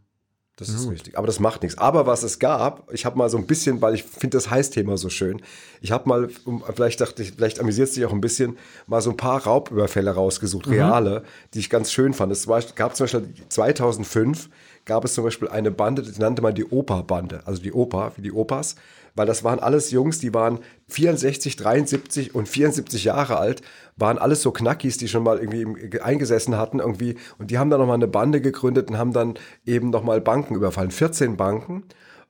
Das 0.57 0.69
ist 0.69 0.89
richtig. 0.89 1.17
Aber 1.17 1.27
das 1.27 1.41
macht 1.41 1.63
nichts. 1.63 1.77
Aber 1.77 2.07
was 2.07 2.23
es 2.23 2.39
gab, 2.39 2.89
ich 2.93 3.05
habe 3.05 3.17
mal 3.17 3.29
so 3.29 3.37
ein 3.37 3.45
bisschen, 3.45 3.81
weil 3.81 3.93
ich 3.93 4.03
finde 4.03 4.37
das 4.37 4.49
Heißthema 4.49 4.95
so 4.95 5.09
schön, 5.09 5.41
ich 5.81 5.91
habe 5.91 6.07
mal, 6.07 6.29
vielleicht 6.73 7.01
dachte 7.01 7.23
ich, 7.23 7.33
vielleicht 7.33 7.59
amüsiert 7.59 7.89
es 7.89 7.95
dich 7.95 8.05
auch 8.05 8.13
ein 8.13 8.21
bisschen, 8.21 8.57
mal 8.87 9.01
so 9.01 9.09
ein 9.09 9.17
paar 9.17 9.43
Raubüberfälle 9.43 10.11
rausgesucht, 10.11 10.67
reale, 10.67 11.23
die 11.53 11.59
ich 11.59 11.69
ganz 11.69 11.91
schön 11.91 12.13
fand. 12.13 12.31
Es 12.31 12.47
gab 12.75 12.95
zum 12.95 13.03
Beispiel 13.03 13.33
2005 13.49 14.49
gab 14.85 15.03
es 15.03 15.13
zum 15.13 15.23
Beispiel 15.23 15.47
eine 15.49 15.71
Bande, 15.71 16.01
die 16.03 16.19
nannte 16.19 16.41
man 16.41 16.53
die 16.55 16.65
Opa-Bande, 16.65 17.41
also 17.45 17.61
die 17.61 17.73
Opa, 17.73 18.11
wie 18.15 18.21
die 18.21 18.31
Opas, 18.31 18.75
weil 19.15 19.25
das 19.25 19.43
waren 19.43 19.59
alles 19.59 19.91
Jungs, 19.91 20.19
die 20.19 20.33
waren 20.33 20.59
64, 20.89 21.55
73 21.55 22.35
und 22.35 22.47
74 22.47 23.03
Jahre 23.03 23.37
alt, 23.37 23.61
waren 23.97 24.17
alles 24.17 24.41
so 24.41 24.51
Knackis, 24.51 24.97
die 24.97 25.07
schon 25.07 25.23
mal 25.23 25.39
irgendwie 25.39 25.61
im- 25.61 25.77
eingesessen 26.01 26.57
hatten 26.57 26.79
irgendwie 26.79 27.15
und 27.37 27.49
die 27.51 27.57
haben 27.57 27.69
dann 27.69 27.79
nochmal 27.79 27.95
eine 27.95 28.07
Bande 28.07 28.41
gegründet 28.41 28.89
und 28.89 28.97
haben 28.97 29.13
dann 29.13 29.35
eben 29.65 29.89
nochmal 29.89 30.21
Banken 30.21 30.55
überfallen, 30.55 30.91
14 30.91 31.37
Banken. 31.37 31.83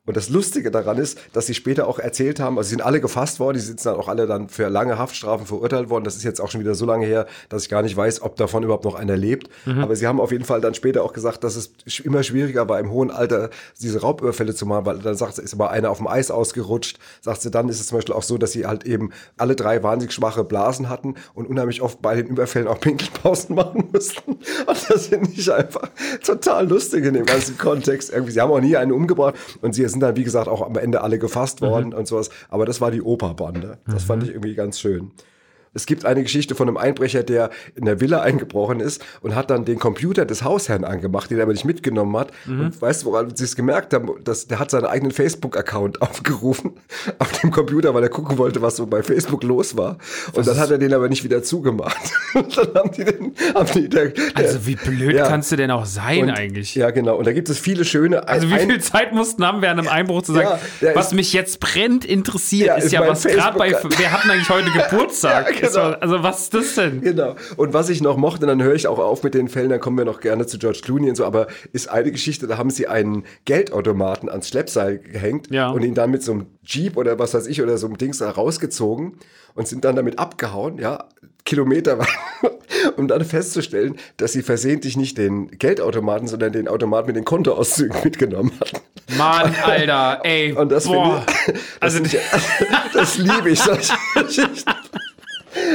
Und 0.06 0.18
das 0.18 0.30
Lustige 0.30 0.72
daran 0.72 0.98
ist, 0.98 1.20
dass 1.34 1.48
sie 1.48 1.54
später 1.54 1.88
auch 1.88 2.00
erzählt 2.00 2.40
haben, 2.40 2.58
also 2.58 2.68
sie 2.68 2.76
sind 2.76 2.82
alle 2.82 3.02
gefasst 3.02 3.40
worden, 3.40 3.56
die 3.58 3.64
sind 3.64 3.84
dann 3.86 3.96
auch 3.96 4.08
alle 4.08 4.28
dann 4.28 4.50
für 4.50 4.70
lange 4.70 4.98
Haftstrafen 4.98 5.48
verurteilt 5.48 5.90
worden. 5.90 6.04
Das 6.04 6.16
ist 6.16 6.24
jetzt 6.24 6.40
auch 6.40 6.52
schon 6.52 6.62
wieder 6.62 6.76
so 6.76 6.86
lange 6.86 7.06
her, 7.06 7.26
dass 7.50 7.64
ich 7.64 7.70
gar 7.70 7.82
nicht 7.82 7.98
weiß, 7.98 8.22
ob 8.22 8.36
davon 8.36 8.64
überhaupt 8.64 8.86
noch 8.86 8.96
einer 8.96 9.18
lebt. 9.18 9.50
Aber 9.82 9.96
sie 9.96 10.06
haben 10.06 10.20
auf 10.20 10.32
jeden 10.32 10.46
Fall 10.46 10.62
dann 10.62 10.74
später 10.76 11.04
auch 11.04 11.14
gesagt, 11.14 11.44
dass 11.44 11.56
es 11.56 11.72
immer 12.04 12.24
schwieriger 12.24 12.70
war, 12.70 12.80
im 12.80 12.92
hohen 12.92 13.10
Alter 13.12 13.50
diese 13.82 14.02
Raubüberfälle 14.02 14.54
zu 14.54 14.66
machen, 14.66 14.86
weil 14.86 15.00
dann 15.00 15.16
sagt 15.16 15.36
sie, 15.36 15.42
ist 15.42 15.54
aber 15.54 15.72
einer 15.72 15.90
auf 15.90 15.98
dem 15.98 16.08
Eis 16.08 16.30
ausgerutscht. 16.30 17.00
Sagt 17.22 17.42
sie, 17.42 17.50
dann 17.50 17.70
ist 17.70 17.80
es 17.80 17.88
zum 17.88 17.98
Beispiel 17.98 18.14
auch 18.14 18.24
so, 18.24 18.38
dass 18.38 18.52
sie 18.52 18.66
halt 18.68 18.86
eben 18.86 19.12
alle 19.38 19.56
drei 19.56 19.82
wahnsinnig 19.82 20.14
schwache 20.14 20.44
Blasen 20.44 20.90
hatten 20.90 21.16
und 21.34 21.48
unheimlich 21.48 21.82
oft 21.82 22.02
bei 22.02 22.16
den 22.16 22.28
Überfällen 22.28 22.68
auch 22.68 22.80
Pinkelpausen 22.86 23.56
machen 23.56 23.90
mussten. 23.92 24.34
Und 24.34 24.90
das 24.90 25.08
finde 25.08 25.30
ich 25.36 25.52
einfach 25.52 25.90
total 26.24 26.68
lustig 26.68 27.06
in 27.06 27.16
dem 27.16 27.26
ganzen 27.26 27.58
Kontext. 27.58 28.12
Irgendwie, 28.12 28.32
sie 28.32 28.42
haben 28.42 28.52
auch 28.52 28.60
nie 28.60 28.78
einen 28.78 28.92
umgebracht 28.92 29.36
und 29.62 29.74
sie 29.74 29.95
sind 29.96 30.02
dann, 30.02 30.16
wie 30.16 30.24
gesagt, 30.24 30.48
auch 30.48 30.62
am 30.62 30.78
Ende 30.78 31.02
alle 31.02 31.18
gefasst 31.18 31.62
worden 31.62 31.94
und 31.94 32.08
sowas. 32.08 32.30
Aber 32.50 32.66
das 32.66 32.82
war 32.82 32.92
die 32.92 33.02
Opa-Bande. 33.02 33.80
Das 33.88 34.04
fand 34.04 34.24
ich 34.24 34.30
irgendwie 34.30 34.56
ganz 34.56 34.80
schön. 34.80 35.12
Es 35.76 35.86
gibt 35.86 36.06
eine 36.06 36.24
Geschichte 36.24 36.56
von 36.56 36.68
einem 36.68 36.78
Einbrecher, 36.78 37.22
der 37.22 37.50
in 37.76 37.86
der 37.86 38.00
Villa 38.02 38.22
eingebrochen 38.22 38.80
ist 38.80 39.04
und 39.22 39.36
hat 39.36 39.50
dann 39.50 39.66
den 39.66 39.78
Computer 39.78 40.26
des 40.26 40.44
Hausherrn 40.44 40.84
angemacht, 40.86 41.30
den 41.30 41.38
er 41.38 41.44
aber 41.44 41.52
nicht 41.52 41.66
mitgenommen 41.66 42.16
hat. 42.18 42.32
Und 42.48 42.82
weißt 42.82 43.04
du, 43.04 43.08
woran 43.08 43.36
sie 43.36 43.44
es 43.44 43.56
gemerkt 43.56 43.94
haben? 43.94 44.10
Dass, 44.24 44.48
der 44.48 44.60
hat 44.60 44.72
seinen 44.72 44.86
eigenen 44.86 45.12
Facebook-Account 45.12 46.02
aufgerufen 46.02 46.74
auf 47.20 47.32
dem 47.42 47.52
Computer, 47.52 47.94
weil 47.94 48.04
er 48.04 48.10
gucken 48.10 48.38
wollte, 48.38 48.62
was 48.62 48.78
so 48.78 48.88
bei 48.88 49.04
Facebook 49.04 49.44
los 49.44 49.78
war. 49.78 49.98
Und 50.34 50.48
dann 50.48 50.58
hat 50.58 50.72
er 50.72 50.78
den 50.78 50.94
aber 50.94 51.10
nicht 51.10 51.24
wieder 51.24 51.44
zugemacht. 51.44 51.98
Und 52.34 52.58
dann 52.58 52.74
haben 52.74 52.92
die 52.92 53.04
den, 53.06 53.36
haben 53.54 53.70
die 53.74 53.90
der, 53.90 54.08
der, 54.10 54.24
Also, 54.34 54.66
wie 54.66 54.76
blöd 54.76 55.14
Ja. 55.16 55.28
kannst 55.28 55.52
du 55.52 55.56
denn 55.56 55.72
auch 55.72 55.86
sein 55.86 56.24
und, 56.24 56.30
eigentlich? 56.32 56.76
Ja, 56.76 56.92
genau. 56.92 57.16
Und 57.18 57.28
da 57.28 57.34
gibt 57.34 57.50
es 57.50 57.60
viele 57.60 57.86
schöne. 57.86 58.28
Also 58.28 58.50
wie 58.50 58.58
viel 58.60 58.80
Zeit 58.82 59.14
mussten 59.14 59.46
haben 59.46 59.62
während 59.62 59.80
einem 59.80 59.90
Einbruch 59.90 60.22
zu 60.24 60.34
sagen, 60.34 60.60
Ja, 60.82 60.96
was 60.96 61.08
ist- 61.08 61.14
mich 61.14 61.34
jetzt 61.34 61.60
brennt 61.60 62.06
interessiert, 62.06 62.78
ist 62.78 62.92
ja 62.92 63.06
was 63.08 63.24
gerade 63.24 63.58
bei, 63.58 63.72
wer 63.98 64.12
hat 64.12 64.24
denn 64.24 64.32
eigentlich 64.32 64.50
heute 64.50 64.70
Geburtstag? 64.90 65.62
Ja, 65.62 65.65
genau. 65.74 65.92
Also 66.00 66.24
was 66.24 66.42
ist 66.42 66.54
das 66.54 66.76
denn? 66.76 67.02
Genau. 67.02 67.36
Und 67.58 67.74
was 67.74 67.90
ich 67.90 68.02
noch 68.02 68.18
mochte, 68.18 68.46
dann 68.46 68.62
höre 68.62 68.76
ich 68.76 68.88
auch 68.88 69.00
auf 69.00 69.24
mit 69.24 69.34
den 69.34 69.48
Fällen, 69.50 69.70
dann 69.70 69.80
kommen 69.80 69.98
wir 69.98 70.06
noch 70.06 70.20
gerne 70.20 70.46
zu 70.46 70.58
George 70.58 70.80
Clooney 70.84 71.10
und 71.10 71.16
so, 71.16 71.26
aber 71.26 71.48
ist 71.74 71.90
eine 71.90 72.12
Geschichte, 72.12 72.48
da 72.48 72.58
haben 72.58 72.70
sie 72.70 72.88
einen 72.88 73.24
Geldautomaten 73.46 74.30
ans 74.30 74.48
Schleppseil 74.50 75.00
gehängt 75.00 75.50
Ja. 75.52 75.70
und 75.70 75.84
ihn 75.84 75.94
dann 75.96 76.12
mit 76.12 76.24
so 76.24 76.34
einem 76.34 76.46
Jeep 76.64 76.98
oder 76.98 77.18
was 77.20 77.34
weiß 77.34 77.48
ich 77.48 77.62
oder 77.62 77.78
so 77.78 77.88
einem 77.88 77.98
Dings 77.98 78.18
da 78.20 78.30
rausgezogen 78.30 79.14
und 79.56 79.68
sind 79.68 79.86
dann 79.86 79.96
damit 79.96 80.20
abgehauen, 80.20 80.78
ja, 80.78 81.06
Kilometer 81.46 82.00
weit, 82.00 82.08
um 82.98 83.08
dann 83.08 83.24
festzustellen, 83.24 83.98
dass 84.18 84.34
sie 84.34 84.42
versehentlich 84.42 84.98
nicht 84.98 85.18
den 85.20 85.48
Geldautomaten, 85.50 86.28
sondern 86.28 86.52
den 86.52 86.68
Automaten 86.68 87.08
mit 87.08 87.16
den 87.16 87.24
Kontoauszügen 87.26 87.96
mitgenommen 88.04 88.52
hatten. 88.60 88.78
Mann, 89.16 89.56
Alter, 89.64 90.22
ey, 90.24 90.54
Und 90.54 90.72
das 90.72 90.86
boah. 90.86 91.24
finde 91.28 92.10
ich, 92.10 92.14
das, 92.14 92.34
Also- 92.34 92.66
ja- 92.66 92.84
das 92.94 93.18
liebe 93.20 93.50
ich, 93.52 93.60
solche 93.60 93.94
Geschichten. 94.16 94.72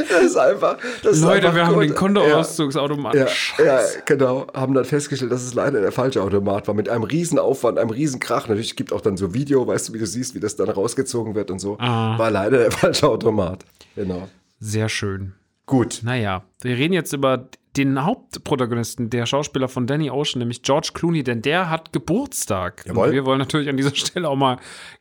Das 0.09 0.23
ist 0.23 0.37
einfach, 0.37 0.77
das 1.03 1.17
ist 1.17 1.23
Leute, 1.23 1.47
einfach 1.47 1.55
wir 1.55 1.67
haben 1.67 1.75
gut. 1.75 1.85
den 1.85 1.95
Kontoauszugsautomaten. 1.95 3.21
Ja, 3.59 3.65
ja, 3.65 3.81
genau. 4.05 4.47
Haben 4.53 4.75
dann 4.75 4.85
festgestellt, 4.85 5.33
dass 5.33 5.43
es 5.43 5.55
leider 5.55 5.81
der 5.81 5.93
falsche 5.93 6.23
Automat 6.23 6.69
war. 6.69 6.75
Mit 6.75 6.89
einem 6.89 7.05
riesen 7.05 7.39
Aufwand, 7.39 7.79
einem 7.79 7.91
riesen 7.91 8.21
Krach. 8.21 8.49
Natürlich 8.49 8.77
gibt 8.77 8.93
auch 8.93 9.01
dann 9.01 9.17
so 9.17 9.35
Video, 9.35 9.67
weißt 9.67 9.89
du, 9.89 9.95
wie 9.95 9.99
du 9.99 10.07
siehst, 10.07 10.35
wie 10.35 10.41
das 10.41 10.57
dann 10.57 10.69
rausgezogen 10.69 11.35
wird 11.35 11.51
und 11.51 11.59
so. 11.59 11.77
Ah. 11.79 12.19
War 12.19 12.31
leider 12.31 12.59
der 12.59 12.71
falsche 12.71 13.09
Automat. 13.09 13.65
Genau. 13.97 14.29
Sehr 14.59 14.89
schön. 14.89 15.33
Gut. 15.67 16.01
Naja, 16.03 16.43
wir 16.63 16.77
reden 16.77 16.93
jetzt 16.93 17.13
über 17.13 17.49
den 17.77 18.05
Hauptprotagonisten, 18.05 19.11
der 19.11 19.27
Schauspieler 19.27 19.69
von 19.69 19.87
Danny 19.87 20.11
Ocean, 20.11 20.41
nämlich 20.41 20.63
George 20.63 20.91
Clooney, 20.93 21.23
denn 21.23 21.41
der 21.43 21.71
hat 21.71 21.93
Geburtstag. 21.93 22.85
Jawohl. 22.87 23.09
Und 23.09 23.13
wir 23.15 23.25
wollen 23.25 23.39
natürlich 23.39 23.69
an 23.69 23.77
dieser 23.77 23.95
Stelle 23.95 24.29
auch 24.29 24.37
mal 24.37 24.59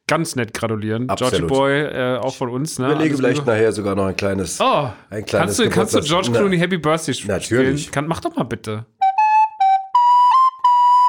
ganz 0.08 0.36
nett 0.36 0.54
gratulieren. 0.54 1.10
Absolut. 1.10 1.34
George 1.34 1.48
Boy, 1.48 1.82
äh, 1.82 2.18
auch 2.18 2.36
von 2.36 2.50
uns. 2.50 2.78
Ne? 2.78 2.90
Legen 2.90 3.00
Alles 3.00 3.18
vielleicht 3.18 3.40
Liebe. 3.40 3.52
nachher 3.52 3.72
sogar 3.72 3.96
noch 3.96 4.06
ein 4.06 4.16
kleines. 4.16 4.60
Oh, 4.62 4.90
ein 5.10 5.26
kleines 5.26 5.58
kannst 5.58 5.60
du, 5.60 5.70
kannst 5.70 5.96
du 5.96 6.02
George 6.02 6.30
Na, 6.32 6.40
Clooney 6.40 6.58
Happy 6.60 6.78
Birthday 6.78 7.14
spielen? 7.14 7.38
Natürlich. 7.38 7.92
Kann, 7.92 8.08
mach 8.08 8.20
doch 8.20 8.36
mal 8.36 8.44
bitte. 8.44 8.86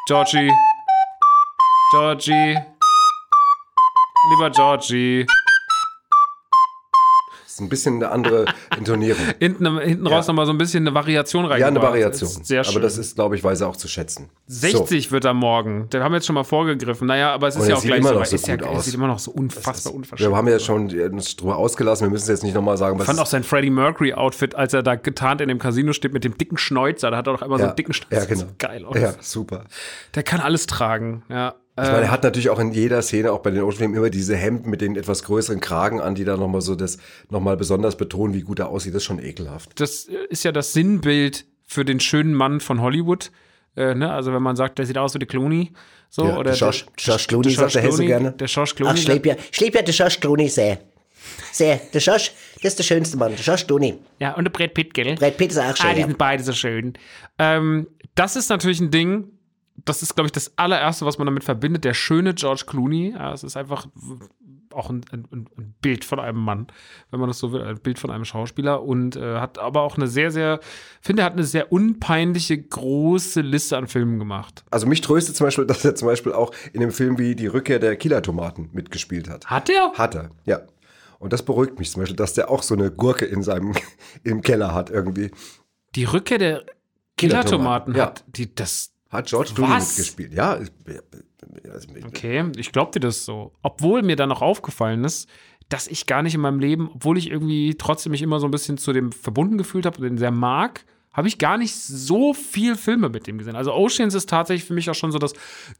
Georgie. 0.06 0.50
Georgie. 1.92 2.56
lieber 4.30 4.50
Georgie. 4.50 5.26
Das 7.50 7.56
ist 7.56 7.62
ein 7.62 7.68
bisschen 7.68 7.96
eine 7.96 8.12
andere 8.12 8.44
Intonierung. 8.78 9.20
Hinten, 9.40 9.80
hinten 9.80 10.06
raus 10.06 10.28
nochmal 10.28 10.46
so 10.46 10.52
ein 10.52 10.58
bisschen 10.58 10.86
eine 10.86 10.94
Variation 10.94 11.46
rein. 11.46 11.60
Ja, 11.60 11.66
eine 11.66 11.82
Variation. 11.82 12.28
Sehr 12.44 12.62
schön. 12.62 12.76
Aber 12.76 12.80
das 12.80 12.96
ist, 12.96 13.16
glaube 13.16 13.34
ich, 13.34 13.42
weiß 13.42 13.62
er 13.62 13.66
auch 13.68 13.74
zu 13.74 13.88
schätzen. 13.88 14.28
60 14.46 15.10
wird 15.10 15.24
er 15.24 15.34
morgen. 15.34 15.90
Den 15.90 16.04
haben 16.04 16.12
wir 16.12 16.18
jetzt 16.18 16.26
schon 16.26 16.34
mal 16.34 16.44
vorgegriffen. 16.44 17.08
Naja, 17.08 17.34
aber 17.34 17.48
es 17.48 17.56
ist 17.56 17.66
ja 17.66 17.74
auch 17.74 17.82
gleich 17.82 18.04
so. 18.04 18.14
so 18.24 18.36
ist 18.36 18.46
ja, 18.46 18.54
gut 18.54 18.68
aus. 18.68 18.84
sieht 18.84 18.94
immer 18.94 19.08
noch 19.08 19.18
so 19.18 19.32
unfassbar 19.32 19.92
unverschämt. 19.92 20.30
Wir 20.30 20.36
haben 20.36 20.46
ja 20.46 20.60
schon 20.60 20.96
uns 21.10 21.34
drüber 21.34 21.56
ausgelassen. 21.56 22.06
Wir 22.06 22.10
müssen 22.10 22.22
es 22.22 22.28
jetzt 22.28 22.44
nicht 22.44 22.54
nochmal 22.54 22.76
sagen. 22.76 22.96
Ich 23.00 23.04
fand 23.04 23.18
auch 23.18 23.26
sein 23.26 23.42
Freddie 23.42 23.70
Mercury-Outfit, 23.70 24.54
als 24.54 24.72
er 24.72 24.84
da 24.84 24.94
getarnt 24.94 25.40
in 25.40 25.48
dem 25.48 25.58
Casino 25.58 25.92
steht 25.92 26.12
mit 26.12 26.22
dem 26.22 26.38
dicken 26.38 26.56
Schnäuzer. 26.56 27.10
Da 27.10 27.16
hat 27.16 27.26
er 27.26 27.32
doch 27.32 27.42
immer 27.42 27.56
so 27.56 27.62
ja, 27.64 27.70
einen 27.70 27.76
dicken 27.76 27.92
Schnäuzer. 27.94 28.14
ja, 28.14 28.20
Das 28.20 28.28
genau. 28.28 28.40
sieht 28.48 28.58
geil 28.60 28.84
aus. 28.84 28.96
Ja, 28.96 29.14
super. 29.18 29.64
Der 30.14 30.22
kann 30.22 30.38
alles 30.38 30.66
tragen. 30.66 31.24
Ja. 31.28 31.56
Ich 31.82 31.90
meine, 31.92 32.02
er 32.06 32.10
hat 32.10 32.22
natürlich 32.22 32.50
auch 32.50 32.58
in 32.58 32.72
jeder 32.72 33.00
Szene, 33.02 33.32
auch 33.32 33.40
bei 33.40 33.50
den 33.50 33.62
Ocean-Filmen, 33.62 33.96
immer 33.96 34.10
diese 34.10 34.36
Hemden 34.36 34.70
mit 34.70 34.80
den 34.80 34.96
etwas 34.96 35.22
größeren 35.24 35.60
Kragen 35.60 36.00
an, 36.00 36.14
die 36.14 36.24
da 36.24 36.36
nochmal 36.36 36.60
so 36.60 36.74
das 36.74 36.98
nochmal 37.28 37.56
besonders 37.56 37.96
betonen, 37.96 38.34
wie 38.34 38.42
gut 38.42 38.58
er 38.58 38.68
aussieht. 38.68 38.94
Das 38.94 39.02
ist 39.02 39.06
schon 39.06 39.22
ekelhaft. 39.22 39.78
das 39.80 40.04
ist 40.28 40.44
ja 40.44 40.52
das 40.52 40.72
Sinnbild 40.72 41.44
für 41.66 41.84
den 41.84 42.00
schönen 42.00 42.34
Mann 42.34 42.60
von 42.60 42.80
Hollywood. 42.80 43.30
Äh, 43.76 43.94
ne? 43.94 44.12
Also 44.12 44.32
wenn 44.32 44.42
man 44.42 44.56
sagt, 44.56 44.78
der 44.78 44.86
sieht 44.86 44.98
aus 44.98 45.14
wie 45.14 45.20
der 45.20 45.28
Clooney. 45.28 45.72
So, 46.08 46.24
Ja, 46.26 46.34
oder 46.38 46.50
der 46.50 46.54
Josh- 46.58 46.86
Josh 46.98 47.26
Clooney 47.28 47.48
der 47.48 47.56
sagt 47.56 47.74
der 47.76 47.82
Hesse 47.82 48.04
gerne. 48.04 48.32
Der 48.32 48.48
Josh 48.48 48.74
Clooney. 48.74 48.92
Ach, 48.94 48.98
ich 48.98 49.06
liebe 49.06 49.28
ja, 49.28 49.36
ich 49.52 49.60
lieb 49.60 49.74
ja 49.76 49.82
den 49.82 49.94
Josh 49.94 50.18
Clooney 50.18 50.48
sehr. 50.48 50.78
Sehr. 51.52 51.80
Der 51.92 52.00
Josh, 52.00 52.32
das 52.56 52.64
ist 52.72 52.78
der 52.78 52.84
schönste 52.84 53.16
Mann. 53.16 53.30
Der 53.36 53.40
Josh 53.44 53.66
Clooney. 53.66 53.94
ja, 54.18 54.32
und 54.34 54.44
der 54.44 54.50
Brad 54.50 54.74
Pitt, 54.74 54.92
gell? 54.94 55.14
Brad 55.14 55.36
Pitt 55.36 55.52
ist 55.52 55.58
auch 55.58 55.64
Ah, 55.64 55.76
schön. 55.76 55.94
die 55.94 56.00
ja. 56.00 56.06
sind 56.06 56.18
beide 56.18 56.42
so 56.42 56.52
schön. 56.52 56.94
Ähm, 57.38 57.86
das 58.16 58.34
ist 58.36 58.48
natürlich 58.48 58.80
ein 58.80 58.90
Ding, 58.90 59.28
das 59.84 60.02
ist, 60.02 60.14
glaube 60.14 60.26
ich, 60.26 60.32
das 60.32 60.56
allererste, 60.56 61.06
was 61.06 61.18
man 61.18 61.26
damit 61.26 61.44
verbindet. 61.44 61.84
Der 61.84 61.94
schöne 61.94 62.34
George 62.34 62.64
Clooney. 62.66 63.12
Ja, 63.12 63.32
es 63.32 63.44
ist 63.44 63.56
einfach 63.56 63.86
auch 64.72 64.90
ein, 64.90 65.04
ein, 65.12 65.26
ein 65.32 65.74
Bild 65.80 66.04
von 66.04 66.20
einem 66.20 66.38
Mann, 66.38 66.68
wenn 67.10 67.20
man 67.20 67.28
das 67.28 67.38
so 67.38 67.52
will, 67.52 67.62
ein 67.62 67.80
Bild 67.80 67.98
von 67.98 68.10
einem 68.10 68.24
Schauspieler 68.24 68.82
und 68.82 69.16
äh, 69.16 69.38
hat 69.38 69.58
aber 69.58 69.82
auch 69.82 69.96
eine 69.96 70.06
sehr, 70.06 70.30
sehr, 70.30 70.60
finde, 71.00 71.22
er 71.22 71.26
hat 71.26 71.32
eine 71.32 71.44
sehr 71.44 71.72
unpeinliche, 71.72 72.56
große 72.60 73.40
Liste 73.40 73.76
an 73.76 73.88
Filmen 73.88 74.18
gemacht. 74.18 74.64
Also 74.70 74.86
mich 74.86 75.00
tröstet 75.00 75.36
zum 75.36 75.46
Beispiel, 75.46 75.66
dass 75.66 75.84
er 75.84 75.94
zum 75.94 76.06
Beispiel 76.06 76.32
auch 76.32 76.52
in 76.72 76.80
dem 76.80 76.92
Film 76.92 77.18
wie 77.18 77.34
Die 77.34 77.46
Rückkehr 77.46 77.78
der 77.78 77.96
Killer-Tomaten 77.96 78.70
mitgespielt 78.72 79.28
hat. 79.28 79.46
Hat 79.46 79.68
er? 79.68 79.92
Hat 79.94 80.14
er, 80.14 80.30
ja. 80.44 80.60
Und 81.18 81.32
das 81.32 81.44
beruhigt 81.44 81.78
mich 81.78 81.90
zum 81.90 82.02
Beispiel, 82.02 82.16
dass 82.16 82.32
der 82.34 82.50
auch 82.50 82.62
so 82.62 82.74
eine 82.74 82.90
Gurke 82.90 83.26
in 83.26 83.42
seinem 83.42 83.74
im 84.24 84.40
Keller 84.40 84.74
hat 84.74 84.90
irgendwie. 84.90 85.30
Die 85.94 86.04
Rückkehr 86.04 86.38
der 86.38 86.64
Killer-Tomaten, 87.16 87.92
Killer-Tomaten 87.92 87.94
ja. 87.94 88.06
hat 88.06 88.24
die 88.28 88.54
das. 88.54 88.92
Hat 89.10 89.26
George 89.26 89.50
Clooney 89.54 89.74
mitgespielt. 89.74 90.32
Ja. 90.32 90.52
also, 90.52 91.88
Okay, 92.06 92.44
ich 92.56 92.72
glaub 92.72 92.92
dir 92.92 93.00
das 93.00 93.24
so. 93.24 93.52
Obwohl 93.62 94.02
mir 94.02 94.16
dann 94.16 94.28
noch 94.28 94.40
aufgefallen 94.40 95.04
ist, 95.04 95.28
dass 95.68 95.88
ich 95.88 96.06
gar 96.06 96.22
nicht 96.22 96.34
in 96.34 96.40
meinem 96.40 96.60
Leben, 96.60 96.90
obwohl 96.94 97.18
ich 97.18 97.30
irgendwie 97.30 97.74
trotzdem 97.76 98.12
mich 98.12 98.22
immer 98.22 98.40
so 98.40 98.46
ein 98.46 98.50
bisschen 98.50 98.78
zu 98.78 98.92
dem 98.92 99.12
verbunden 99.12 99.58
gefühlt 99.58 99.86
habe 99.86 99.98
und 99.98 100.04
den 100.04 100.18
sehr 100.18 100.30
mag, 100.30 100.84
habe 101.12 101.26
ich 101.26 101.38
gar 101.38 101.58
nicht 101.58 101.74
so 101.74 102.34
viel 102.34 102.76
Filme 102.76 103.08
mit 103.08 103.26
dem 103.26 103.38
gesehen. 103.38 103.56
Also 103.56 103.74
Oceans 103.74 104.14
ist 104.14 104.28
tatsächlich 104.28 104.64
für 104.64 104.74
mich 104.74 104.88
auch 104.90 104.94
schon 104.94 105.10
so 105.10 105.18
das 105.18 105.32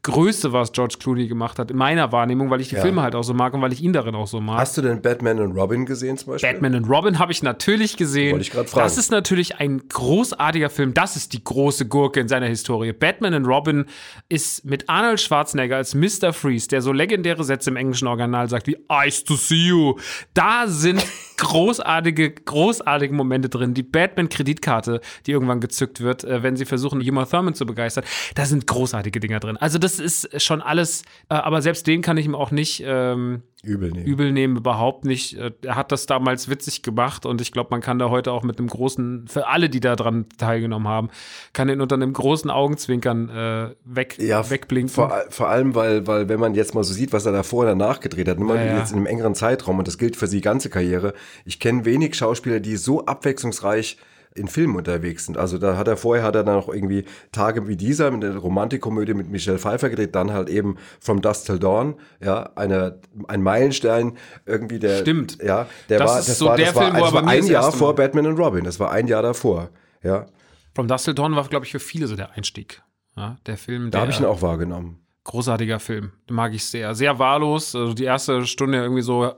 Größte, 0.03 0.51
was 0.51 0.73
George 0.73 0.95
Clooney 0.99 1.27
gemacht 1.27 1.57
hat, 1.57 1.71
in 1.71 1.77
meiner 1.77 2.11
Wahrnehmung, 2.11 2.49
weil 2.49 2.59
ich 2.59 2.67
die 2.69 2.75
Ja. 2.75 2.81
Filme 2.81 3.01
halt 3.01 3.15
auch 3.15 3.23
so 3.23 3.33
mag 3.33 3.53
und 3.53 3.61
weil 3.61 3.71
ich 3.71 3.81
ihn 3.81 3.93
darin 3.93 4.13
auch 4.15 4.27
so 4.27 4.41
mag. 4.41 4.59
Hast 4.59 4.77
du 4.77 4.81
denn 4.81 5.01
Batman 5.01 5.39
und 5.39 5.53
Robin 5.57 5.85
gesehen 5.85 6.17
zum 6.17 6.33
Beispiel? 6.33 6.51
Batman 6.51 6.75
und 6.75 6.85
Robin 6.89 7.17
habe 7.17 7.31
ich 7.31 7.43
natürlich 7.43 7.95
gesehen. 7.95 8.33
Wollte 8.33 8.43
ich 8.43 8.51
grad 8.51 8.69
fragen. 8.69 8.83
Das 8.85 8.97
ist 8.97 9.09
natürlich 9.11 9.55
ein 9.59 9.87
großartiger 9.87 10.69
Film. 10.69 10.93
Das 10.93 11.15
ist 11.15 11.31
die 11.31 11.43
große 11.43 11.87
Gurke 11.87 12.19
in 12.19 12.27
seiner 12.27 12.47
Historie. 12.47 12.91
Batman 12.91 13.33
und 13.33 13.45
Robin 13.45 13.85
ist 14.27 14.65
mit 14.65 14.89
Arnold 14.89 15.21
Schwarzenegger 15.21 15.77
als 15.77 15.95
Mr. 15.95 16.33
Freeze, 16.33 16.67
der 16.67 16.81
so 16.81 16.91
legendäre 16.91 17.43
Sätze 17.45 17.69
im 17.69 17.77
englischen 17.77 18.07
Original 18.07 18.49
sagt 18.49 18.67
wie 18.67 18.77
Ice 19.05 19.23
to 19.23 19.35
see 19.35 19.67
you. 19.67 19.95
Da 20.33 20.67
sind 20.67 21.01
großartige, 21.37 22.31
großartige 22.31 23.13
Momente 23.13 23.49
drin. 23.49 23.73
Die 23.73 23.83
Batman-Kreditkarte, 23.83 25.01
die 25.27 25.31
irgendwann 25.31 25.59
gezückt 25.59 26.01
wird, 26.01 26.23
äh, 26.23 26.43
wenn 26.43 26.55
sie 26.55 26.65
versuchen, 26.65 27.01
Uma 27.01 27.25
Thurman 27.25 27.53
zu 27.53 27.65
begeistern. 27.65 28.03
Da 28.35 28.45
sind 28.45 28.67
großartige 28.67 29.19
Dinger 29.19 29.39
drin. 29.39 29.57
Also 29.57 29.77
das 29.77 29.99
ist 29.99 30.41
schon 30.41 30.61
alles, 30.61 31.03
äh, 31.29 31.35
aber 31.35 31.61
selbst 31.61 31.87
den 31.87 32.01
kann 32.01 32.17
ich 32.17 32.25
ihm 32.25 32.35
auch 32.35 32.51
nicht 32.51 32.83
ähm, 32.85 33.43
Übel 33.63 33.91
nehmen. 33.91 34.05
übel 34.07 34.31
nehmen, 34.31 34.57
überhaupt 34.57 35.05
nicht. 35.05 35.37
Äh, 35.37 35.51
Er 35.63 35.75
hat 35.75 35.91
das 35.91 36.07
damals 36.07 36.49
witzig 36.49 36.81
gemacht 36.81 37.25
und 37.27 37.41
ich 37.41 37.51
glaube, 37.51 37.67
man 37.71 37.81
kann 37.81 37.99
da 37.99 38.09
heute 38.09 38.31
auch 38.31 38.41
mit 38.43 38.57
einem 38.57 38.67
großen, 38.67 39.27
für 39.27 39.47
alle, 39.47 39.69
die 39.69 39.79
da 39.79 39.95
dran 39.95 40.25
teilgenommen 40.37 40.87
haben, 40.87 41.09
kann 41.53 41.67
den 41.67 41.79
unter 41.79 41.95
einem 41.95 42.11
großen 42.11 42.49
Augenzwinkern 42.49 43.29
äh, 43.29 43.69
weg, 43.85 44.17
Ja, 44.19 44.49
wegblinken. 44.49 44.89
Vor, 44.93 45.13
vor 45.29 45.49
allem, 45.49 45.75
weil, 45.75 46.07
weil, 46.07 46.27
wenn 46.27 46.39
man 46.39 46.55
jetzt 46.55 46.73
mal 46.73 46.83
so 46.83 46.93
sieht, 46.93 47.13
was 47.13 47.25
er 47.27 47.33
davor 47.33 47.61
und 47.61 47.67
danach 47.79 47.99
gedreht 47.99 48.27
hat, 48.27 48.39
nur 48.39 48.47
mal 48.47 48.57
Ja, 48.57 48.65
ja. 48.65 48.77
jetzt 48.79 48.91
in 48.91 48.97
einem 48.97 49.05
engeren 49.05 49.35
Zeitraum, 49.35 49.77
und 49.77 49.87
das 49.87 49.99
gilt 49.99 50.15
für 50.15 50.27
die 50.27 50.41
ganze 50.41 50.69
Karriere, 50.71 51.13
ich 51.45 51.59
kenne 51.59 51.85
wenig 51.85 52.15
Schauspieler, 52.15 52.59
die 52.61 52.77
so 52.77 53.05
abwechslungsreich 53.05 53.97
in 54.35 54.47
Filmen 54.47 54.75
unterwegs 54.75 55.25
sind. 55.25 55.37
Also 55.37 55.57
da 55.57 55.77
hat 55.77 55.87
er 55.87 55.97
vorher 55.97 56.23
hat 56.23 56.35
er 56.35 56.43
dann 56.43 56.55
noch 56.55 56.69
irgendwie 56.69 57.05
Tage 57.31 57.67
wie 57.67 57.75
dieser 57.75 58.11
mit 58.11 58.23
der 58.23 58.37
Romantikkomödie 58.37 59.13
mit 59.13 59.29
Michelle 59.29 59.59
Pfeiffer 59.59 59.89
gedreht, 59.89 60.15
dann 60.15 60.31
halt 60.31 60.49
eben 60.49 60.77
From 60.99 61.21
Dusk 61.21 61.45
Till 61.45 61.59
Dawn, 61.59 61.95
ja, 62.23 62.49
eine, 62.55 62.99
ein 63.27 63.41
Meilenstein 63.41 64.17
irgendwie 64.45 64.79
der 64.79 64.99
Stimmt. 64.99 65.37
ja, 65.43 65.67
der 65.89 65.99
Das 65.99 66.11
war 66.11 66.19
ist 66.19 66.29
das 66.29 66.37
so 66.39 66.45
war, 66.45 66.57
der 66.57 66.67
das 66.67 66.75
war, 66.75 66.83
Film, 66.83 66.93
wo 66.95 66.99
er 66.99 67.03
das 67.05 67.13
war 67.13 67.21
mir 67.23 67.29
ein 67.31 67.45
Jahr 67.45 67.71
vor 67.71 67.95
Batman 67.95 68.27
und 68.27 68.37
Robin, 68.39 68.63
das 68.63 68.79
war 68.79 68.91
ein 68.91 69.07
Jahr 69.07 69.21
davor, 69.23 69.69
ja. 70.03 70.25
From 70.73 70.87
Dust 70.87 71.05
Till 71.05 71.13
Dawn 71.13 71.35
war, 71.35 71.45
glaube 71.49 71.65
ich, 71.65 71.71
für 71.73 71.79
viele 71.79 72.07
so 72.07 72.15
der 72.15 72.31
Einstieg. 72.31 72.81
Ja, 73.17 73.37
der 73.45 73.57
Film, 73.57 73.91
Da 73.91 73.99
habe 74.01 74.11
ich 74.11 74.19
ihn 74.21 74.25
auch 74.25 74.41
wahrgenommen. 74.41 74.99
großartiger 75.25 75.81
Film. 75.81 76.13
Den 76.29 76.35
mag 76.35 76.53
ich 76.53 76.63
sehr. 76.63 76.95
Sehr 76.95 77.19
wahllos. 77.19 77.75
Also 77.75 77.93
die 77.93 78.05
erste 78.05 78.45
Stunde 78.45 78.77
irgendwie 78.77 79.01
so 79.01 79.33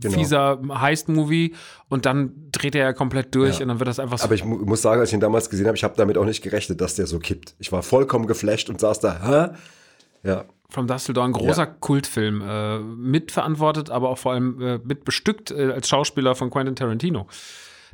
Genau. 0.00 0.14
fieser 0.18 0.60
Heist-Movie 0.68 1.54
und 1.88 2.06
dann 2.06 2.32
dreht 2.52 2.74
er 2.74 2.84
ja 2.84 2.92
komplett 2.92 3.34
durch 3.34 3.56
Ja. 3.56 3.62
und 3.62 3.68
dann 3.68 3.78
wird 3.80 3.88
das 3.88 3.98
einfach 3.98 4.18
so. 4.18 4.24
Aber 4.24 4.34
ich 4.34 4.44
mu 4.44 4.56
muss 4.58 4.82
sagen, 4.82 5.00
als 5.00 5.10
ich 5.10 5.14
ihn 5.14 5.20
damals 5.20 5.48
gesehen 5.50 5.66
habe, 5.66 5.76
ich 5.76 5.84
habe 5.84 5.94
damit 5.96 6.18
auch 6.18 6.24
nicht 6.24 6.42
gerechnet, 6.42 6.80
dass 6.80 6.94
der 6.96 7.06
so 7.06 7.18
kippt. 7.18 7.54
Ich 7.58 7.72
war 7.72 7.82
vollkommen 7.82 8.26
geflasht 8.26 8.68
und 8.68 8.80
saß 8.80 9.00
da, 9.00 9.52
hä? 9.52 9.56
Ja, 10.28 10.44
From 10.68 10.88
Dust 10.88 11.06
Till 11.06 11.14
Dawn, 11.14 11.30
großer 11.32 11.62
Ja. 11.64 11.66
Kultfilm. 11.66 12.42
Äh, 12.44 12.80
mitverantwortet, 12.80 13.88
aber 13.90 14.08
auch 14.10 14.18
vor 14.18 14.32
allem 14.32 14.60
äh, 14.60 14.78
mitbestückt 14.78 15.52
äh, 15.52 15.70
als 15.72 15.88
Schauspieler 15.88 16.34
von 16.34 16.50
Quentin 16.50 16.74
Tarantino, 16.74 17.26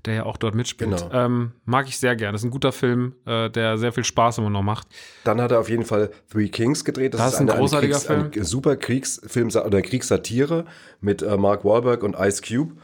der 0.04 0.14
ja 0.14 0.22
auch 0.24 0.36
dort 0.36 0.54
mitspielt. 0.54 0.96
Genau. 0.96 1.12
Ähm, 1.12 1.52
mag 1.64 1.88
ich 1.88 1.98
sehr 1.98 2.16
gern. 2.16 2.32
Das 2.32 2.42
ist 2.42 2.46
ein 2.46 2.50
guter 2.50 2.72
Film, 2.72 3.14
äh, 3.26 3.50
der 3.50 3.78
sehr 3.78 3.92
viel 3.92 4.04
Spaß 4.04 4.38
immer 4.38 4.50
noch 4.50 4.62
macht. 4.62 4.88
dann 5.24 5.40
hat 5.40 5.52
er 5.52 5.60
auf 5.60 5.68
jeden 5.68 5.84
Fall 5.84 6.10
Three 6.30 6.48
Kings 6.48 6.84
gedreht. 6.84 7.14
Das 7.14 7.34
ist 7.34 7.40
ein 7.40 7.46
großartiger 7.46 7.98
Kriegs, 7.98 8.36
Ein 8.36 8.44
super 8.44 8.76
Kriegsfilm 8.76 9.48
oder 9.48 9.82
Kriegssatire 9.82 10.64
mit 11.00 11.22
äh, 11.22 11.36
Mark 11.36 11.64
Wahlberg 11.64 12.02
und 12.02 12.16
Ice 12.18 12.42
Cube. 12.42 12.74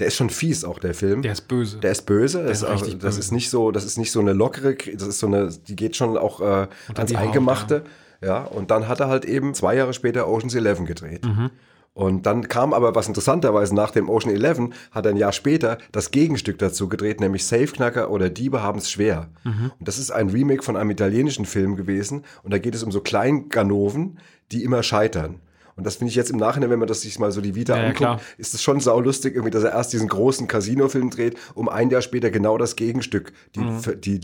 Der 0.00 0.08
ist 0.08 0.16
schon 0.16 0.28
fies, 0.30 0.64
auch 0.64 0.80
der 0.80 0.92
Film. 0.92 1.22
Der 1.22 1.32
ist 1.32 1.46
böse. 1.46 1.78
Der 1.78 1.92
ist 1.92 2.02
böse. 2.02 2.42
Das 2.42 2.58
ist 2.58 2.64
auch, 2.64 2.80
das 2.80 2.98
böse. 2.98 3.20
ist 3.20 3.30
nicht 3.30 3.48
so, 3.48 3.70
das 3.70 3.84
ist 3.84 3.96
nicht 3.96 4.10
so 4.10 4.18
eine 4.18 4.32
lockere, 4.32 4.74
das 4.74 5.06
ist 5.06 5.20
so 5.20 5.28
eine, 5.28 5.50
die 5.68 5.76
geht 5.76 5.94
schon 5.94 6.16
auch 6.18 6.40
äh, 6.40 6.44
ans 6.44 6.68
die 7.06 7.16
Haut, 7.16 7.26
Eingemachte. 7.26 7.84
Ja. 8.20 8.42
und 8.42 8.70
dann 8.70 8.88
hat 8.88 9.00
er 9.00 9.08
halt 9.08 9.24
eben 9.24 9.54
zwei 9.54 9.76
Jahre 9.76 9.92
später 9.92 10.26
Ocean's 10.28 10.54
Eleven 10.54 10.86
gedreht. 10.86 11.24
Mhm. 11.24 11.50
Und 11.94 12.26
dann 12.26 12.48
kam 12.48 12.74
aber, 12.74 12.96
was 12.96 13.06
interessanterweise 13.06 13.72
nach 13.72 13.92
dem 13.92 14.08
Ocean 14.08 14.34
Eleven, 14.34 14.74
hat 14.90 15.06
ein 15.06 15.16
Jahr 15.16 15.32
später 15.32 15.78
das 15.92 16.10
Gegenstück 16.10 16.58
dazu 16.58 16.88
gedreht, 16.88 17.20
nämlich 17.20 17.46
Safeknacker 17.46 18.10
oder 18.10 18.30
Diebe 18.30 18.62
haben's 18.62 18.90
schwer. 18.90 19.30
Mhm. 19.44 19.70
Und 19.78 19.88
das 19.88 19.98
ist 19.98 20.10
ein 20.10 20.28
Remake 20.28 20.64
von 20.64 20.76
einem 20.76 20.90
italienischen 20.90 21.46
Film 21.46 21.76
gewesen. 21.76 22.24
Und 22.42 22.52
da 22.52 22.58
geht 22.58 22.74
es 22.74 22.82
um 22.82 22.90
so 22.90 23.00
Kleinganoven, 23.00 24.18
die 24.50 24.64
immer 24.64 24.82
scheitern. 24.82 25.40
Und 25.76 25.84
das 25.84 25.96
finde 25.96 26.10
ich 26.10 26.14
jetzt 26.14 26.30
im 26.30 26.36
Nachhinein, 26.36 26.70
wenn 26.70 26.78
man 26.78 26.86
das 26.86 27.00
sich 27.00 27.18
mal 27.18 27.32
so 27.32 27.40
die 27.40 27.54
Vita 27.56 27.74
Ja, 27.74 27.78
ja, 27.80 27.84
anguckt, 27.88 27.98
klar. 27.98 28.20
ist 28.38 28.54
es 28.54 28.62
schon 28.62 28.78
saulustig, 28.80 29.34
irgendwie, 29.34 29.50
dass 29.50 29.64
er 29.64 29.72
erst 29.72 29.92
diesen 29.92 30.06
großen 30.08 30.46
Casino-Film 30.46 31.10
dreht, 31.10 31.36
um 31.54 31.68
ein 31.68 31.90
Jahr 31.90 32.00
später 32.02 32.30
genau 32.30 32.58
das 32.58 32.76
Gegenstück, 32.76 33.32
die, 33.56 33.60
Mhm. 33.60 34.00
die 34.00 34.18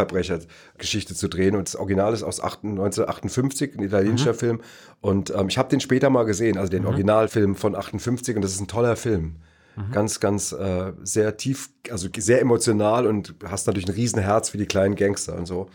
Loser-Verbrecher-Geschichte 0.00 1.14
zu 1.14 1.28
drehen. 1.28 1.56
Und 1.56 1.68
das 1.68 1.76
Original 1.76 2.12
ist 2.12 2.22
aus 2.22 2.40
8 2.40 2.64
1958, 2.64 3.76
ein 3.78 3.82
italienischer 3.84 4.32
Mhm. 4.32 4.36
Film. 4.38 4.60
Und 5.00 5.30
ähm, 5.30 5.48
ich 5.48 5.58
habe 5.58 5.68
den 5.68 5.80
später 5.80 6.10
mal 6.10 6.24
gesehen, 6.24 6.58
also 6.58 6.70
den 6.70 6.86
Originalfilm 6.86 7.54
von 7.56 7.74
58, 7.74 8.36
und 8.36 8.42
das 8.42 8.52
ist 8.52 8.60
ein 8.60 8.68
toller 8.68 8.96
Film. 8.96 9.36
Mhm. 9.76 9.92
Ganz, 9.92 10.20
ganz 10.20 10.52
äh, 10.52 10.92
sehr 11.02 11.36
tief, 11.36 11.70
also 11.90 12.08
sehr 12.16 12.40
emotional 12.40 13.06
und 13.06 13.34
hast 13.46 13.66
natürlich 13.66 13.88
ein 13.88 13.94
Riesenherz 13.94 14.48
für 14.50 14.58
die 14.58 14.66
kleinen 14.66 14.94
Gangster 14.94 15.36
und 15.36 15.46
so. 15.46 15.68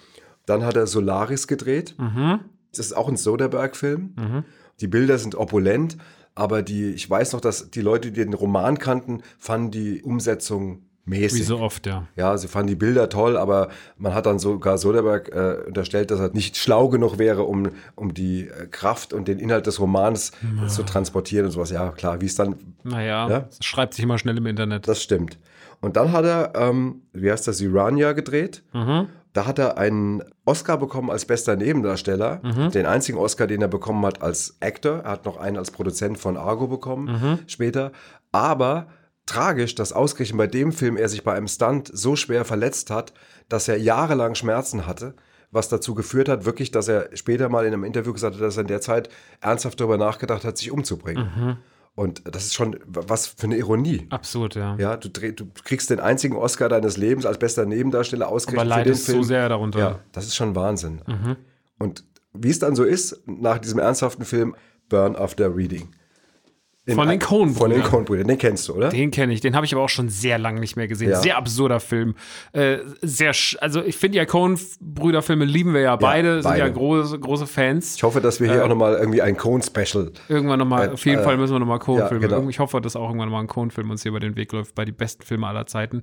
Dann 0.45 0.65
hat 0.65 0.75
er 0.75 0.87
Solaris 0.87 1.47
gedreht. 1.47 1.95
Mhm. 1.99 2.39
Das 2.75 2.85
ist 2.87 2.93
auch 2.97 3.07
ein 3.09 3.17
Soderbergh-Film. 3.17 4.43
Die 4.81 4.87
Bilder 4.87 5.17
sind 5.17 5.35
opulent, 5.35 5.97
aber 6.35 6.61
die, 6.61 6.89
ich 6.91 7.09
weiß 7.09 7.33
noch, 7.33 7.41
dass 7.41 7.69
die 7.71 7.81
Leute, 7.81 8.11
die 8.11 8.23
den 8.23 8.33
Roman 8.33 8.77
kannten, 8.79 9.21
fanden 9.37 9.71
die 9.71 10.01
Umsetzung 10.01 10.83
mäßig. 11.05 11.39
Wie 11.41 11.43
so 11.43 11.59
oft, 11.59 11.87
ja. 11.87 12.07
Ja, 12.15 12.37
sie 12.37 12.47
fanden 12.47 12.67
die 12.67 12.75
Bilder 12.75 13.09
toll, 13.09 13.35
aber 13.35 13.69
man 13.97 14.13
hat 14.13 14.27
dann 14.27 14.39
sogar 14.39 14.77
Soderbergh 14.77 15.31
äh, 15.31 15.67
unterstellt, 15.67 16.11
dass 16.11 16.19
er 16.19 16.29
nicht 16.29 16.57
schlau 16.57 16.89
genug 16.89 17.17
wäre, 17.17 17.43
um, 17.43 17.69
um 17.95 18.13
die 18.13 18.47
äh, 18.47 18.67
Kraft 18.69 19.11
und 19.11 19.27
den 19.27 19.39
Inhalt 19.39 19.65
des 19.67 19.79
Romans 19.79 20.31
zu 20.67 20.83
transportieren 20.83 21.45
und 21.47 21.51
sowas. 21.51 21.71
Ja, 21.71 21.89
klar, 21.91 22.21
wie 22.21 22.27
es 22.27 22.35
dann, 22.35 22.55
Naja, 22.83 23.29
Ja? 23.29 23.47
es 23.49 23.65
schreibt 23.65 23.95
sich 23.95 24.03
immer 24.03 24.17
schnell 24.19 24.37
im 24.37 24.45
Internet. 24.45 24.87
das 24.87 25.01
stimmt. 25.01 25.37
Und 25.81 25.97
dann 25.97 26.11
hat 26.11 26.25
er, 26.25 26.53
ähm, 26.55 27.01
wie 27.13 27.31
heißt 27.31 27.47
das, 27.47 27.59
Irania 27.59 28.13
gedreht. 28.13 28.61
Da 29.33 29.45
hat 29.45 29.59
er 29.59 29.77
einen 29.77 30.23
Oscar 30.45 30.77
bekommen 30.77 31.09
als 31.09 31.25
bester 31.25 31.55
Nebendarsteller. 31.55 32.41
Den 32.73 32.85
einzigen 32.85 33.17
Oscar, 33.17 33.47
den 33.47 33.61
er 33.61 33.67
bekommen 33.67 34.05
hat 34.05 34.21
als 34.21 34.57
Actor. 34.59 34.99
Er 35.03 35.11
hat 35.11 35.25
noch 35.25 35.37
einen 35.37 35.57
als 35.57 35.71
Produzent 35.71 36.17
von 36.17 36.35
Argo 36.37 36.67
bekommen 36.67 37.39
später. 37.47 37.91
Aber 38.31 38.87
tragisch, 39.25 39.75
dass 39.75 39.93
ausgerechnet 39.93 40.37
bei 40.37 40.47
dem 40.47 40.71
Film 40.73 40.97
er 40.97 41.07
sich 41.07 41.23
bei 41.23 41.33
einem 41.33 41.47
Stunt 41.47 41.89
so 41.93 42.15
schwer 42.15 42.43
verletzt 42.43 42.89
hat, 42.89 43.13
dass 43.47 43.67
er 43.67 43.77
jahrelang 43.77 44.35
Schmerzen 44.35 44.85
hatte. 44.85 45.13
Was 45.53 45.67
dazu 45.67 45.95
geführt 45.95 46.29
hat, 46.29 46.45
wirklich, 46.45 46.71
dass 46.71 46.87
er 46.87 47.09
später 47.13 47.49
mal 47.49 47.65
in 47.65 47.73
einem 47.73 47.83
Interview 47.83 48.13
gesagt 48.13 48.35
hat, 48.35 48.41
dass 48.41 48.57
er 48.57 48.61
in 48.61 48.67
der 48.67 48.79
Zeit 48.81 49.09
ernsthaft 49.41 49.79
darüber 49.79 49.97
nachgedacht 49.97 50.45
hat, 50.45 50.57
sich 50.57 50.71
umzubringen. 50.71 51.57
Und 51.95 52.21
das 52.33 52.45
ist 52.45 52.53
schon 52.53 52.79
was 52.85 53.27
für 53.27 53.43
eine 53.43 53.57
Ironie. 53.57 54.07
Absurd, 54.09 54.55
ja. 54.55 54.75
Ja, 54.77 54.95
du, 54.97 55.09
dreh- 55.09 55.33
du 55.33 55.45
kriegst 55.65 55.89
den 55.89 55.99
einzigen 55.99 56.35
Oscar 56.35 56.69
deines 56.69 56.95
Lebens 56.97 57.25
als 57.25 57.37
bester 57.37 57.65
Nebendarsteller 57.65 58.27
Aber 58.27 58.35
ausgerechnet 58.35 58.63
den 58.65 58.69
leidest 58.69 59.05
so 59.07 59.23
sehr 59.23 59.49
darunter. 59.49 59.79
Ja, 59.79 59.99
das 60.13 60.25
ist 60.25 60.35
schon 60.35 60.55
Wahnsinn. 60.55 61.01
Und 61.77 62.05
wie 62.33 62.49
es 62.49 62.59
dann 62.59 62.75
so 62.75 62.83
ist, 62.85 63.21
nach 63.25 63.59
diesem 63.59 63.79
ernsthaften 63.79 64.23
Film 64.23 64.55
Burn 64.87 65.15
After 65.15 65.53
Reading. 65.55 65.89
In 66.85 66.95
Von 66.95 67.07
den 67.09 67.19
Coen-Brüdern. 67.19 67.57
Von 67.57 67.69
den 67.69 67.83
Coen-Brüdern, 67.83 68.27
den 68.27 68.37
kennst 68.39 68.67
du, 68.67 68.73
oder? 68.73 68.89
Den 68.89 69.11
kenne 69.11 69.33
ich, 69.33 69.39
den 69.41 69.55
habe 69.55 69.67
ich 69.67 69.73
aber 69.73 69.83
auch 69.83 69.89
schon 69.89 70.09
sehr 70.09 70.39
lange 70.39 70.59
nicht 70.59 70.75
mehr 70.75 70.87
gesehen. 70.87 71.11
Ja. 71.11 71.19
Sehr 71.21 71.37
absurder 71.37 71.79
Film. 71.79 72.15
Äh, 72.53 72.79
sehr, 73.03 73.35
also 73.59 73.83
ich 73.83 73.97
finde 73.97 74.17
ja 74.17 74.25
Coen-Brüder-Filme 74.25 75.45
lieben 75.45 75.75
wir 75.75 75.81
ja 75.81 75.95
beide, 75.95 76.41
sind 76.41 76.51
ja 76.57 76.63
beide. 76.63 76.73
große, 76.73 77.19
große 77.19 77.45
Fans. 77.45 77.97
Ich 77.97 78.03
hoffe, 78.03 78.19
dass 78.19 78.39
wir 78.39 78.51
hier 78.51 78.65
auch 78.65 78.67
nochmal 78.69 78.95
irgendwie 78.95 79.21
ein 79.21 79.37
Coen-Special. 79.37 80.11
Irgendwann 80.27 80.57
nochmal, 80.57 80.87
Äh, 80.87 80.91
auf 80.93 81.05
jeden 81.05 81.19
äh, 81.19 81.23
Fall 81.23 81.37
müssen 81.37 81.53
wir 81.53 81.59
nochmal 81.59 81.77
Coen-Filme. 81.77 82.27
ja, 82.27 82.37
genau. 82.37 82.49
Ich 82.49 82.57
hoffe, 82.57 82.81
dass 82.81 82.95
auch 82.95 83.09
irgendwann 83.09 83.29
mal 83.29 83.41
ein 83.41 83.47
Coen-Film 83.47 83.91
uns 83.91 84.01
hier 84.01 84.09
über 84.09 84.19
den 84.19 84.35
Weg 84.35 84.51
läuft, 84.51 84.73
bei 84.73 84.83
die 84.83 84.91
besten 84.91 85.21
Filme 85.23 85.45
aller 85.45 85.67
Zeiten. 85.67 86.01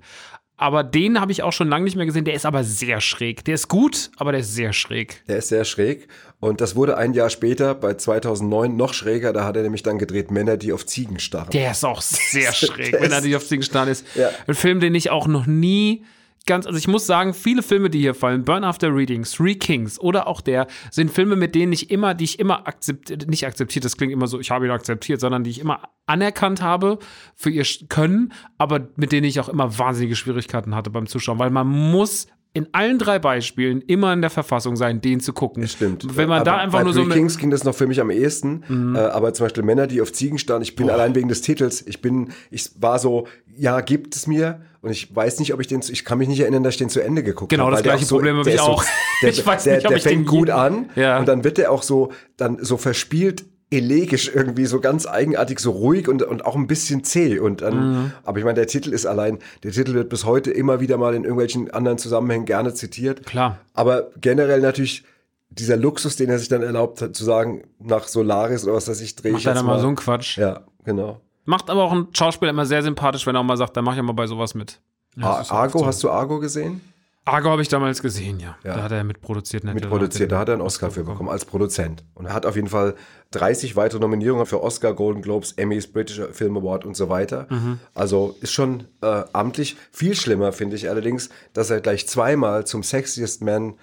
Aber 0.61 0.83
den 0.83 1.21
habe 1.21 1.31
ich 1.33 1.43
auch 1.45 1.53
schon 1.53 1.69
lange 1.69 1.85
nicht 1.85 1.95
mehr 1.97 2.05
gesehen. 2.05 2.25
Der 2.25 2.35
ist 2.35 2.45
aber 2.45 2.65
sehr 2.65 3.01
schräg. 3.01 3.45
Der 3.45 3.55
ist 3.55 3.69
gut, 3.69 4.11
aber 4.17 4.33
der 4.33 4.41
ist 4.41 4.55
sehr 4.55 4.73
schräg. 4.73 5.23
Der 5.29 5.39
ist 5.39 5.49
sehr 5.49 5.65
schräg. 5.65 6.09
Und 6.41 6.61
das 6.61 6.75
wurde 6.77 6.97
ein 6.97 7.15
Jahr 7.15 7.31
später, 7.31 7.75
bei 7.77 7.95
2009, 7.95 8.77
noch 8.77 8.93
schräger. 8.93 9.33
Da 9.33 9.45
hat 9.45 9.57
er 9.57 9.63
nämlich 9.63 9.85
dann 9.85 9.99
gedreht 9.99 10.31
Männer, 10.33 10.57
die 10.57 10.73
auf 10.73 10.85
Ziegen 10.85 11.21
starren. 11.21 11.51
Der 11.51 11.71
ist 11.71 11.85
auch 11.85 12.01
sehr 12.03 12.53
schräg, 12.53 12.93
er 12.93 13.01
ist- 13.03 13.25
nicht 13.25 13.37
auf 13.37 13.47
Ziegen 13.47 13.63
starren 13.63 13.89
ist. 13.89 14.05
Ja. 14.17 14.31
Ein 14.49 14.55
Film, 14.55 14.81
den 14.81 14.95
ich 14.97 15.11
auch 15.11 15.29
noch 15.29 15.47
nie 15.47 16.05
ganz, 16.49 16.67
also 16.67 16.77
ich 16.77 16.89
muss 16.89 17.07
sagen, 17.07 17.33
viele 17.33 17.63
Filme, 17.63 17.91
die 17.91 18.01
hier 18.01 18.15
fallen, 18.15 18.45
Burn 18.45 18.65
After 18.65 18.93
Reading, 18.93 19.23
Three 19.23 19.55
Kings 19.55 20.01
oder 20.01 20.27
auch 20.27 20.41
der, 20.41 20.67
sind 20.91 21.13
Filme, 21.13 21.37
mit 21.37 21.55
denen 21.55 21.73
ich 21.73 21.93
immer, 21.93 22.15
die 22.15 22.25
ich 22.25 22.41
immer 22.41 22.67
akzeptiert, 22.67 23.29
nicht 23.29 23.47
akzeptiert, 23.47 23.85
das 23.85 23.97
klingt 23.97 24.13
immer 24.13 24.27
so, 24.27 24.41
ich 24.41 24.51
habe 24.51 24.67
ihn 24.67 24.73
akzeptiert, 24.73 25.21
sondern 25.21 25.45
die 25.45 25.51
ich 25.51 25.61
immer 25.61 25.83
anerkannt 26.07 26.61
habe 26.61 26.99
für 27.37 27.51
ihr 27.51 27.65
Können, 27.89 28.33
aber 28.57 28.89
mit 28.97 29.13
denen 29.13 29.27
ich 29.27 29.39
auch 29.39 29.49
immer 29.49 29.79
wahnsinnige 29.79 30.17
Schwierigkeiten 30.17 30.75
hatte 30.75 30.91
beim 30.91 31.07
Zuschauen, 31.07 31.39
weil 31.39 31.51
man 31.51 31.69
muss 31.69 32.27
in 32.55 32.67
allen 32.73 32.99
drei 32.99 33.19
Beispielen 33.19 33.83
immer 33.83 34.13
in 34.13 34.21
der 34.21 34.31
Verfassung 34.31 34.75
sein, 34.77 35.01
den 35.01 35.21
zu 35.21 35.33
gucken. 35.33 35.67
Stimmt. 35.69 36.17
Wenn 36.17 36.29
man 36.29 36.39
aber 36.41 36.45
da 36.51 36.57
einfach 36.57 36.79
bei 36.79 36.85
nur 36.85 36.93
so 36.93 37.01
Three 37.01 37.05
eine, 37.07 37.15
Mhm. 37.15 37.19
Kings 37.19 37.39
ging 37.39 37.51
das 37.51 37.63
noch 37.65 37.75
für 37.75 37.87
mich 37.87 38.01
am 38.01 38.11
ehesten. 38.11 38.95
Äh, 38.97 38.99
aber 38.99 39.33
zum 39.35 39.45
Beispiel 39.47 39.63
Männer, 39.63 39.87
die 39.87 40.01
auf 40.01 40.13
Ziegen 40.13 40.39
starren, 40.39 40.63
ich 40.63 40.75
bin 40.75 40.91
allein 40.91 41.15
wegen 41.15 41.29
des 41.29 41.43
Titels, 41.43 41.87
ich 41.87 42.01
bin, 42.01 42.31
ich 42.51 42.71
war 42.81 42.99
so, 42.99 43.27
ja, 43.57 43.81
gibt 43.81 44.17
es 44.17 44.27
mir. 44.27 44.61
Und 44.81 44.91
ich 44.91 45.15
weiß 45.15 45.41
nicht, 45.41 45.53
ob 45.55 45.61
ich 45.61 45.67
den, 45.67 45.83
zu- 45.83 45.93
ich 45.93 46.05
kann 46.05 46.19
mich 46.19 46.29
nicht 46.29 46.41
erinnern, 46.41 46.63
dass 46.63 46.75
ich 46.75 46.79
den 46.79 46.89
zu 46.89 47.01
Ende 47.01 47.23
geguckt 47.23 47.51
Genau, 47.51 47.65
habe. 47.65 47.73
das 47.73 47.79
weil 47.81 47.83
der 47.85 47.93
gleiche 47.93 48.07
so- 48.07 48.15
Problem 48.17 48.37
habe 48.39 48.49
ich 48.51 48.57
so- 48.57 48.63
auch. 48.63 48.85
Der, 49.23 49.29
Ich 49.31 49.47
weiß 49.47 49.65
der, 49.65 49.77
nicht, 49.77 49.85
ob 49.87 49.89
der 49.91 49.97
ich 49.99 50.03
den 50.05 50.13
fängt 50.13 50.27
gut 50.29 50.51
an 50.51 50.87
Ja. 50.97 51.19
und 51.19 51.27
dann 51.29 51.45
wird 51.45 51.59
der 51.59 51.71
auch 51.73 51.83
so, 51.83 52.13
dann 52.37 52.59
so 52.61 52.77
verspielt 52.77 53.45
elegisch 53.71 54.31
irgendwie 54.35 54.65
so 54.67 54.81
ganz 54.81 55.07
eigenartig, 55.07 55.59
so 55.61 55.71
ruhig 55.73 56.09
und, 56.09 56.23
und 56.23 56.47
auch 56.47 56.57
ein 56.57 56.67
bisschen 56.67 57.05
zäh. 57.05 57.39
Und 57.39 57.61
dann, 57.61 57.93
Mhm. 58.05 58.13
aber 58.25 58.39
ich 58.39 58.45
meine, 58.45 58.55
der 58.55 58.67
Titel 58.67 58.93
ist 58.93 59.05
allein, 59.07 59.39
der 59.63 59.73
Titel 59.73 59.95
wird 59.95 60.09
bis 60.09 60.25
heute 60.25 60.51
immer 60.51 60.81
wieder 60.81 60.97
mal 60.97 61.15
in 61.15 61.25
irgendwelchen 61.25 61.71
anderen 61.71 61.99
Zusammenhängen 61.99 62.47
gerne 62.47 62.73
zitiert. 62.73 63.27
Klar. 63.27 63.59
Aber 63.75 64.09
generell 64.21 64.61
natürlich 64.61 65.05
dieser 65.51 65.77
Luxus, 65.77 66.17
den 66.17 66.31
er 66.31 66.39
sich 66.39 66.49
dann 66.49 66.63
erlaubt 66.63 67.03
hat, 67.03 67.15
zu 67.15 67.25
sagen, 67.25 67.65
nach 67.79 68.07
Solaris 68.09 68.65
oder 68.65 68.75
was 68.75 68.89
weiß 68.89 69.01
ich, 69.01 69.17
drehe 69.17 69.33
ich 69.37 69.45
jetzt 69.45 69.57
dann 69.57 69.67
mal 69.67 69.81
so 69.81 69.87
einen 69.87 69.97
Quatsch. 69.97 70.39
Ja, 70.39 70.61
genau. 70.85 71.21
Macht 71.45 71.71
aber 71.71 71.85
auch 71.85 71.93
ein 71.93 72.09
Schauspieler 72.13 72.51
immer 72.51 72.67
sehr 72.67 72.83
sympathisch, 72.83 73.27
wenn 73.27 73.35
er 73.35 73.41
auch 73.41 73.45
mal 73.45 73.57
sagt, 73.57 73.77
dann 73.77 73.85
mach 73.85 73.93
ich 73.93 73.97
ja 73.97 74.03
mal 74.03 74.13
bei 74.13 74.27
sowas 74.27 74.55
mit. 74.55 74.81
Ja, 75.17 75.43
Argo, 75.49 75.79
so. 75.81 75.87
hast 75.87 76.03
du 76.05 76.11
Argo 76.11 76.39
gesehen? 76.39 76.81
Argo 77.29 77.51
habe 77.51 77.63
ich 77.63 77.69
damals 77.69 78.03
gesehen, 78.03 78.41
ja. 78.41 78.57
Ja. 78.65 78.77
Da 78.77 78.83
hat 78.85 78.93
er 78.93 79.05
mitproduziert. 79.05 79.65
Mitproduziert, 79.65 80.33
da 80.33 80.39
hat 80.39 80.49
er 80.49 80.55
einen 80.55 80.63
Oscar 80.63 80.91
für 80.91 81.05
bekommen 81.05 81.29
als 81.29 81.45
Produzent. 81.45 82.05
Und 82.15 82.27
er 82.27 82.33
hat 82.35 82.47
auf 82.47 82.57
jeden 82.57 82.69
Fall 82.69 82.95
30 83.31 83.77
weitere 83.77 84.01
Nominierungen 84.01 84.47
für 84.47 84.63
Oscar, 84.63 84.95
Golden 84.95 85.23
Globes, 85.23 85.53
Emmys, 85.53 85.87
British 85.93 86.21
Film 86.33 86.57
Award 86.57 86.85
und 86.85 86.97
so 86.97 87.09
weiter. 87.09 87.47
Mhm. 87.51 87.79
Also 87.95 88.37
ist 88.41 88.53
schon 88.53 88.85
äh, 89.03 89.23
amtlich. 89.33 89.77
Viel 89.93 90.15
schlimmer 90.15 90.53
finde 90.53 90.77
ich 90.77 90.89
allerdings, 90.89 91.29
dass 91.53 91.71
er 91.71 91.81
gleich 91.81 92.09
zweimal 92.09 92.67
zum 92.67 92.83
Sexiest 92.83 93.43
Man 93.43 93.75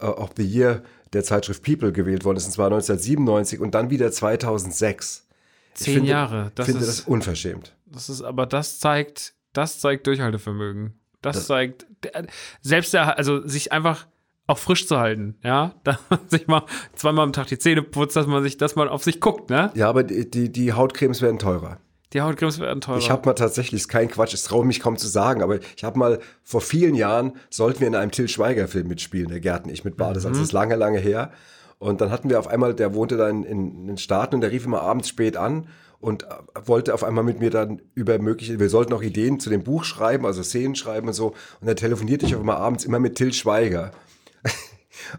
äh, 0.00 0.06
of 0.06 0.30
the 0.36 0.44
Year 0.44 0.82
der 1.12 1.22
Zeitschrift 1.22 1.62
People 1.62 1.92
gewählt 1.92 2.24
worden 2.24 2.38
ist, 2.38 2.46
und 2.46 2.52
zwar 2.52 2.66
1997 2.66 3.60
und 3.60 3.74
dann 3.74 3.90
wieder 3.90 4.10
2006. 4.10 5.26
Ich 5.76 5.80
Zehn 5.80 5.94
finde- 5.94 6.10
Jahre. 6.10 6.52
Das 6.54 6.66
finde 6.66 6.80
ist, 6.80 6.88
das 6.88 7.00
unverschämt. 7.00 7.74
das 7.86 8.08
ist, 8.08 8.22
aber 8.22 8.46
das 8.46 8.78
zeigt, 8.78 9.34
das 9.52 9.80
zeigt 9.80 10.06
Durchhaltevermögen. 10.06 10.94
Das, 11.24 11.46
zeigt, 11.46 11.86
der, 12.02 12.26
selbst 12.60 12.94
der, 12.94 13.18
also 13.18 13.46
sich 13.46 13.72
einfach 13.72 14.06
auch 14.46 14.58
frisch 14.58 14.86
zu 14.86 14.98
halten, 14.98 15.36
ja, 15.42 15.74
dass 15.84 15.98
man 16.10 16.20
sich 16.28 16.46
mal 16.46 16.64
zweimal 16.94 17.24
am 17.24 17.32
Tag 17.32 17.46
die 17.46 17.58
Zähne 17.58 17.82
putzt, 17.82 18.16
dass 18.16 18.26
man 18.26 18.42
sich, 18.42 18.56
dass 18.56 18.76
man 18.76 18.88
auf 18.88 19.02
sich 19.02 19.20
guckt, 19.20 19.50
ne? 19.50 19.70
Ja, 19.74 19.88
aber 19.88 20.02
die, 20.02 20.30
die, 20.30 20.50
die 20.50 20.72
Hautcremes 20.72 21.22
werden 21.22 21.38
teurer. 21.38 21.78
Die 22.12 22.20
Hautcremes 22.20 22.60
werden 22.60 22.80
teurer. 22.80 22.98
Ich 22.98 23.10
habe 23.10 23.26
mal 23.26 23.34
tatsächlich, 23.34 23.82
ist 23.82 23.88
kein 23.88 24.08
Quatsch, 24.08 24.34
es 24.34 24.44
traue 24.44 24.64
mich 24.64 24.80
kaum 24.80 24.96
zu 24.96 25.08
sagen, 25.08 25.42
aber 25.42 25.58
ich 25.76 25.82
habe 25.82 25.98
mal 25.98 26.20
vor 26.44 26.60
vielen 26.60 26.94
Jahren, 26.94 27.32
sollten 27.50 27.80
wir 27.80 27.88
in 27.88 27.96
einem 27.96 28.12
Till 28.12 28.28
Schweiger-Film 28.28 28.86
mitspielen, 28.86 29.28
der 29.28 29.40
Gärten, 29.40 29.68
ich 29.68 29.84
mit 29.84 29.96
Bades, 29.96 30.22
das 30.22 30.38
ist 30.38 30.52
lange, 30.52 30.76
lange 30.76 31.00
her. 31.00 31.32
Und 31.78 32.00
dann 32.00 32.10
hatten 32.10 32.30
wir 32.30 32.38
auf 32.38 32.46
einmal, 32.46 32.74
der 32.74 32.94
wohnte 32.94 33.16
dann 33.16 33.44
in, 33.44 33.86
den 33.86 33.98
Staaten 33.98 34.36
und 34.36 34.40
der 34.40 34.50
rief 34.50 34.64
immer 34.64 34.82
abends 34.82 35.08
spät 35.08 35.36
an 35.36 35.68
und 36.00 36.22
äh, 36.22 36.26
wollte 36.64 36.94
auf 36.94 37.04
einmal 37.04 37.24
mit 37.24 37.40
mir 37.40 37.50
dann 37.50 37.82
über 37.94 38.18
mögliche, 38.18 38.58
wir 38.58 38.68
sollten 38.68 38.92
auch 38.92 39.02
Ideen 39.02 39.40
zu 39.40 39.50
dem 39.50 39.62
Buch 39.62 39.84
schreiben, 39.84 40.26
also 40.26 40.42
Szenen 40.42 40.74
schreiben 40.74 41.08
und 41.08 41.14
so. 41.14 41.28
Und 41.60 41.66
dann 41.66 41.76
telefonierte 41.76 42.26
ich 42.26 42.34
auf 42.34 42.40
einmal 42.40 42.56
abends 42.56 42.84
immer 42.84 42.98
mit 42.98 43.16
Till 43.16 43.32
Schweiger. 43.32 43.92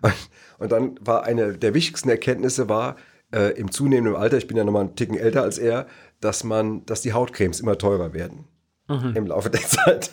Und, 0.02 0.14
und 0.58 0.72
dann 0.72 0.98
war 1.02 1.24
eine 1.24 1.58
der 1.58 1.74
wichtigsten 1.74 2.10
Erkenntnisse 2.10 2.70
war, 2.70 2.96
äh, 3.34 3.52
im 3.60 3.72
zunehmenden 3.72 4.16
Alter, 4.16 4.38
ich 4.38 4.48
bin 4.48 4.56
ja 4.56 4.64
noch 4.64 4.72
mal 4.72 4.80
einen 4.80 4.96
Ticken 4.96 5.18
älter 5.18 5.44
als 5.44 5.58
er, 5.58 5.86
dass 6.22 6.44
man, 6.44 6.86
dass 6.86 7.02
die 7.02 7.14
Hautcremes 7.14 7.60
immer 7.60 7.78
teurer 7.78 8.14
werden 8.14 8.46
im 9.16 9.28
Laufe 9.28 9.50
der 9.50 9.62
Zeit. 9.68 10.12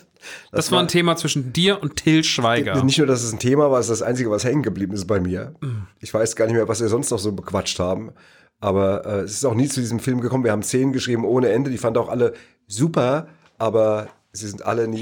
Das 0.50 0.70
war 0.70 0.80
ein 0.80 0.88
Thema 0.88 1.16
zwischen 1.16 1.52
dir 1.52 1.82
und 1.82 1.96
Till 1.96 2.22
Schweiger. 2.24 2.82
Nicht 2.85 2.98
nur, 2.98 3.06
dass 3.06 3.22
es 3.22 3.32
ein 3.32 3.38
Thema 3.38 3.70
war, 3.70 3.80
es 3.80 3.88
ist 3.88 4.00
das 4.00 4.06
Einzige, 4.06 4.30
was 4.30 4.44
hängen 4.44 4.62
geblieben 4.62 4.92
ist 4.92 5.06
bei 5.06 5.20
mir. 5.20 5.54
Ich 6.00 6.12
weiß 6.12 6.37
gar 6.37 6.46
nicht 6.46 6.54
mehr, 6.54 6.68
was 6.68 6.80
wir 6.80 6.88
sonst 6.88 7.11
noch 7.11 7.18
so 7.18 7.32
bequatscht 7.32 7.78
haben. 7.78 8.12
Aber 8.61 9.04
äh, 9.06 9.20
es 9.22 9.32
ist 9.32 9.44
auch 9.44 9.54
nie 9.54 9.66
zu 9.66 9.80
diesem 9.80 9.98
Film 9.98 10.20
gekommen. 10.20 10.44
Wir 10.44 10.52
haben 10.52 10.62
Szenen 10.62 10.92
geschrieben 10.92 11.24
ohne 11.24 11.48
Ende. 11.48 11.70
Die 11.70 11.78
fanden 11.78 11.98
auch 11.98 12.08
alle 12.08 12.32
super, 12.68 13.26
aber 13.58 14.08
sie 14.32 14.46
sind 14.46 14.64
alle 14.64 14.87
nie. 14.87 15.00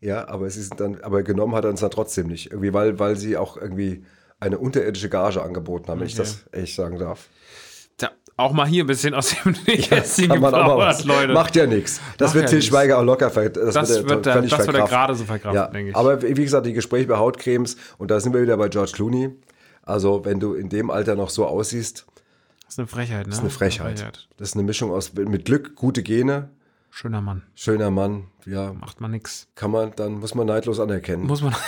Ja, 0.00 0.26
aber 0.28 0.48
sie 0.48 0.62
sind 0.62 0.80
dann, 0.80 1.00
aber 1.02 1.22
genommen 1.22 1.54
hat 1.54 1.64
er 1.64 1.70
uns 1.70 1.80
dann 1.80 1.90
trotzdem 1.90 2.28
nicht. 2.28 2.50
Irgendwie, 2.50 2.72
weil, 2.72 2.98
weil 2.98 3.16
sie 3.16 3.36
auch 3.36 3.56
irgendwie 3.58 4.04
eine 4.40 4.58
unterirdische 4.58 5.10
Gage 5.10 5.42
angeboten 5.42 5.88
haben, 5.88 6.00
wenn 6.00 6.06
ich 6.06 6.14
das 6.14 6.46
echt 6.52 6.74
sagen 6.74 6.98
darf. 6.98 7.28
Auch 8.40 8.52
mal 8.52 8.66
hier 8.66 8.84
ein 8.84 8.86
bisschen 8.86 9.14
aus 9.14 9.34
dem 9.44 9.54
Nähkästchen 9.66 10.28
mal 10.28 10.50
geplaudert. 10.50 11.04
Leute. 11.04 11.32
Macht 11.32 11.54
ja 11.56 11.66
nichts. 11.66 12.00
Das 12.18 12.28
Macht 12.28 12.34
wird 12.34 12.44
ja 12.44 12.48
Til 12.48 12.58
nichts. 12.58 12.68
Schweiger 12.70 12.98
auch 12.98 13.04
locker 13.04 13.30
ver 13.30 13.50
das, 13.50 13.74
Das 13.74 13.88
wird 13.90 14.08
wird 14.08 14.26
er- 14.26 14.34
das 14.42 14.42
wird 14.42 14.52
er 14.52 14.64
verkraften. 14.64 14.88
gerade 14.88 15.14
so 15.14 15.24
verkraften, 15.24 15.60
ja. 15.62 15.66
denke 15.68 15.90
ich. 15.90 15.96
Aber 15.96 16.22
wie 16.22 16.34
gesagt, 16.34 16.66
die 16.66 16.72
Gespräche 16.72 17.06
bei 17.06 17.16
Hautcremes, 17.16 17.76
und 17.98 18.10
da 18.10 18.18
sind 18.20 18.32
wir 18.34 18.42
wieder 18.42 18.56
bei 18.56 18.68
George 18.68 18.92
Clooney. 18.94 19.30
Also, 19.82 20.24
wenn 20.24 20.40
du 20.40 20.54
in 20.54 20.68
dem 20.68 20.90
Alter 20.90 21.14
noch 21.16 21.30
so 21.30 21.46
aussiehst, 21.46 22.06
Das 22.64 22.74
ist 22.74 22.78
eine 22.78 22.86
Frechheit, 22.88 23.20
ne? 23.26 23.30
Das 23.30 23.34
ist 23.36 23.40
eine 23.40 23.50
Frechheit. 23.50 24.28
Das 24.36 24.48
ist 24.48 24.54
eine 24.54 24.62
Mischung 24.64 24.90
aus 24.92 25.12
mit 25.14 25.44
Glück, 25.44 25.74
gute 25.76 26.02
Gene, 26.02 26.50
Schöner 26.90 27.20
Mann. 27.20 27.42
schöner 27.54 27.90
Mann, 27.90 28.24
ja, 28.46 28.72
Macht 28.72 29.00
man 29.00 29.10
nix. 29.12 29.46
kann 29.54 29.70
man, 29.70 29.92
dann 29.96 30.18
muss 30.20 30.34
man 30.34 30.46
neidlos 30.46 30.80
anerkennen. 30.80 31.24
Muss 31.26 31.40
man. 31.42 31.54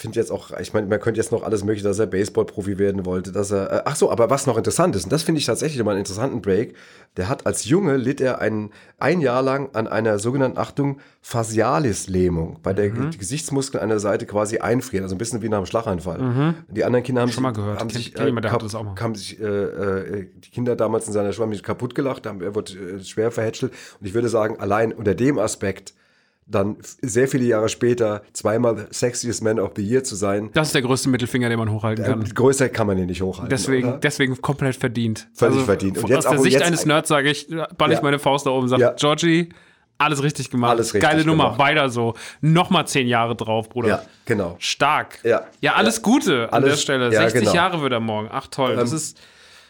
finde 0.00 0.18
jetzt 0.18 0.30
auch, 0.32 0.58
ich 0.58 0.72
meine, 0.72 0.86
man 0.86 0.98
könnte 0.98 1.20
jetzt 1.20 1.30
noch 1.30 1.42
alles 1.42 1.62
mögliche, 1.62 1.86
dass 1.86 1.98
er 1.98 2.06
Baseball-Profi 2.06 2.78
werden 2.78 3.04
wollte, 3.04 3.32
dass 3.32 3.50
er, 3.50 3.70
äh, 3.70 3.82
ach 3.84 3.96
so, 3.96 4.10
aber 4.10 4.30
was 4.30 4.46
noch 4.46 4.56
interessant 4.56 4.96
ist, 4.96 5.04
und 5.04 5.12
das 5.12 5.22
finde 5.22 5.40
ich 5.40 5.44
tatsächlich 5.46 5.84
mal 5.84 5.90
einen 5.90 6.00
interessanten 6.00 6.40
Break, 6.40 6.74
der 7.18 7.28
hat 7.28 7.44
als 7.46 7.66
Junge 7.66 7.96
litt 7.98 8.20
er 8.20 8.40
ein, 8.40 8.70
ein 8.98 9.20
Jahr 9.20 9.42
lang 9.42 9.68
an 9.74 9.86
einer 9.86 10.18
sogenannten, 10.18 10.56
Achtung, 10.58 11.00
Facialis-Lähmung, 11.20 12.60
bei 12.62 12.72
der 12.72 12.90
Mhm. 12.90 13.10
die 13.10 13.18
Gesichtsmuskeln 13.18 13.82
an 13.82 13.90
der 13.90 14.00
Seite 14.00 14.24
quasi 14.26 14.58
einfrieren, 14.58 15.04
also 15.04 15.14
ein 15.14 15.18
bisschen 15.18 15.42
wie 15.42 15.48
nach 15.48 15.58
einem 15.58 15.66
Schlaganfall. 15.66 16.54
Die 16.70 16.84
anderen 16.84 17.04
Kinder 17.04 17.20
haben 17.22 17.28
Mhm. 17.28 17.32
Schon 17.32 17.42
mal 17.42 17.52
gehört. 17.52 17.78
Haben 17.80 17.90
sich, 17.90 18.14
kennt 18.14 18.26
jemand, 18.26 18.44
das 18.46 18.74
auch 18.74 18.84
mal. 18.84 18.94
haben 18.98 19.14
sich 19.14 19.40
äh, 19.40 19.44
äh, 19.44 20.26
die 20.34 20.50
Kinder 20.50 20.76
damals 20.76 21.06
in 21.06 21.12
seiner 21.12 21.32
Schule 21.32 21.46
haben 21.46 21.52
sich 21.52 21.62
kaputt 21.62 21.94
gelacht, 21.94 22.26
haben, 22.26 22.40
er 22.40 22.54
wurde 22.54 22.72
äh, 22.72 23.04
schwer 23.04 23.30
verhätschelt 23.30 23.72
und 24.00 24.06
ich 24.06 24.14
würde 24.14 24.28
sagen, 24.28 24.58
allein 24.58 24.92
unter 24.92 25.14
dem 25.14 25.38
Aspekt 25.38 25.92
dann 26.50 26.76
sehr 27.00 27.28
viele 27.28 27.44
Jahre 27.44 27.68
später 27.68 28.22
zweimal 28.32 28.88
Sexiest 28.90 29.42
Man 29.42 29.60
of 29.60 29.70
the 29.76 29.82
Year 29.82 30.02
zu 30.04 30.16
sein, 30.16 30.50
Das 30.52 30.68
ist 30.68 30.74
der 30.74 30.82
größte 30.82 31.08
Mittelfinger, 31.08 31.48
den 31.48 31.58
man 31.58 31.70
hochhalten 31.70 32.04
kann. 32.04 32.22
äh, 32.22 32.28
größer 32.28 32.68
kann 32.68 32.86
man 32.86 32.96
den 32.96 33.06
nicht 33.06 33.22
hochhalten. 33.22 33.50
Deswegen, 33.50 33.88
oder? 33.88 33.98
deswegen 33.98 34.40
komplett 34.42 34.76
verdient. 34.76 35.28
Völlig 35.34 35.62
verdient. 35.62 35.98
Und 35.98 36.08
jetzt 36.08 36.26
aus 36.26 36.32
der 36.32 36.40
Sicht 36.42 36.54
jetzt- 36.54 36.66
eines 36.66 36.86
Nerds 36.86 37.08
sage 37.08 37.30
ich, 37.30 37.46
ball 37.78 37.90
ich 37.92 37.98
Ja. 37.98 38.02
meine 38.02 38.18
Faust 38.18 38.46
da 38.46 38.50
oben 38.50 38.64
und 38.64 38.68
sage, 38.68 38.82
Ja. 38.82 38.92
Georgie, 38.92 39.48
alles 39.98 40.22
richtig 40.22 40.50
gemacht. 40.50 40.70
Alles 40.70 40.94
richtig 40.94 41.08
Geile 41.08 41.24
Nummer, 41.24 41.44
gemacht. 41.44 41.58
weiter 41.58 41.90
so. 41.90 42.14
Nochmal 42.40 42.86
zehn 42.86 43.06
Jahre 43.06 43.36
drauf, 43.36 43.68
Bruder. 43.68 43.88
Ja, 43.88 44.02
genau. 44.24 44.56
Stark. 44.58 45.18
Ja. 45.24 45.42
ja 45.60 45.74
alles 45.74 46.00
Gute 46.02 46.44
an 46.52 46.62
Alles- 46.62 46.70
der 46.70 46.76
Stelle. 46.80 47.04
ja, 47.12 47.20
60 47.22 47.40
genau. 47.42 47.54
Jahre 47.54 47.82
wird 47.82 47.92
er 47.92 48.00
morgen. 48.00 48.28
Ach 48.32 48.46
toll, 48.48 48.76
das 48.76 48.90
Ähm, 48.90 48.96
ist 48.96 49.18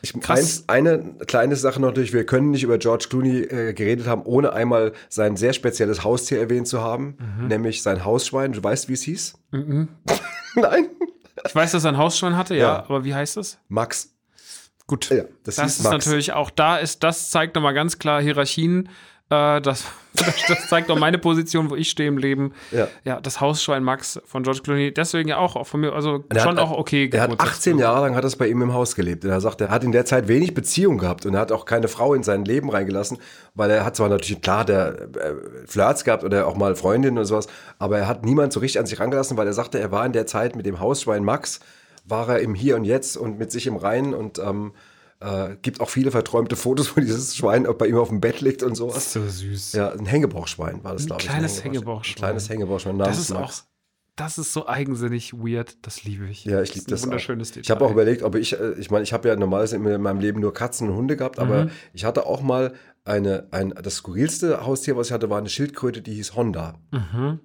Ich, 0.02 0.12
Krass. 0.20 0.38
eins, 0.38 0.64
eine 0.68 1.14
kleine 1.26 1.56
Sache 1.56 1.80
noch 1.80 1.88
natürlich, 1.88 2.12
wir 2.12 2.24
können 2.24 2.50
nicht 2.50 2.62
über 2.62 2.78
George 2.78 3.06
Clooney 3.10 3.40
äh, 3.42 3.72
geredet 3.74 4.06
haben, 4.06 4.22
ohne 4.22 4.52
einmal 4.52 4.92
sein 5.08 5.36
sehr 5.36 5.52
spezielles 5.52 6.04
Haustier 6.04 6.40
erwähnt 6.40 6.68
zu 6.68 6.80
haben, 6.80 7.18
Mhm. 7.38 7.48
nämlich 7.48 7.82
sein 7.82 8.04
Hausschwein. 8.04 8.52
Du 8.52 8.62
weißt, 8.62 8.88
wie 8.88 8.94
es 8.94 9.02
hieß? 9.02 9.34
Nein? 9.52 10.88
Ich 11.46 11.54
weiß, 11.54 11.72
dass 11.72 11.84
er 11.84 11.92
ein 11.92 11.96
Hausschwein 11.98 12.36
hatte, 12.36 12.54
ja, 12.54 12.60
Ja. 12.60 12.78
aber 12.84 13.04
wie 13.04 13.14
heißt 13.14 13.36
das? 13.36 13.58
Max. 13.68 14.14
Gut. 14.86 15.08
Ja, 15.10 15.24
das 15.44 15.56
das 15.56 15.64
hieß 15.64 15.76
ist 15.78 15.82
Max. 15.84 16.06
natürlich 16.06 16.32
auch 16.32 16.50
da 16.50 16.76
ist, 16.76 17.02
das 17.02 17.30
zeigt 17.30 17.54
nochmal 17.54 17.74
ganz 17.74 17.98
klar 17.98 18.20
Hierarchien. 18.20 18.88
Äh, 19.30 19.60
das, 19.60 19.84
das 20.48 20.68
zeigt 20.68 20.90
auch 20.90 20.98
meine 20.98 21.16
Position, 21.18 21.70
wo 21.70 21.76
ich 21.76 21.88
stehe 21.88 22.08
im 22.08 22.18
Leben. 22.18 22.52
Ja. 23.04 23.20
das 23.20 23.40
Hausschwein 23.40 23.84
Max 23.84 24.20
von 24.26 24.42
George 24.42 24.60
Clooney, 24.64 24.92
deswegen 24.92 25.28
ja 25.28 25.36
auch, 25.38 25.54
auch 25.56 25.66
von 25.68 25.80
mir, 25.80 25.92
also 25.92 26.24
Er 26.28 26.40
schon 26.40 26.56
hat- 26.56 26.64
auch 26.64 26.72
okay. 26.72 27.08
Er 27.12 27.22
hat 27.22 27.30
Geburtstags- 27.30 27.58
18 27.58 27.78
Jahre 27.78 28.00
lang 28.06 28.16
hat 28.16 28.24
das 28.24 28.34
bei 28.36 28.48
ihm 28.48 28.60
im 28.60 28.72
Haus 28.74 28.96
gelebt. 28.96 29.24
Und 29.24 29.30
er 29.30 29.40
sagt, 29.40 29.60
er 29.60 29.70
hat 29.70 29.84
in 29.84 29.92
der 29.92 30.04
Zeit 30.04 30.26
wenig 30.26 30.52
Beziehung 30.52 30.98
gehabt 30.98 31.26
und 31.26 31.34
er 31.34 31.40
hat 31.40 31.52
auch 31.52 31.64
keine 31.64 31.86
Frau 31.88 32.12
in 32.14 32.24
sein 32.24 32.44
Leben 32.44 32.70
reingelassen, 32.70 33.18
weil 33.54 33.70
er 33.70 33.84
hat 33.84 33.94
zwar 33.96 34.08
natürlich, 34.08 34.42
klar, 34.42 34.64
der 34.64 35.00
äh, 35.02 35.34
Flirts 35.66 36.02
gehabt 36.04 36.24
oder 36.24 36.46
auch 36.48 36.56
mal 36.56 36.74
Freundinnen 36.74 37.16
und 37.18 37.24
sowas, 37.24 37.46
aber 37.78 37.98
er 37.98 38.08
hat 38.08 38.24
niemand 38.24 38.52
so 38.52 38.58
richtig 38.60 38.80
an 38.80 38.86
sich 38.86 38.98
rangelassen, 38.98 39.36
weil 39.36 39.46
er 39.46 39.52
sagte, 39.52 39.78
er 39.78 39.92
war 39.92 40.04
in 40.04 40.12
der 40.12 40.26
Zeit 40.26 40.56
mit 40.56 40.66
dem 40.66 40.80
Hausschwein 40.80 41.22
Max, 41.24 41.60
war 42.04 42.28
er 42.28 42.40
im 42.40 42.54
Hier 42.54 42.74
und 42.76 42.84
Jetzt 42.84 43.16
und 43.16 43.38
mit 43.38 43.52
sich 43.52 43.68
im 43.68 43.76
Reinen 43.76 44.12
und 44.12 44.40
ähm, 44.40 44.72
äh, 45.20 45.56
gibt 45.62 45.80
auch 45.80 45.88
viele 45.90 46.10
verträumte 46.10 46.56
Fotos, 46.56 46.96
wo 46.96 47.00
dieses 47.00 47.36
Schwein 47.36 47.66
bei 47.78 47.86
ihm 47.86 47.96
auf 47.96 48.08
dem 48.08 48.20
Bett 48.20 48.40
liegt 48.40 48.62
und 48.62 48.74
sowas. 48.74 49.12
so 49.12 49.26
süß. 49.28 49.72
Ja, 49.74 49.90
ein 49.92 50.06
Hängebauchschwein 50.06 50.82
war 50.82 50.94
das, 50.94 51.06
glaube 51.06 51.22
ich. 51.22 51.28
kleines 51.28 51.58
Ein 51.58 51.62
Hängebauchschwein. 51.64 52.14
Ein 52.14 52.18
kleines 52.18 52.48
Hängebauchschwein 52.48 52.98
Das 52.98 53.18
ist 53.18 53.32
auch, 53.32 53.52
das 54.16 54.36
ist 54.38 54.52
so 54.52 54.66
eigensinnig 54.66 55.32
weird, 55.32 55.78
das 55.82 56.04
liebe 56.04 56.26
ich. 56.26 56.44
Ja, 56.44 56.60
ich 56.62 56.70
liebe 56.70 56.80
ist 56.80 56.90
das. 56.92 57.02
ein 57.02 57.06
wunderschönes 57.06 57.50
auch. 57.50 57.54
Detail. 57.54 57.62
Ich 57.62 57.70
habe 57.70 57.84
auch 57.86 57.90
überlegt, 57.92 58.22
ob 58.22 58.34
ich, 58.34 58.58
äh, 58.58 58.72
ich 58.78 58.90
meine, 58.90 59.02
ich 59.02 59.12
habe 59.12 59.28
ja 59.28 59.36
normalerweise 59.36 59.76
in 59.76 60.02
meinem 60.02 60.20
Leben 60.20 60.40
nur 60.40 60.52
Katzen 60.52 60.88
und 60.90 60.96
Hunde 60.96 61.16
gehabt, 61.16 61.38
aber 61.38 61.64
Mhm. 61.66 61.70
ich 61.94 62.04
hatte 62.04 62.26
auch 62.26 62.42
mal 62.42 62.72
eine, 63.04 63.46
ein, 63.50 63.70
das 63.82 63.96
skurrilste 63.96 64.64
Haustier, 64.64 64.96
was 64.96 65.08
ich 65.08 65.12
hatte, 65.12 65.30
war 65.30 65.38
eine 65.38 65.48
Schildkröte, 65.48 66.02
die 66.02 66.14
hieß 66.14 66.34
Honda. 66.36 66.74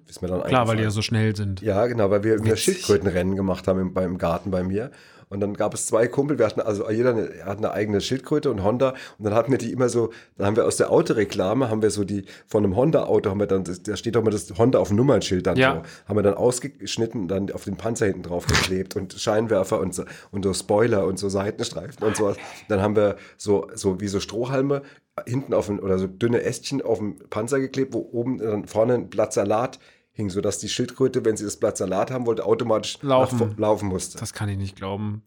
Ist 0.06 0.22
mir 0.22 0.28
dann 0.28 0.40
Mhm. 0.40 0.44
Klar, 0.44 0.68
weil 0.68 0.76
die 0.76 0.82
ja 0.82 0.90
so 0.90 1.02
schnell 1.02 1.34
sind. 1.34 1.62
Ja, 1.62 1.86
genau, 1.86 2.10
weil 2.10 2.22
wir 2.24 2.38
Witzig. 2.44 2.60
Schildkrötenrennen 2.60 3.36
gemacht 3.36 3.66
haben 3.66 3.80
im, 3.80 3.94
beim 3.94 4.18
Garten 4.18 4.50
bei 4.50 4.62
mir. 4.62 4.90
Und 5.28 5.40
dann 5.40 5.54
gab 5.54 5.74
es 5.74 5.86
zwei 5.86 6.06
Kumpel, 6.06 6.38
wir 6.38 6.46
hatten 6.46 6.60
also 6.60 6.88
jeder 6.88 7.10
eine, 7.10 7.30
hat 7.44 7.58
eine 7.58 7.72
eigene 7.72 8.00
Schildkröte 8.00 8.48
und 8.48 8.62
Honda. 8.62 8.90
Und 9.18 9.24
dann 9.24 9.34
hatten 9.34 9.50
wir 9.50 9.58
die 9.58 9.72
immer 9.72 9.88
so, 9.88 10.12
dann 10.36 10.46
haben 10.46 10.56
wir 10.56 10.64
aus 10.66 10.76
der 10.76 10.92
Autoreklame, 10.92 11.68
haben 11.68 11.82
wir 11.82 11.90
so 11.90 12.04
die, 12.04 12.26
von 12.46 12.62
einem 12.62 12.76
Honda-Auto 12.76 13.30
haben 13.30 13.40
wir 13.40 13.48
dann, 13.48 13.64
da 13.64 13.96
steht 13.96 14.14
doch 14.14 14.20
immer 14.20 14.30
das 14.30 14.48
Honda 14.56 14.78
auf 14.78 14.88
dem 14.88 14.96
Nummernschild 14.98 15.44
dann 15.48 15.56
Ja. 15.56 15.82
so, 15.82 16.08
haben 16.08 16.16
wir 16.16 16.22
dann 16.22 16.34
ausgeschnitten 16.34 17.22
und 17.22 17.28
dann 17.28 17.50
auf 17.50 17.64
den 17.64 17.76
Panzer 17.76 18.06
hinten 18.06 18.22
drauf 18.22 18.46
geklebt 18.46 18.94
und 18.94 19.14
Scheinwerfer 19.14 19.80
und 19.80 19.94
so, 19.96 20.04
und 20.30 20.44
so 20.44 20.54
Spoiler 20.54 21.04
und 21.06 21.18
so 21.18 21.28
Seitenstreifen 21.28 22.06
und 22.06 22.14
sowas. 22.14 22.36
Dann 22.68 22.80
haben 22.80 22.94
wir 22.94 23.16
so, 23.36 23.66
so 23.74 24.00
wie 24.00 24.06
so 24.06 24.20
Strohhalme 24.20 24.82
hinten 25.26 25.54
auf 25.54 25.66
den, 25.66 25.80
oder 25.80 25.98
so 25.98 26.06
dünne 26.06 26.42
Ästchen 26.42 26.82
auf 26.82 26.98
dem 26.98 27.16
Panzer 27.30 27.58
geklebt, 27.60 27.94
wo 27.94 28.08
oben 28.12 28.38
dann 28.38 28.66
vorne 28.66 28.94
ein 28.94 29.08
Blatt 29.08 29.32
Salat 29.32 29.78
hing, 30.12 30.28
sodass 30.30 30.58
die 30.58 30.68
Schildkröte, 30.68 31.24
wenn 31.24 31.36
sie 31.36 31.44
das 31.44 31.56
Blatt 31.56 31.76
Salat 31.78 32.10
haben 32.10 32.26
wollte, 32.26 32.44
automatisch 32.44 32.98
Laufen. 33.02 33.54
Laufen 33.56 33.88
musste. 33.88 34.18
Das 34.18 34.32
kann 34.32 34.48
ich 34.48 34.58
nicht 34.58 34.76
glauben. 34.76 35.22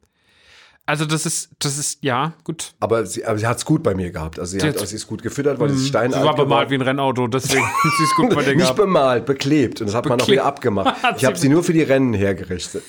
Also 0.85 1.05
das 1.05 1.27
ist, 1.27 1.51
das 1.59 1.77
ist, 1.77 2.03
ja, 2.03 2.33
gut. 2.43 2.73
aber 2.79 3.05
sie, 3.05 3.23
aber 3.23 3.37
sie 3.37 3.45
hat 3.45 3.57
es 3.57 3.65
gut 3.65 3.83
bei 3.83 3.93
mir 3.93 4.09
gehabt. 4.11 4.39
Also 4.39 4.53
sie, 4.53 4.59
Sie 4.59 4.67
hat, 4.67 4.75
hat's- 4.79 4.89
sie 4.89 4.95
ist 4.95 5.05
gut 5.05 5.21
gefüttert, 5.21 5.59
weil 5.59 5.69
sie 5.69 5.75
ist 5.75 5.81
Sie 5.83 5.87
steinalt 5.89 6.23
war 6.25 6.35
bemalt 6.35 6.71
wie 6.71 6.75
ein 6.75 6.81
Rennauto, 6.81 7.27
deswegen 7.27 7.63
sie 7.97 8.03
ist 8.03 8.15
gut 8.15 8.29
bei 8.33 8.41
dir 8.41 8.49
Nicht 8.55 8.61
gehabt. 8.61 8.77
bemalt, 8.77 9.25
beklebt. 9.27 9.81
Und 9.81 9.87
das 9.87 9.95
hat 9.95 10.05
man 10.05 10.13
auch 10.13 10.17
Beklebt. 10.25 10.39
wieder 10.39 10.45
abgemacht. 10.45 10.95
Ich 11.17 11.25
habe 11.25 11.35
sie 11.35 11.43
sie 11.43 11.49
nur 11.49 11.63
für 11.63 11.73
die 11.73 11.83
Rennen 11.83 12.13
hergerichtet. 12.15 12.83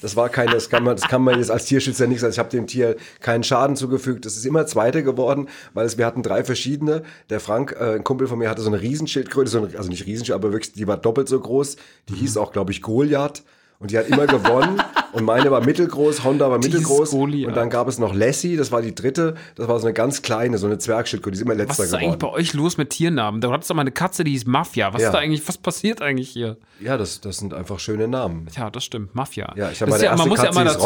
Das 0.00 0.16
war 0.16 0.28
keine, 0.28 0.52
das 0.52 0.68
kann 0.70 0.84
man, 0.84 0.96
das 0.96 1.08
kann 1.08 1.22
man 1.22 1.38
jetzt 1.38 1.50
als 1.50 1.64
Tierschützer 1.64 2.06
nicht 2.06 2.20
sagen. 2.20 2.32
Ich 2.32 2.38
habe 2.38 2.50
dem 2.50 2.66
Tier 2.66 2.96
keinen 3.20 3.42
Schaden 3.42 3.76
zugefügt. 3.76 4.26
Es 4.26 4.36
ist 4.36 4.46
immer 4.46 4.66
Zweiter 4.66 5.02
geworden, 5.02 5.48
weil 5.74 5.86
es, 5.86 5.98
wir 5.98 6.06
hatten 6.06 6.22
drei 6.22 6.44
verschiedene. 6.44 7.02
Der 7.30 7.40
Frank, 7.40 7.76
äh, 7.78 7.94
ein 7.94 8.04
Kumpel 8.04 8.28
von 8.28 8.38
mir, 8.38 8.48
hatte 8.48 8.62
so 8.62 8.70
eine 8.70 8.80
Riesenschildkröte, 8.80 9.50
so 9.50 9.58
eine, 9.58 9.76
also 9.76 9.88
nicht 9.88 10.06
Riesenschildkröte, 10.06 10.46
aber 10.46 10.52
wirklich, 10.52 10.72
die 10.72 10.86
war 10.86 10.96
doppelt 10.96 11.28
so 11.28 11.40
groß. 11.40 11.76
Die 12.08 12.14
hieß 12.14 12.36
auch, 12.36 12.52
glaube 12.52 12.72
ich, 12.72 12.82
Goliath. 12.82 13.42
Und 13.80 13.90
die 13.92 13.98
hat 13.98 14.08
immer 14.08 14.26
gewonnen. 14.26 14.82
Und 15.12 15.24
meine 15.24 15.50
war 15.50 15.64
mittelgroß, 15.64 16.22
Honda 16.22 16.50
war 16.50 16.58
mittelgroß. 16.58 17.08
ist. 17.12 17.14
Und 17.46 17.56
dann 17.56 17.70
gab 17.70 17.88
es 17.88 17.98
noch 17.98 18.14
Lassie, 18.14 18.56
das 18.56 18.70
war 18.72 18.82
die 18.82 18.94
dritte. 18.94 19.36
Das 19.54 19.66
war 19.66 19.78
so 19.80 19.86
eine 19.86 19.94
ganz 19.94 20.20
kleine, 20.20 20.58
so 20.58 20.66
eine 20.66 20.78
Zwergschildkröte. 20.78 21.34
Die 21.36 21.38
ist 21.38 21.44
immer 21.44 21.58
Was 21.58 21.68
letzter 21.68 21.84
ist 21.84 21.94
eigentlich 21.94 22.18
geworden. 22.18 22.18
bei 22.18 22.28
euch 22.30 22.52
los 22.52 22.76
mit 22.76 22.90
Tiernamen? 22.90 23.40
Da 23.40 23.50
hattest 23.50 23.70
doch 23.70 23.74
mal 23.74 23.80
eine 23.82 23.90
Katze, 23.92 24.22
die 24.24 24.32
hieß 24.32 24.44
Mafia. 24.46 24.92
Was 24.92 25.00
Ja. 25.02 25.08
ist 25.08 25.14
da 25.14 25.18
eigentlich, 25.18 25.48
was 25.48 25.56
passiert 25.56 26.02
eigentlich 26.02 26.28
hier? 26.28 26.56
Ja, 26.80 26.98
das, 26.98 27.20
das 27.22 27.38
sind 27.38 27.54
einfach 27.54 27.78
schöne 27.80 28.06
Namen. 28.06 28.48
Ja, 28.54 28.68
das 28.70 28.84
stimmt, 28.84 29.14
Mafia. 29.14 29.52
Ja, 29.56 29.70
ich 29.70 29.80
habe 29.80 29.90
ist 29.90 29.96
meine 29.96 30.04
ja, 30.04 30.10
man 30.10 30.18
erste 30.18 30.28
muss 30.28 30.38
ja 30.38 30.44
Katze, 30.44 30.56
immer 30.60 30.64
die 30.64 30.68
ist 30.68 30.76
dazu. 30.76 30.84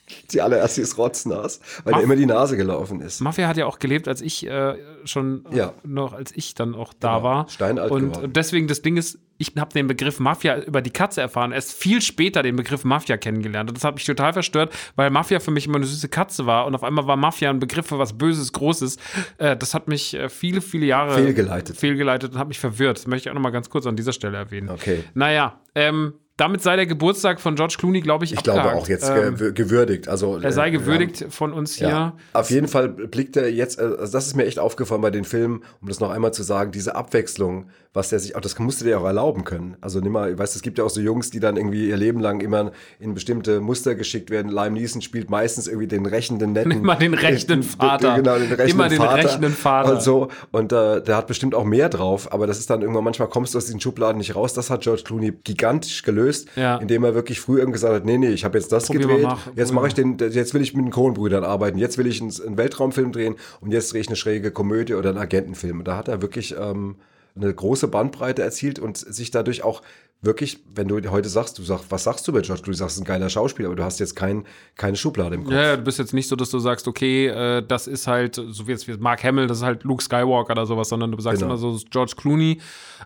Die 0.32 0.40
allererste 0.42 0.80
ist 0.82 0.98
Rotznass, 0.98 1.60
weil 1.84 1.92
Maf- 1.92 1.98
der 1.98 2.04
immer 2.04 2.16
die 2.16 2.26
Nase 2.26 2.56
gelaufen 2.56 3.00
ist. 3.00 3.20
Mafia 3.20 3.48
hat 3.48 3.56
ja 3.56 3.66
auch 3.66 3.78
gelebt, 3.78 4.08
als 4.08 4.20
ich 4.20 4.46
äh, 4.46 4.74
schon 5.04 5.44
Ja. 5.52 5.72
noch, 5.84 6.12
als 6.12 6.32
ich 6.34 6.54
dann 6.54 6.74
auch 6.74 6.92
da 6.98 7.16
Genau, 7.16 7.22
war. 7.24 7.48
steinalt 7.48 7.90
und 7.90 8.12
geworden. 8.12 8.32
deswegen 8.32 8.66
das 8.68 8.82
Ding 8.82 8.96
ist, 8.96 9.18
ich 9.40 9.52
habe 9.56 9.72
den 9.72 9.86
Begriff 9.86 10.18
Mafia 10.18 10.58
über 10.62 10.82
die 10.82 10.90
Katze 10.90 11.20
erfahren, 11.20 11.52
erst 11.52 11.72
viel 11.72 12.02
später 12.02 12.42
den 12.42 12.56
Begriff 12.56 12.84
Mafia 12.84 13.16
kennengelernt. 13.16 13.70
Und 13.70 13.76
das 13.76 13.84
hat 13.84 13.94
mich 13.94 14.04
total 14.04 14.32
verstört, 14.32 14.72
weil 14.96 15.10
Mafia 15.10 15.38
für 15.40 15.52
mich 15.52 15.66
immer 15.66 15.76
eine 15.76 15.86
süße 15.86 16.08
Katze 16.08 16.44
war 16.46 16.66
und 16.66 16.74
auf 16.74 16.82
einmal 16.82 17.06
war 17.06 17.16
Mafia 17.16 17.48
ein 17.50 17.60
Begriff 17.60 17.86
für 17.86 17.98
was 17.98 18.18
Böses, 18.18 18.52
Großes. 18.52 18.96
Äh, 19.38 19.56
das 19.56 19.74
hat 19.74 19.86
mich 19.88 20.14
äh, 20.14 20.28
viele, 20.28 20.60
viele 20.60 20.86
Jahre 20.86 21.14
Fehlgeleitet. 21.14 21.76
fehlgeleitet 21.76 22.32
und 22.32 22.38
hat 22.38 22.48
mich 22.48 22.58
verwirrt. 22.58 22.98
Das 22.98 23.06
möchte 23.06 23.28
ich 23.28 23.30
auch 23.30 23.34
noch 23.34 23.42
mal 23.42 23.50
ganz 23.50 23.70
kurz 23.70 23.86
an 23.86 23.94
dieser 23.94 24.12
Stelle 24.12 24.36
erwähnen. 24.38 24.70
Okay. 24.70 25.04
Naja, 25.14 25.60
ähm, 25.76 26.14
damit 26.38 26.62
sei 26.62 26.76
der 26.76 26.86
Geburtstag 26.86 27.40
von 27.40 27.54
George 27.56 27.74
Clooney, 27.78 28.00
glaube 28.00 28.24
ich, 28.24 28.32
Ich 28.32 28.42
glaube 28.42 28.60
abgehakt. 28.60 28.82
auch 28.82 28.88
jetzt 28.88 29.10
Ähm, 29.10 29.34
gewür- 29.36 29.52
gewürdigt. 29.52 30.08
Also, 30.08 30.38
er 30.38 30.52
sei 30.52 30.68
äh, 30.68 30.70
gewürdigt 30.70 31.26
von 31.28 31.52
uns 31.52 31.74
hier. 31.74 31.88
Ja, 31.88 32.16
auf 32.32 32.50
jeden 32.50 32.68
Fall 32.68 32.88
blickt 32.88 33.36
er 33.36 33.50
jetzt, 33.52 33.78
äh, 33.78 33.82
also 33.82 34.10
das 34.12 34.26
ist 34.28 34.36
mir 34.36 34.46
echt 34.46 34.58
aufgefallen 34.58 35.02
bei 35.02 35.10
den 35.10 35.24
Filmen, 35.24 35.62
um 35.82 35.88
das 35.88 36.00
noch 36.00 36.10
einmal 36.10 36.32
zu 36.32 36.42
sagen, 36.42 36.70
diese 36.72 36.94
Abwechslung, 36.96 37.66
was 37.92 38.08
der 38.10 38.18
sich, 38.20 38.36
auch 38.36 38.40
das 38.40 38.58
musste 38.58 38.84
der 38.84 39.00
auch 39.00 39.04
erlauben 39.04 39.44
können. 39.44 39.76
Also 39.80 40.00
nimm 40.00 40.12
mal, 40.12 40.38
weißt 40.38 40.54
du, 40.54 40.58
es 40.58 40.62
gibt 40.62 40.78
ja 40.78 40.84
auch 40.84 40.90
so 40.90 41.00
Jungs, 41.00 41.30
die 41.30 41.40
dann 41.40 41.56
irgendwie 41.56 41.88
ihr 41.88 41.96
Leben 41.96 42.20
lang 42.20 42.40
immer 42.40 42.70
in 43.00 43.14
bestimmte 43.14 43.60
Muster 43.60 43.94
geschickt 43.94 44.30
werden. 44.30 44.50
Lime 44.52 44.70
Neeson 44.78 45.02
spielt 45.02 45.30
meistens 45.30 45.66
irgendwie 45.66 45.88
den 45.88 46.06
rächenden 46.06 46.52
netten. 46.52 46.70
Immer 46.72 46.96
den 46.96 47.14
rächenden 47.14 47.62
Vater. 47.64 48.14
Genau, 48.16 48.34
den 48.38 48.52
rächenden 48.52 48.68
Immer 48.70 48.88
den 48.88 48.98
Vater. 48.98 49.24
rächenden 49.24 49.52
Vater. 49.52 49.92
Und 49.94 50.02
so. 50.02 50.28
Und 50.52 50.72
äh, 50.72 51.02
der 51.02 51.16
hat 51.16 51.26
bestimmt 51.26 51.54
auch 51.56 51.64
mehr 51.64 51.88
drauf, 51.88 52.32
aber 52.32 52.46
das 52.46 52.58
ist 52.60 52.70
dann 52.70 52.82
irgendwann, 52.82 53.02
manchmal 53.04 53.28
kommst 53.28 53.54
du 53.54 53.58
aus 53.58 53.64
diesen 53.66 53.80
Schubladen 53.80 54.18
nicht 54.18 54.36
raus. 54.36 54.52
Das 54.54 54.70
hat 54.70 54.82
George 54.82 55.02
Clooney 55.04 55.32
gigantisch 55.42 56.02
gelöst, 56.04 56.27
Ja. 56.56 56.76
indem 56.76 57.04
er 57.04 57.14
wirklich 57.14 57.40
früh 57.40 57.58
irgendwann 57.58 57.72
gesagt 57.72 57.94
hat, 57.94 58.04
nee, 58.04 58.18
nee, 58.18 58.30
ich 58.30 58.44
habe 58.44 58.58
jetzt 58.58 58.72
das 58.72 58.86
Probier 58.86 59.06
gedreht, 59.06 59.22
nach. 59.22 59.46
jetzt 59.54 59.72
mache 59.72 59.88
ich 59.88 59.94
den, 59.94 60.16
jetzt 60.18 60.54
will 60.54 60.62
ich 60.62 60.74
mit 60.74 60.84
den 60.84 60.90
Coen-Brüdern 60.90 61.44
arbeiten, 61.44 61.78
jetzt 61.78 61.98
will 61.98 62.06
ich 62.06 62.20
einen, 62.20 62.32
einen 62.46 62.56
Weltraumfilm 62.56 63.12
drehen 63.12 63.36
und 63.60 63.72
jetzt 63.72 63.92
drehe 63.92 64.00
ich 64.00 64.08
eine 64.08 64.16
schräge 64.16 64.50
Komödie 64.50 64.94
oder 64.94 65.10
einen 65.10 65.18
Agentenfilm. 65.18 65.80
Und 65.80 65.88
da 65.88 65.96
hat 65.96 66.08
er 66.08 66.22
wirklich 66.22 66.54
ähm, 66.58 66.96
eine 67.36 67.52
große 67.52 67.88
Bandbreite 67.88 68.42
erzielt 68.42 68.78
und 68.78 68.96
sich 68.96 69.30
dadurch 69.30 69.62
auch 69.62 69.82
wirklich, 70.20 70.58
wenn 70.74 70.88
du 70.88 71.00
heute 71.10 71.28
sagst, 71.28 71.58
du 71.58 71.62
sagst, 71.62 71.86
was 71.90 72.02
sagst 72.04 72.26
du 72.26 72.32
über 72.32 72.40
George 72.42 72.62
Clooney? 72.62 72.76
Du 72.76 72.78
sagst, 72.78 72.98
ein 73.00 73.04
geiler 73.04 73.30
Schauspieler, 73.30 73.68
aber 73.68 73.76
du 73.76 73.84
hast 73.84 74.00
jetzt 74.00 74.16
kein, 74.16 74.44
keine 74.76 74.96
Schublade 74.96 75.36
im 75.36 75.44
Kopf. 75.44 75.52
Ja, 75.54 75.62
ja, 75.62 75.76
du 75.76 75.82
bist 75.82 75.98
jetzt 76.00 76.12
nicht 76.12 76.28
so, 76.28 76.34
dass 76.34 76.50
du 76.50 76.58
sagst, 76.58 76.88
okay, 76.88 77.28
äh, 77.28 77.62
das 77.66 77.86
ist 77.86 78.08
halt, 78.08 78.34
so 78.34 78.66
wie 78.66 78.72
jetzt 78.72 78.88
wie 78.88 78.96
Mark 78.96 79.22
Hamill, 79.22 79.46
das 79.46 79.58
ist 79.58 79.64
halt 79.64 79.84
Luke 79.84 80.02
Skywalker 80.02 80.52
oder 80.52 80.66
sowas, 80.66 80.88
sondern 80.88 81.12
du 81.12 81.20
sagst 81.20 81.40
Genau. 81.40 81.54
immer 81.54 81.58
so 81.58 81.78
George 81.90 82.14
Clooney. 82.16 82.60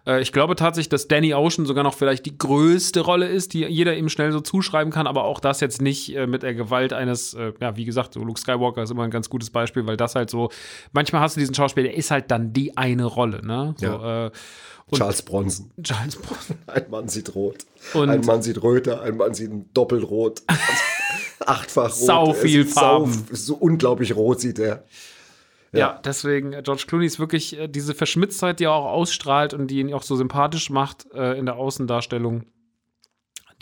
Äh, 0.07 0.23
ich 0.23 0.33
glaube 0.33 0.57
tatsächlich, 0.57 0.89
dass 0.89 1.07
Danny 1.07 1.35
Ocean 1.35 1.67
sogar 1.67 1.85
noch 1.85 1.95
vielleicht 1.95 2.25
die 2.25 2.37
größte 2.39 3.01
Rolle 3.01 3.29
ist, 3.29 3.53
die 3.53 3.61
jeder 3.67 3.95
ihm 3.95 4.09
schnell 4.09 4.33
so 4.33 4.41
zuschreiben 4.41 4.91
kann, 4.93 5.07
aber 5.07 5.25
auch 5.25 5.39
das 5.41 5.61
jetzt 5.61 5.83
nicht 5.83 6.17
äh, 6.17 6.27
mit 6.27 6.43
der 6.43 6.55
Gewalt 6.55 6.95
eines, 6.95 7.35
äh, 7.35 7.53
ja, 7.61 7.77
wie 7.77 7.85
gesagt, 7.85 8.15
so 8.15 8.21
Luke 8.25 8.41
Skywalker 8.41 8.83
ist 8.83 8.91
immer 8.91 9.03
ein 9.05 9.11
ganz 9.11 9.29
gutes 9.29 9.51
Beispiel, 9.51 9.87
weil 9.87 9.99
das 9.99 10.15
halt 10.15 10.31
so, 10.31 10.51
manchmal 10.93 11.21
hast 11.21 11.37
du 11.37 11.41
diesen 11.41 11.55
Schauspieler, 11.55 11.89
der 11.89 11.97
ist 11.97 12.11
halt 12.11 12.31
dann 12.31 12.55
die 12.55 12.77
eine 12.79 13.05
Rolle, 13.05 13.45
ne? 13.45 13.75
So, 13.77 13.87
äh, 13.87 14.31
und 14.93 14.99
Charles 14.99 15.23
Bronson. 15.23 15.71
Charles 15.83 16.17
Bronson. 16.17 16.57
Ein 16.67 16.85
Mann 16.91 17.09
sieht 17.09 17.35
rot. 17.35 17.67
Und- 17.95 18.11
ein 18.11 18.21
Mann 18.21 18.43
sieht 18.43 18.63
röter, 18.63 19.03
ein 19.03 19.17
Mann 19.17 19.35
sieht 19.35 19.51
doppelt 19.75 20.05
rot. 20.09 20.43
Achtfach 21.41 21.91
rot. 21.91 21.93
Sau 21.93 22.33
viel 22.35 22.65
Farben. 22.65 23.13
Sau, 23.13 23.35
so 23.35 23.55
unglaublich 23.57 24.15
rot 24.15 24.41
sieht 24.41 24.59
er. 24.59 24.85
Ja, 25.75 25.99
deswegen, 26.05 26.53
äh, 26.53 26.63
George 26.63 26.85
Clooney 26.87 27.07
ist 27.07 27.19
wirklich 27.19 27.59
äh, 27.59 27.67
diese 27.67 27.95
Verschmitztheit, 27.95 28.61
die 28.61 28.65
er 28.65 28.73
auch 28.73 28.85
ausstrahlt 28.93 29.55
und 29.55 29.69
die 29.69 29.81
ihn 29.81 29.93
auch 29.95 30.03
so 30.03 30.17
sympathisch 30.17 30.69
macht 30.69 31.07
äh, 31.15 31.39
in 31.39 31.47
der 31.47 31.57
Außendarstellung. 31.57 32.45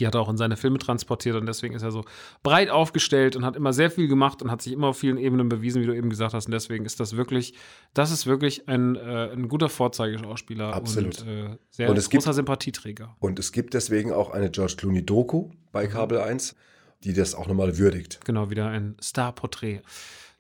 Die 0.00 0.06
hat 0.06 0.14
er 0.14 0.20
auch 0.22 0.28
in 0.30 0.36
seine 0.36 0.56
Filme 0.56 0.78
transportiert 0.78 1.36
und 1.36 1.46
deswegen 1.46 1.74
ist 1.74 1.82
er 1.82 1.92
so 1.92 2.04
breit 2.42 2.70
aufgestellt 2.70 3.36
und 3.36 3.44
hat 3.44 3.54
immer 3.54 3.72
sehr 3.72 3.90
viel 3.90 4.08
gemacht 4.08 4.42
und 4.42 4.50
hat 4.50 4.62
sich 4.62 4.72
immer 4.72 4.88
auf 4.88 4.98
vielen 4.98 5.18
Ebenen 5.18 5.48
bewiesen, 5.48 5.82
wie 5.82 5.86
du 5.86 5.94
eben 5.94 6.10
gesagt 6.10 6.34
hast. 6.34 6.46
Und 6.46 6.52
deswegen 6.52 6.84
ist 6.86 6.98
das 6.98 7.16
wirklich, 7.16 7.54
das 7.94 8.10
ist 8.10 8.26
wirklich 8.26 8.66
ein, 8.68 8.96
äh, 8.96 9.30
ein 9.32 9.48
guter 9.48 9.68
Vorzeigeschauspieler 9.68 10.74
Absolut. 10.74 11.20
und 11.22 11.28
äh, 11.28 11.56
sehr 11.70 11.90
Und 11.90 11.98
es 11.98 12.08
gibt- 12.10 12.22
großer 12.24 12.34
Sympathieträger. 12.34 13.14
Und 13.20 13.38
es 13.38 13.52
gibt 13.52 13.74
deswegen 13.74 14.12
auch 14.12 14.30
eine 14.30 14.50
George 14.50 14.74
Clooney-Doku 14.78 15.50
bei 15.72 15.86
Kabel 15.86 16.18
1, 16.20 16.56
die 17.04 17.12
das 17.12 17.34
auch 17.34 17.46
nochmal 17.46 17.78
würdigt. 17.78 18.20
Genau, 18.24 18.50
wieder 18.50 18.68
ein 18.68 18.96
Star-Porträt. 19.02 19.82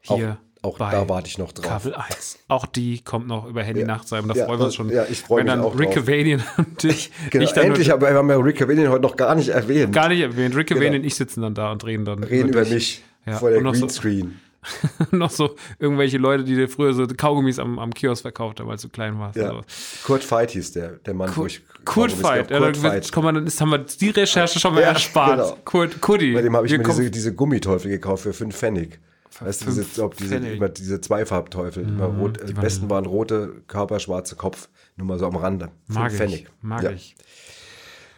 Hier. 0.02 0.38
Auch 0.40 0.49
bei 0.62 0.90
da 0.90 1.08
warte 1.08 1.28
ich 1.28 1.38
noch 1.38 1.52
drauf. 1.52 1.66
Kabel 1.66 1.94
1. 1.94 2.38
Auch 2.48 2.66
die 2.66 3.02
kommt 3.02 3.26
noch 3.26 3.46
über 3.46 3.62
Handy 3.62 3.84
nachzuheimen. 3.84 4.28
Da 4.28 4.34
Ja, 4.34 4.44
freuen 4.46 4.58
wir 4.60 4.64
uns 4.66 4.74
schon. 4.74 4.90
ja, 4.90 5.04
ich 5.10 5.20
freu 5.20 5.36
Wenn 5.38 5.44
mich 5.46 5.52
dann 5.54 5.60
auch 5.62 5.78
Rick 5.78 5.86
drauf. 5.92 6.04
Cavanian 6.06 6.42
und 6.58 6.84
ich, 6.84 7.10
Genau, 7.30 7.44
ich 7.44 7.52
dann 7.52 7.64
endlich, 7.66 7.92
aber 7.92 8.08
wir 8.10 8.16
haben 8.16 8.28
ja 8.28 8.36
Rick 8.36 8.56
Cavanian 8.58 8.90
heute 8.90 9.02
noch 9.02 9.16
gar 9.16 9.34
nicht 9.34 9.48
erwähnt. 9.48 9.92
gar 9.94 10.08
nicht 10.08 10.20
erwähnt. 10.20 10.54
Rick 10.56 10.68
Cavanian 10.68 10.92
Genau. 10.92 11.02
und 11.02 11.06
ich 11.06 11.14
sitzen 11.14 11.42
dann 11.42 11.54
da 11.54 11.72
und 11.72 11.84
reden 11.86 12.04
dann. 12.04 12.22
Reden 12.24 12.48
über 12.50 12.62
dich. 12.64 12.72
mich 12.72 13.02
Ja, 13.26 13.36
vor 13.38 13.50
der 13.50 13.60
noch 13.62 13.74
so- 13.74 13.86
Greenscreen. 13.86 14.38
noch 15.10 15.30
so 15.30 15.56
irgendwelche 15.78 16.18
Leute, 16.18 16.44
die 16.44 16.54
dir 16.54 16.68
früher 16.68 16.92
so 16.92 17.06
Kaugummis 17.06 17.58
am, 17.58 17.78
am 17.78 17.94
Kiosk 17.94 18.20
verkauft 18.20 18.60
haben, 18.60 18.68
als 18.70 18.82
du 18.82 18.90
klein 18.90 19.18
warst. 19.18 19.36
Ja. 19.38 19.44
Also. 19.48 19.62
Kurt 20.04 20.30
Veit 20.30 20.50
hieß 20.50 20.72
der, 20.72 20.88
der 20.98 21.14
Mann, 21.14 21.30
wo 21.34 21.46
ich. 21.46 21.62
Kurt. 21.86 22.10
Ja, 22.12 22.18
Kurt 22.42 22.50
dann, 22.50 22.82
Veit. 22.82 23.10
komm 23.10 23.24
mal, 23.24 23.32
dann 23.32 23.46
ist, 23.46 23.58
haben 23.58 23.70
wir 23.70 23.78
die 23.78 24.10
Recherche 24.10 24.60
schon 24.60 24.74
mal 24.74 24.82
Ja, 24.82 24.88
erspart. 24.88 25.38
genau. 25.38 25.56
Kurt, 25.64 26.00
Kuddy. 26.02 26.34
Bei 26.34 26.42
dem 26.42 26.54
habe 26.54 26.66
ich 26.66 26.72
Wir 26.72 26.78
mir 26.78 26.84
diese, 26.84 27.10
diese 27.10 27.34
Gummiteufel 27.34 27.90
gekauft 27.90 28.24
für 28.24 28.34
5 28.34 28.54
Pfennig. 28.54 29.00
Weißt 29.40 29.62
du, 29.62 29.66
diese, 29.66 29.84
fünf 29.84 29.98
ob 30.04 30.16
diese. 30.16 30.38
Mhm, 30.40 30.46
immer 30.46 30.68
diese 30.68 31.00
Zweifarbteufel. 31.00 31.82
Immer 31.84 32.06
rot, 32.06 32.40
die 32.48 32.52
besten 32.52 32.88
waren 32.90 33.06
rote 33.06 33.62
Körper, 33.66 33.98
schwarze 34.00 34.36
Kopf. 34.36 34.68
Nur 34.96 35.06
mal 35.06 35.18
so 35.18 35.26
am 35.26 35.36
Rande. 35.36 35.70
Fünf 35.86 35.98
Mag 35.98 36.12
Pfennig. 36.12 36.42
ich. 36.42 36.48
Mag 36.62 36.82
Ja. 36.82 36.90
ich. 36.90 37.16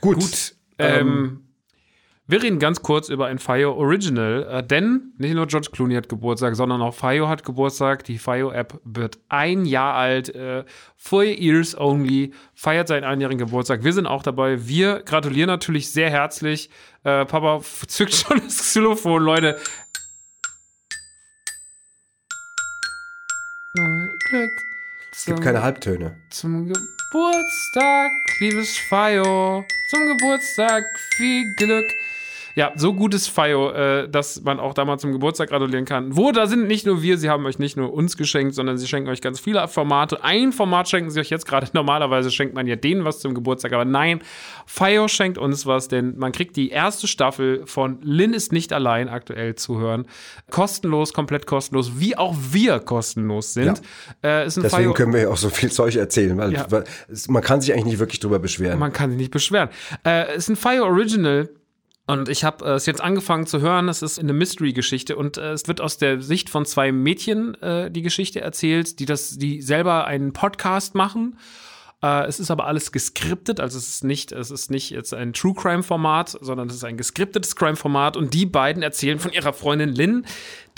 Gut. 0.01 0.17
Gut. 0.17 0.55
Ähm, 0.79 1.39
wir 2.29 2.43
reden 2.43 2.59
ganz 2.61 2.83
kurz 2.83 3.09
über 3.09 3.27
ein 3.27 3.39
FIO 3.39 3.73
Original, 3.75 4.47
äh, 4.51 4.63
denn 4.67 5.13
nicht 5.19 5.35
nur 5.35 5.47
George 5.49 5.69
Clooney 5.73 5.95
hat 5.97 6.09
Geburtstag, 6.09 6.57
sondern 6.57 6.81
auch 6.81 6.95
FIO 6.95 7.29
hat 7.29 7.45
Geburtstag. 7.45 8.05
Die 8.05 8.17
FIO-App 8.17 8.81
wird 8.85 9.19
ein 9.29 9.65
Jahr 9.67 9.95
alt, 9.95 10.35
äh, 10.35 10.65
four 10.97 11.25
years 11.25 11.77
only, 11.77 12.33
feiert 12.55 12.89
seinen 12.89 13.05
einjährigen 13.05 13.39
Geburtstag. 13.45 13.85
Wir 13.85 13.93
sind 13.93 14.07
auch 14.07 14.23
dabei. 14.23 14.67
Wir 14.67 15.03
gratulieren 15.03 15.49
natürlich 15.49 15.91
sehr 15.91 16.11
herzlich. 16.11 16.71
Äh, 17.05 17.27
Papa 17.27 17.61
zückt 17.89 18.15
schon 18.15 18.41
das 18.45 18.57
Xylophon, 18.59 19.23
Leute. 19.23 19.59
Glück. 24.33 24.65
Es 25.13 25.27
gibt 25.27 25.43
keine 25.43 25.63
Halbtöne. 25.63 26.17
Zum 26.31 26.67
Geburtstag, 26.67 28.13
liebes 28.41 28.79
Fio. 28.79 29.67
Zum 29.91 30.07
Geburtstag 30.07 30.85
viel 31.17 31.55
Glück. 31.57 31.93
Ja, 32.55 32.73
so 32.77 32.93
gutes 32.93 33.29
Fio, 33.29 33.71
äh, 33.71 34.09
dass 34.09 34.43
man 34.43 34.61
auch 34.61 34.75
da 34.75 34.85
mal 34.85 34.99
zum 34.99 35.13
Geburtstag 35.13 35.49
gratulieren 35.49 35.85
kann. 35.87 36.17
Wo, 36.17 36.33
da 36.33 36.47
sind 36.47 36.67
nicht 36.67 36.85
nur 36.85 37.03
wir, 37.03 37.17
sie 37.17 37.31
haben 37.31 37.47
euch 37.47 37.59
nicht 37.59 37.77
nur 37.77 37.93
uns 37.95 38.17
geschenkt, 38.17 38.55
sondern 38.55 38.77
sie 38.77 38.87
schenken 38.87 39.09
euch 39.09 39.21
ganz 39.23 39.41
viele 39.41 39.67
Formate. 39.69 40.23
Ein 40.23 40.53
Format 40.53 40.89
schenken 40.89 41.11
sie 41.11 41.21
euch 41.21 41.31
jetzt 41.31 41.47
gerade. 41.47 41.69
Normalerweise 41.73 42.31
schenkt 42.31 42.55
man 42.55 42.67
ja 42.67 42.77
denen 42.77 43.05
was 43.05 43.21
zum 43.21 43.35
Geburtstag, 43.35 43.73
aber 43.73 43.85
nein, 43.87 44.21
Fio 44.67 45.09
schenkt 45.09 45.39
uns 45.39 45.65
was, 45.67 45.89
denn 45.89 46.19
man 46.19 46.33
kriegt 46.33 46.57
die 46.57 46.69
erste 46.71 47.07
Staffel 47.07 47.63
von 47.67 47.99
Lynn 48.03 48.35
ist 48.35 48.53
nicht 48.53 48.73
allein 48.73 49.09
aktuell 49.09 49.55
zu 49.55 49.79
hören. 49.79 50.07
Kostenlos, 50.51 51.15
komplett 51.15 51.47
kostenlos, 51.47 51.93
wie 51.97 52.17
auch 52.17 52.37
wir 52.51 52.81
kostenlos 52.81 53.55
sind. 53.55 53.81
Äh, 54.23 54.47
ist 54.47 54.59
ein 54.59 54.63
Deswegen 54.65 54.83
Fio- 54.85 54.93
können 54.95 55.13
wir 55.15 55.23
ja 55.23 55.29
auch 55.29 55.37
so 55.39 55.49
viel 55.49 55.71
Zeug 55.73 55.97
erzählen, 55.97 56.37
weil, 56.37 56.53
Ja. 56.53 56.67
weil 56.71 56.85
man 57.29 57.43
kann 57.43 57.61
sich 57.63 57.73
eigentlich 57.73 57.87
nicht 57.87 57.99
wirklich 57.99 58.21
drüber 58.21 58.39
beschweren. 58.39 58.79
Man 58.79 58.93
kann 58.93 59.11
sich 59.11 59.19
nicht 59.19 59.31
beschweren. 59.31 59.71
Äh, 60.07 60.37
ist 60.37 60.49
ein 60.51 60.57
Fire 60.57 60.85
Original. 60.85 61.49
Und 62.13 62.29
ich 62.29 62.45
habe 62.45 62.67
äh, 62.67 62.75
es 62.75 62.85
jetzt 62.85 63.01
angefangen 63.01 63.47
zu 63.47 63.63
hören. 63.63 63.89
Es 63.89 64.03
ist 64.03 64.19
eine 64.19 64.35
Mystery-Geschichte 64.35 65.17
und 65.17 65.39
äh, 65.39 65.53
es 65.53 65.67
wird 65.67 65.81
aus 65.81 65.97
der 65.97 66.21
Sicht 66.21 66.51
von 66.51 66.67
zwei 66.67 66.93
Mädchen 66.93 67.55
äh, 67.63 67.91
die 67.91 68.03
Geschichte 68.03 68.43
erzählt, 68.43 68.99
die 68.99 69.07
das, 69.07 69.39
die 69.39 69.63
selber 69.63 70.07
einen 70.07 70.35
Podcast 70.35 70.95
machen. 70.95 71.39
Äh, 72.03 72.27
es 72.27 72.41
ist 72.41 72.51
aber 72.51 72.67
alles 72.67 72.93
geskriptet, 72.93 73.61
also 73.61 73.79
es 73.79 73.89
ist 73.89 74.05
nicht, 74.05 74.33
es 74.33 74.51
ist 74.51 74.71
nicht 74.71 74.91
jetzt 74.91 75.15
ein 75.15 75.33
True 75.33 75.55
Crime 75.55 75.83
Format, 75.83 76.37
sondern 76.41 76.69
es 76.69 76.77
ist 76.77 76.85
ein 76.85 76.97
geskriptetes 76.97 77.57
Crime 77.57 77.77
Format 77.77 78.17
und 78.17 78.35
die 78.35 78.47
beiden 78.47 78.83
erzählen 78.83 79.19
von 79.19 79.33
ihrer 79.33 79.53
Freundin 79.53 79.91
Lynn, 79.91 80.27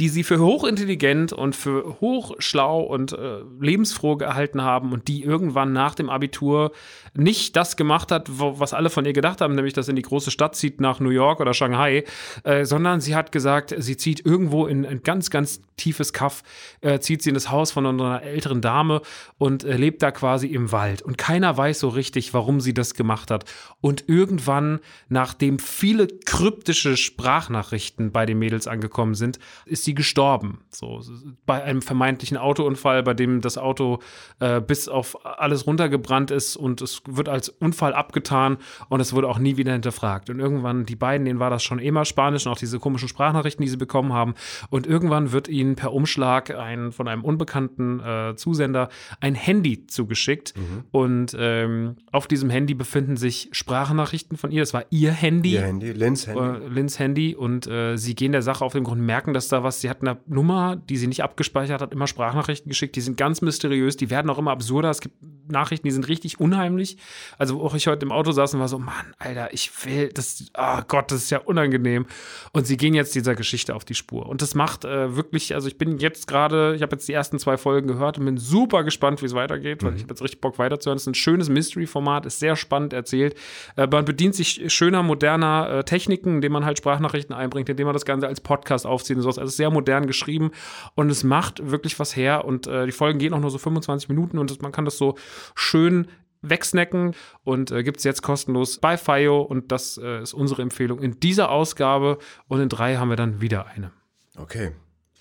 die 0.01 0.09
sie 0.09 0.25
für 0.25 0.41
hochintelligent 0.41 1.33
und 1.33 1.55
für 1.55 2.01
hochschlau 2.01 2.81
und 2.81 3.13
äh, 3.13 3.41
lebensfroh 3.61 4.17
gehalten 4.17 4.63
haben 4.63 4.93
und 4.93 5.07
die 5.07 5.23
irgendwann 5.23 5.73
nach 5.73 5.95
dem 5.95 6.11
Abitur 6.11 6.73
nicht 7.15 7.55
das 7.55 7.77
gemacht 7.77 8.11
hat, 8.11 8.29
wo, 8.29 8.59
was 8.59 8.75
alle 8.75 8.91
von 8.91 9.05
ihr 9.05 9.13
gedacht 9.13 9.41
haben, 9.41 9.55
nämlich 9.55 9.73
dass 9.73 9.87
sie 9.87 9.93
in 9.93 9.97
die 9.97 10.03
große 10.03 10.33
Stadt 10.33 10.57
zieht 10.57 10.81
nach 10.81 10.99
New 10.99 11.11
York 11.11 11.41
oder 11.41 11.55
Shanghai, 11.55 12.05
äh, 12.43 12.65
sondern 12.65 13.01
sie 13.01 13.15
hat 13.15 13.31
gesagt, 13.31 13.73
sie 13.79 13.97
zieht 13.97 14.27
irgendwo 14.27 14.67
in 14.67 14.85
ein 14.85 15.03
ganz, 15.03 15.31
ganz 15.31 15.63
tiefes 15.77 16.13
Kaff, 16.13 16.43
äh, 16.81 16.99
zieht 16.99 17.23
sie 17.23 17.31
in 17.31 17.35
das 17.35 17.51
Haus 17.51 17.71
von 17.71 17.87
einer 17.87 18.23
älteren 18.23 18.61
Dame 18.61 19.01
und 19.39 19.63
äh, 19.63 19.77
lebt 19.77 20.03
da 20.03 20.11
quasi 20.11 20.49
im 20.49 20.73
Wald. 20.73 21.03
Und 21.03 21.14
keiner 21.17 21.57
weiß 21.57 21.81
so 21.81 21.89
richtig, 21.89 22.35
warum 22.35 22.61
sie 22.61 22.75
das 22.75 22.95
gemacht 22.95 23.31
hat. 23.31 23.45
Und 23.81 24.05
irgendwann, 24.09 24.81
nachdem 25.09 25.59
viele 25.59 26.07
kryptische 26.07 26.97
Sprachnachrichten 26.97 28.13
bei 28.13 28.27
den 28.27 28.39
Mädels 28.39 28.67
angekommen 28.67 29.15
sind, 29.15 29.39
ist 29.67 29.85
sie 29.85 29.95
gestorben. 29.95 30.61
So, 30.71 31.03
bei 31.47 31.63
einem 31.63 31.83
vermeintlichen 31.83 32.37
Autounfall, 32.37 33.03
bei 33.03 33.15
dem 33.15 33.41
das 33.41 33.59
Auto 33.59 34.01
äh, 34.41 34.61
bis 34.61 34.89
auf 34.89 35.25
alles 35.25 35.67
runtergebrannt 35.67 36.31
ist 36.31 36.57
und 36.57 36.83
es 36.83 37.03
wird 37.07 37.29
als 37.29 37.49
Unfall 37.49 37.95
abgetan 37.95 38.59
und 38.89 39.01
es 39.01 39.13
wurde 39.13 39.29
auch 39.29 39.39
nie 39.39 39.57
wieder 39.57 39.73
hinterfragt. 39.73 40.31
Und 40.31 40.41
irgendwann, 40.41 40.87
die 40.87 40.97
beiden, 40.97 41.25
denen 41.25 41.39
war 41.41 41.51
das 41.51 41.63
schon 41.63 41.79
immer 41.79 42.05
Spanisch 42.05 42.47
und 42.47 42.53
auch 42.53 42.59
diese 42.59 42.79
komischen 42.79 43.09
Sprachnachrichten, 43.09 43.63
die 43.63 43.71
sie 43.71 43.77
bekommen 43.77 44.13
haben. 44.13 44.35
Und 44.71 44.87
irgendwann 44.87 45.33
wird 45.33 45.49
ihnen 45.49 45.77
per 45.77 45.93
Umschlag 45.93 46.51
ein, 46.51 46.93
von 46.93 47.09
einem 47.09 47.25
unbekannten 47.25 48.01
äh, 48.01 48.37
Zusender 48.37 48.89
ein 49.21 49.35
Handy 49.35 49.87
zugeschickt. 49.87 50.55
Und 50.91 51.04
ähm, 51.39 51.97
auf 52.13 52.27
diesem 52.27 52.51
Handy 52.51 52.75
befinden 52.75 53.17
sich 53.17 53.49
Sprachnachrichten 53.53 54.37
von 54.37 54.51
ihr. 54.51 54.63
Das 54.63 54.75
war 54.75 54.85
ihr 54.91 55.13
Handy. 55.13 55.53
Ihr 55.53 55.63
Handy, 55.63 55.93
Lins 55.93 56.27
Handy. 56.27 56.41
äh, 56.41 56.69
Lins 56.69 56.99
Handy. 56.99 57.35
Und 57.35 57.67
äh, 57.67 57.97
sie 57.97 58.15
gehen 58.15 58.33
der 58.33 58.43
Sache 58.43 58.65
auf 58.65 58.73
den 58.73 58.85
Grund, 58.85 59.01
merken, 59.01 59.35
dass 59.35 59.49
da 59.49 59.63
was, 59.63 59.81
sie 59.81 59.91
hat 59.91 60.01
eine 60.01 60.19
Nummer, 60.27 60.77
die 60.77 60.97
sie 60.97 61.07
nicht 61.07 61.23
abgespeichert 61.23 61.81
hat, 61.81 61.93
immer 61.93 62.07
Sprachnachrichten 62.07 62.69
geschickt, 62.69 62.97
die 62.97 63.01
sind 63.01 63.17
ganz 63.17 63.43
mysteriös, 63.43 63.97
die 63.97 64.11
werden 64.11 64.31
auch 64.31 64.39
immer 64.39 64.51
absurder, 64.53 64.91
es 64.91 65.01
gibt 65.01 65.17
Nachrichten, 65.49 65.87
die 65.87 65.93
sind 65.93 66.09
richtig 66.09 66.41
unheimlich, 66.41 66.97
also 67.39 67.63
auch 67.63 67.75
ich 67.75 67.87
heute 67.87 68.07
im 68.07 68.13
Auto 68.13 68.33
saß 68.33 68.55
und 68.55 68.61
war 68.61 68.69
so, 68.69 68.79
Mann, 68.79 69.15
Alter, 69.19 69.53
ich 69.53 69.71
will, 69.85 70.09
das, 70.09 70.47
oh 70.57 70.81
Gott, 70.89 71.11
das 71.11 71.25
ist 71.25 71.31
ja 71.31 71.39
unangenehm. 71.39 72.07
Und 72.53 72.67
sie 72.67 72.77
gehen 72.77 72.95
jetzt 72.95 73.15
dieser 73.15 73.35
Geschichte 73.35 73.75
auf 73.75 73.85
die 73.85 73.95
Spur. 73.95 74.27
Und 74.27 74.43
das 74.43 74.55
macht 74.55 74.85
äh, 74.85 75.17
wirklich, 75.17 75.55
also 75.55 75.69
ich 75.69 75.77
bin 75.77 75.99
jetzt 75.99 76.27
gerade, 76.27 76.75
ich 76.75 76.83
habe 76.83 76.97
jetzt 76.97 77.07
die 77.09 77.13
ersten 77.13 77.39
zwei 77.39 77.57
Folgen 77.57 77.89
gehört 77.89 78.19
und 78.19 78.25
bin 78.25 78.39
super 78.39 78.85
gespannt, 78.85 79.23
wie 79.23 79.27
es 79.27 79.35
weitergeht, 79.35 79.83
weil 79.83 79.95
ich 79.97 80.03
habe 80.03 80.13
jetzt 80.13 80.23
richtig 80.23 80.41
Bock 80.41 80.59
weiterzuhören, 80.85 80.97
es 80.97 81.03
ist 81.03 81.09
ein 81.09 81.15
schönes 81.15 81.49
Mystery-Format, 81.49 82.27
ist 82.27 82.39
sehr 82.39 82.57
spannend 82.57 82.93
erzählt, 82.93 83.35
äh, 83.77 83.87
man 83.87 84.05
bedient 84.05 84.35
sich 84.35 84.73
schöner, 84.73 85.03
moderner 85.03 85.69
äh, 85.71 85.85
Techniken, 85.85 86.37
indem 86.37 86.53
man 86.53 86.65
halt 86.65 86.79
Sprachnachrichten 86.79 87.35
einbringt, 87.35 87.69
indem 87.69 87.87
man 87.87 87.95
das 87.95 88.05
Ganze 88.05 88.27
als 88.27 88.41
Podcast 88.41 88.87
aufzieht 88.87 89.17
und 89.17 89.23
sowas. 89.23 89.39
Also 89.39 89.51
sehr 89.51 89.71
modern 89.71 90.07
geschrieben 90.07 90.51
und 90.95 91.11
es 91.11 91.25
macht 91.25 91.71
wirklich 91.71 91.99
was 91.99 92.17
her 92.17 92.45
und 92.45 92.67
äh, 92.67 92.87
die 92.87 92.93
Folgen 92.93 93.19
gehen 93.19 93.35
auch 93.35 93.41
nur 93.41 93.51
so 93.51 93.59
25 93.59 94.09
Minuten 94.09 94.39
und 94.39 94.51
das, 94.51 94.61
man 94.61 94.73
kann 94.73 94.85
das 94.85 94.99
so 94.99 95.17
schön 95.55 96.09
wegsnacken 96.43 97.15
und 97.43 97.71
äh, 97.71 97.83
gibt 97.83 97.99
es 97.99 98.05
jetzt 98.05 98.23
kostenlos 98.23 98.79
bei 98.79 98.99
FIO 98.99 99.41
und 99.41 99.73
das 99.73 99.99
äh, 100.03 100.23
ist 100.23 100.35
unsere 100.35 100.61
Empfehlung 100.63 101.01
in 101.01 101.19
dieser 101.21 101.51
Ausgabe 101.51 102.19
und 102.49 102.61
in 102.61 102.69
drei 102.69 102.97
haben 102.97 103.09
wir 103.09 103.17
dann 103.17 103.41
wieder 103.41 103.67
eine. 103.67 103.93
Okay, 104.37 104.73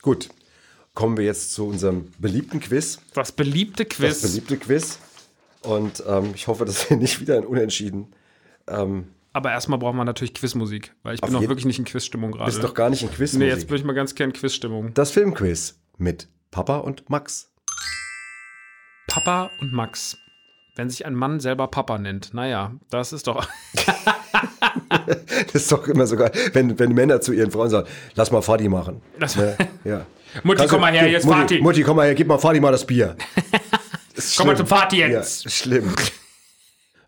gut. 0.01 0.29
Kommen 0.93 1.17
wir 1.17 1.25
jetzt 1.25 1.53
zu 1.53 1.67
unserem 1.67 2.11
beliebten 2.19 2.59
Quiz. 2.59 2.99
Das 3.15 3.31
beliebte 3.31 3.85
Das 3.85 3.97
Quiz. 3.97 4.21
beliebte 4.21 4.57
Quiz. 4.57 4.99
Und 5.63 6.03
ähm, 6.07 6.31
ich 6.35 6.47
hoffe, 6.47 6.65
dass 6.65 6.89
wir 6.89 6.97
nicht 7.05 7.19
wieder 7.21 7.37
ein 7.37 7.45
Unentschieden. 7.45 8.13
Ähm, 8.67 9.07
Aber 9.33 9.51
erstmal 9.51 9.79
braucht 9.79 9.95
man 9.95 10.05
natürlich 10.05 10.33
Quizmusik, 10.33 10.93
weil 11.03 11.15
ich 11.15 11.21
bin 11.21 11.31
jeden- 11.33 11.49
wirklich 11.49 11.65
nicht 11.65 11.79
in 11.79 11.85
Quizstimmung 11.85 12.31
gerade. 12.31 12.45
bist 12.45 12.63
doch 12.63 12.73
gar 12.73 12.89
nicht 12.89 13.03
in 13.03 13.11
Quiz. 13.11 13.33
Nee, 13.33 13.47
jetzt 13.47 13.67
bin 13.67 13.77
ich 13.77 13.83
mal 13.83 13.93
ganz 13.93 14.13
gern 14.15 14.33
Quizstimmung. 14.33 14.93
das 14.93 15.11
Filmquiz 15.11 15.79
mit 15.97 16.27
Papa 16.51 16.77
und 16.77 17.09
Max. 17.09 17.49
Papa 19.07 19.49
und 19.59 19.73
Max. 19.73 20.17
Wenn 20.75 20.89
sich 20.89 21.05
ein 21.05 21.13
Mann 21.13 21.39
selber 21.39 21.67
Papa 21.67 21.97
nennt, 21.99 22.33
naja, 22.33 22.73
das 22.89 23.13
ist 23.13 23.27
doch. 23.27 23.47
Das 25.51 25.55
ist 25.63 25.71
doch 25.71 25.87
immer 25.87 26.07
so 26.07 26.15
geil, 26.15 26.31
wenn, 26.53 26.79
wenn 26.79 26.93
Männer 26.93 27.21
zu 27.21 27.33
ihren 27.33 27.51
Frauen 27.51 27.69
sagen, 27.69 27.87
lass 28.15 28.31
mal 28.31 28.41
Fadi 28.41 28.69
machen. 28.69 29.01
Das- 29.19 29.35
Ne? 29.35 29.55
Ja. 29.83 30.05
Mutti, 30.43 30.57
Kannst 30.59 30.71
komm 30.71 30.81
mal 30.81 30.91
her, 30.93 31.07
jetzt 31.09 31.25
Mutti, 31.25 31.39
Vati. 31.39 31.61
Mutti, 31.61 31.83
komm 31.83 31.97
mal 31.97 32.05
her, 32.07 32.15
gib 32.15 32.27
mal 32.27 32.39
Fadi 32.39 32.59
mal 32.59 32.71
das 32.71 32.85
Bier. 32.87 33.15
Ist 34.25 34.37
Komm 34.37 34.47
mal 34.47 34.57
zum 34.57 34.67
Vati 34.67 34.97
jetzt. 34.97 35.43
Ja, 35.45 35.49
schlimm. 35.49 35.93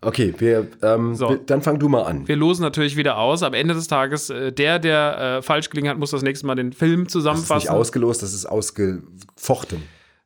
Okay, 0.02 0.36
wir, 0.38 0.68
ähm, 0.84 1.16
So. 1.16 1.30
wir, 1.30 1.38
dann 1.38 1.64
fang 1.64 1.80
du 1.80 1.90
mal 1.90 2.04
an. 2.04 2.28
Wir 2.28 2.36
losen 2.36 2.62
natürlich 2.62 2.96
wieder 2.96 3.18
aus. 3.18 3.42
Am 3.42 3.56
Ende 3.56 3.74
des 3.74 3.88
Tages, 3.88 4.30
äh, 4.30 4.52
der, 4.52 4.78
der 4.78 5.38
äh, 5.38 5.42
falsch 5.42 5.72
gelingen 5.72 5.90
hat, 5.90 5.98
muss 5.98 6.12
das 6.12 6.22
nächste 6.22 6.46
Mal 6.46 6.54
den 6.54 6.74
Film 6.74 7.06
Das 7.06 7.16
ist 7.16 7.16
nicht 7.16 7.24
zusammenfassen. 7.24 7.70
ausgelost, 7.70 8.22
das 8.22 8.34
ist 8.34 8.46
ausgefochten. 8.46 9.82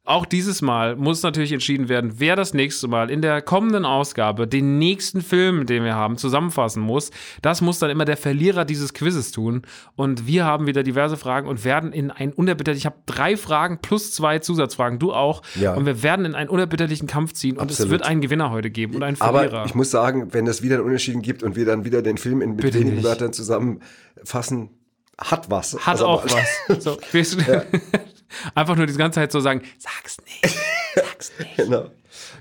Auch 0.10 0.26
dieses 0.26 0.64
Mal 0.64 0.96
muss 0.96 1.22
natürlich 1.22 1.52
entschieden 1.52 1.88
werden, 1.88 2.14
wer 2.18 2.36
das 2.36 2.56
nächste 2.56 2.88
Mal 2.88 3.12
in 3.12 3.22
der 3.22 3.44
kommenden 3.44 3.86
Ausgabe 3.86 4.48
den 4.48 4.80
nächsten 4.80 5.22
Film, 5.22 5.68
den 5.68 5.84
wir 5.84 5.94
haben, 5.94 6.18
zusammenfassen 6.18 6.82
muss. 6.82 7.12
Das 7.44 7.62
muss 7.62 7.78
dann 7.78 7.92
immer 7.92 8.06
der 8.06 8.18
Verlierer 8.18 8.66
dieses 8.66 8.96
Quizzes 8.96 9.32
tun. 9.32 9.62
Und 9.96 10.26
wir 10.26 10.46
haben 10.46 10.66
wieder 10.66 10.82
diverse 10.82 11.16
Fragen 11.16 11.48
und 11.48 11.64
werden 11.64 11.94
in 11.94 12.10
ein 12.10 12.34
unerbitterlich, 12.34 12.82
ich 12.82 12.86
habe 12.88 12.96
drei 13.06 13.38
Fragen 13.38 13.82
plus 13.84 14.12
zwei 14.12 14.40
Zusatzfragen, 14.40 14.98
du 14.98 15.14
auch. 15.14 15.44
Ja. 15.54 15.76
Und 15.76 15.86
wir 15.86 16.02
werden 16.02 16.26
in 16.26 16.34
einen 16.34 16.50
unerbitterlichen 16.50 17.08
Kampf 17.08 17.34
ziehen 17.34 17.58
und 17.58 17.70
es 17.70 17.78
Absolut. 17.78 17.92
wird 17.92 18.06
einen 18.08 18.22
Gewinner 18.22 18.50
heute 18.50 18.72
geben 18.72 18.96
und 18.96 19.04
einen 19.04 19.16
Verlierer. 19.16 19.60
Aber 19.60 19.66
ich 19.68 19.76
muss 19.76 19.92
sagen, 19.92 20.34
wenn 20.34 20.48
es 20.48 20.64
wieder 20.64 20.78
einen 20.78 20.86
Unentschieden 20.86 21.22
gibt 21.22 21.44
und 21.44 21.56
wir 21.56 21.66
dann 21.66 21.86
wieder 21.86 22.02
den 22.02 22.18
Film 22.18 22.42
in 22.42 22.56
mit 22.56 22.74
wenigen. 22.74 23.04
Wörtern 23.04 23.32
zusammenfassen, 23.32 24.72
hat 25.20 25.52
was. 25.52 25.76
Hat 25.76 25.88
Also 25.88 26.08
auch 26.08 26.26
was. 26.26 26.82
So, 26.84 26.98
wir, 27.12 27.66
Einfach 28.56 28.76
nur 28.76 28.86
die 28.86 28.94
ganze 28.94 29.16
Zeit 29.16 29.32
so 29.32 29.40
sagen, 29.40 29.62
sag's 29.78 30.18
nicht, 30.22 30.58
sag's 30.96 31.32
nicht. 31.40 31.56
Genau. 31.58 31.90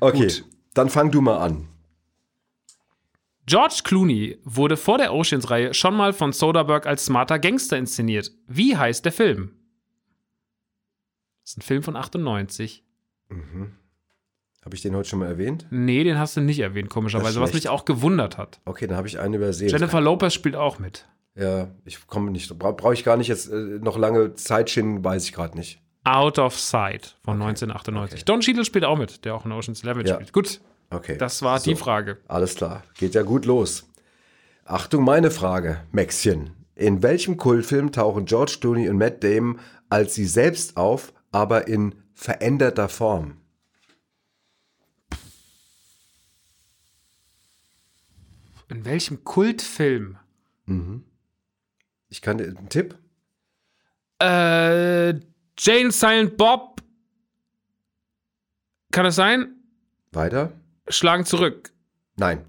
Okay, 0.01 0.19
Gut. 0.29 0.45
dann 0.75 0.89
fang 0.91 1.11
du 1.11 1.21
mal 1.21 1.39
an. 1.39 1.69
George 3.47 3.81
Clooney 3.85 4.39
wurde 4.45 4.77
vor 4.77 4.99
der 4.99 5.15
Oceans-Reihe 5.15 5.73
schon 5.73 5.95
mal 5.97 6.13
von 6.13 6.33
Soderbergh 6.35 6.87
als 6.87 7.07
smarter 7.07 7.39
Gangster 7.39 7.79
inszeniert. 7.79 8.31
Wie 8.47 8.77
heißt 8.77 9.05
der 9.07 9.13
Film? 9.13 9.53
Das 11.43 11.53
ist 11.53 11.59
ein 11.59 11.63
Film 11.63 11.83
von 11.83 11.97
98. 11.97 12.85
Habe 13.31 14.75
ich 14.77 14.83
den 14.83 14.95
heute 14.95 15.09
schon 15.09 15.21
mal 15.21 15.29
erwähnt? 15.29 15.67
Nee, 15.71 16.05
den 16.05 16.19
hast 16.19 16.37
du 16.37 16.43
nicht 16.43 16.59
erwähnt, 16.59 16.91
komischerweise, 16.91 17.41
was 17.41 17.55
mich 17.55 17.71
auch 17.71 17.87
gewundert 17.87 18.37
hat. 18.37 18.61
Okay, 18.67 18.87
dann 18.87 18.99
habe 18.99 19.09
ich 19.09 19.19
einen 19.19 19.33
übersehen. 19.35 19.71
Jennifer 19.71 20.03
Lopez 20.03 20.35
spielt 20.35 20.55
auch 20.57 20.79
mit. 20.79 21.09
Ja, 21.39 21.69
ich 21.85 22.07
komme 22.09 22.31
nicht. 22.33 22.59
Bra 22.59 22.73
Brauche 22.73 22.95
ich 22.95 23.05
gar 23.05 23.17
nicht 23.17 23.29
jetzt 23.29 23.49
äh, 23.51 23.55
noch 23.81 23.97
lange 23.97 24.35
Zeit 24.35 24.71
schinden, 24.71 25.05
weiß 25.05 25.25
ich 25.25 25.33
gerade 25.33 25.57
nicht. 25.57 25.81
Out 26.05 26.39
of 26.39 26.59
Sight 26.59 27.17
von 27.23 27.35
1998. 27.41 28.25
Don 28.25 28.41
Cheadle 28.41 28.65
spielt 28.65 28.85
auch 28.85 28.97
mit, 28.99 29.25
der 29.25 29.35
auch 29.35 29.45
in 29.45 29.53
Ocean's 29.53 29.83
Eleven 29.85 30.05
Ja. 30.07 30.15
spielt. 30.15 30.33
Gut, 30.33 30.61
Okay. 30.91 31.17
das 31.19 31.43
war 31.43 31.59
So. 31.61 31.71
die 31.71 31.77
Frage. 31.77 32.19
Alles 32.27 32.55
klar, 32.57 32.83
geht 32.97 33.15
ja 33.15 33.23
gut 33.23 33.45
los. 33.45 33.87
Achtung, 34.65 35.05
meine 35.05 35.31
Frage, 35.31 35.83
Maxchen. 35.93 36.51
In 36.75 37.03
welchem 37.03 37.37
Kultfilm 37.37 37.93
tauchen 37.93 38.25
George 38.25 38.57
Clooney 38.61 38.89
und 38.89 38.97
Matt 38.99 39.23
Damon 39.23 39.59
als 39.91 40.15
sie 40.15 40.27
selbst 40.27 40.77
auf, 40.77 41.13
aber 41.33 41.67
in 41.69 41.95
veränderter 42.15 42.89
Form? 42.89 43.37
In 48.69 48.85
welchem 48.85 49.25
Kultfilm? 49.25 50.19
Ich 52.09 52.23
kann 52.23 52.39
dir 52.39 52.45
einen 52.45 52.69
Tipp? 52.69 52.97
Äh, 54.21 55.11
Jane 55.59 55.91
Silent 55.91 56.37
Bob. 56.37 56.83
Kann 58.91 59.07
es 59.07 59.17
sein? 59.17 59.55
Weiter? 60.13 60.53
Schlagen 60.89 61.25
zurück. 61.25 61.73
Nein. 62.17 62.45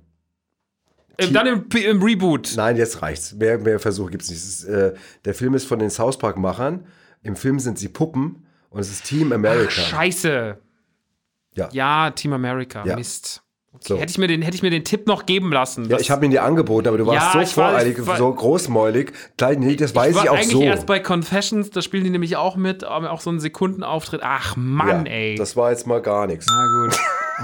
Ähm, 1.18 1.34
dann 1.34 1.48
im, 1.48 1.70
im 1.70 2.02
Reboot. 2.02 2.54
Nein, 2.56 2.78
jetzt 2.78 3.02
reicht's. 3.02 3.34
Mehr, 3.34 3.60
mehr 3.60 3.80
Versuche 3.80 4.12
gibt's 4.12 4.30
nicht. 4.30 4.40
Ist, 4.40 4.64
äh, 4.64 4.94
der 5.26 5.34
Film 5.34 5.54
ist 5.54 5.66
von 5.66 5.80
den 5.80 5.90
South 5.90 6.18
Park-Machern. 6.18 6.88
Im 7.22 7.36
Film 7.36 7.60
sind 7.60 7.78
sie 7.78 7.90
Puppen 7.90 8.48
und 8.70 8.80
es 8.80 8.90
ist 8.90 9.04
Team 9.04 9.34
America. 9.34 9.70
Scheiße. 9.70 10.58
Ja. 11.56 11.70
Ja, 11.74 12.12
Team 12.12 12.32
America. 12.34 12.86
Ja. 12.86 12.96
Mist. 12.96 13.44
So. 13.82 13.98
Hätte, 13.98 14.12
ich 14.12 14.18
mir 14.18 14.28
den, 14.28 14.42
hätte 14.42 14.56
ich 14.56 14.62
mir 14.62 14.72
den 14.72 14.84
Tipp 14.84 15.08
noch 15.08 15.26
geben 15.26 15.52
lassen. 15.54 15.90
Ja, 15.90 15.98
ich 16.00 16.12
habe 16.12 16.26
ihn 16.26 16.32
dir 16.32 16.44
angeboten, 16.44 16.88
aber 16.90 16.98
du 16.98 17.06
warst 17.08 17.28
Ja, 17.28 17.32
so 17.34 17.40
ich 17.40 17.50
voreilig, 17.54 17.98
ich 17.98 18.06
war- 18.06 18.18
so 18.18 18.34
großmäulig. 18.34 19.14
Gleich, 19.38 19.58
nee, 19.58 19.76
das 19.78 19.96
weiß 19.96 20.16
war 20.16 20.24
ich 20.26 20.30
auch 20.30 20.36
eigentlich 20.36 20.52
so. 20.52 20.62
erst 20.64 20.86
bei 20.86 21.00
Confessions, 21.00 21.70
da 21.70 21.82
spielen 21.82 22.04
die 22.04 22.10
nämlich 22.10 22.36
auch 22.36 22.56
mit, 22.58 22.84
aber 22.84 23.10
auch 23.12 23.22
so 23.22 23.30
einen 23.30 23.40
Sekundenauftritt. 23.40 24.20
Ach 24.24 24.56
Mann, 24.58 25.06
ja, 25.06 25.12
ey. 25.14 25.36
Das 25.36 25.56
war 25.56 25.72
jetzt 25.72 25.88
mal 25.88 26.02
gar 26.02 26.28
nichts. 26.28 26.46
Na 26.50 26.66
gut. 26.86 27.00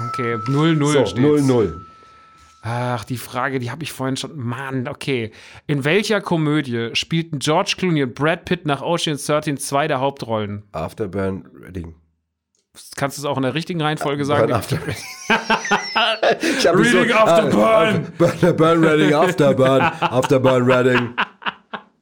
Okay, 0.10 0.36
0-0 0.52 0.86
So, 0.86 1.06
steht's. 1.06 1.18
0-0. 1.46 1.74
Ach, 2.68 3.04
die 3.06 3.18
Frage, 3.18 3.60
die 3.60 3.70
habe 3.70 3.84
ich 3.84 3.92
vorhin 3.94 4.18
schon. 4.18 4.36
Mann, 4.38 4.88
okay. 4.88 5.32
In 5.68 5.86
welcher 5.86 6.20
Komödie 6.20 6.90
spielten 6.94 7.38
George 7.40 7.76
Clooney 7.78 8.02
und 8.04 8.16
Brad 8.16 8.46
Pitt 8.46 8.66
nach 8.66 8.82
Ocean's 8.82 9.26
13 9.28 9.58
zwei 9.58 9.88
der 9.88 10.00
Hauptrollen? 10.00 10.64
Afterburn 10.72 11.46
Reading. 11.64 11.94
Kannst 12.96 13.18
du 13.18 13.22
es 13.22 13.26
auch 13.26 13.38
in 13.38 13.44
der 13.44 13.54
richtigen 13.54 13.82
Reihenfolge 13.82 14.26
sagen? 14.26 14.48
Burn 14.48 14.54
After 14.58 14.78
ich 16.60 16.68
hab 16.68 16.76
mich 16.76 16.94
Reading 16.94 17.12
After 17.14 17.50
Burn. 17.50 18.08
Burn. 18.18 18.56
Burn 18.58 18.84
Reading, 18.84 19.14
Afterburn. 19.14 19.82
Afterburn 19.82 20.64
Reading. 20.70 21.10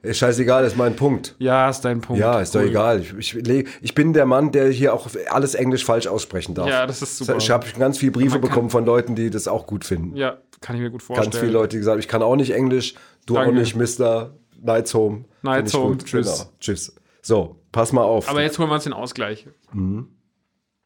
Ist 0.01 0.17
scheißegal, 0.17 0.65
ist 0.65 0.76
mein 0.76 0.95
Punkt. 0.97 1.34
Ja, 1.39 1.69
ist 1.69 1.80
dein 1.82 2.01
Punkt. 2.01 2.19
Ja, 2.19 2.41
ist 2.41 2.53
doch 2.53 2.59
Cool. 2.59 2.67
egal. 2.67 2.99
Ich, 3.17 3.36
ich, 3.38 3.67
ich 3.82 3.95
bin 3.95 4.11
der 4.11 4.26
Mann, 4.26 4.51
der 4.51 4.67
hier 4.69 4.93
auch 4.93 5.07
alles 5.30 5.55
Englisch 5.55 5.86
falsch 5.86 6.07
aussprechen 6.07 6.53
darf. 6.55 6.67
Ja, 6.67 6.86
das 6.86 7.01
ist 7.01 7.17
super. 7.19 7.38
Ich 7.38 7.49
habe 7.49 7.65
ganz 7.80 7.97
viele 7.99 8.11
Briefe 8.11 8.39
bekommen 8.39 8.69
von 8.69 8.86
Leuten, 8.86 9.15
die 9.15 9.30
das 9.30 9.47
auch 9.47 9.65
gut 9.65 9.86
finden. 9.86 10.17
Ja, 10.17 10.38
kann 10.59 10.76
ich 10.76 10.82
mir 10.82 10.89
gut 10.89 11.01
vorstellen. 11.03 11.32
Ganz 11.32 11.39
viele 11.39 11.53
Leute, 11.53 11.69
die 11.69 11.78
gesagt 11.78 11.93
haben, 11.93 11.99
ich 11.99 12.09
kann 12.09 12.21
auch 12.21 12.36
nicht 12.36 12.51
Englisch, 12.51 12.95
du 13.26 13.36
Danke. 13.36 13.49
auch 13.49 13.53
nicht, 13.53 13.76
Mr. 13.78 14.32
Nights 14.61 14.93
Home. 14.93 15.24
Nights 15.41 15.74
Home, 15.74 15.97
tschüss. 15.97 16.39
Genau, 16.39 16.49
tschüss. 16.59 16.95
So, 17.21 17.55
pass 17.71 17.93
mal 17.93 18.03
auf. 18.03 18.28
Aber 18.30 18.41
jetzt 18.41 18.59
holen 18.59 18.69
wir 18.69 18.76
uns 18.76 18.84
den 18.84 18.91
Ausgleich. 18.93 19.47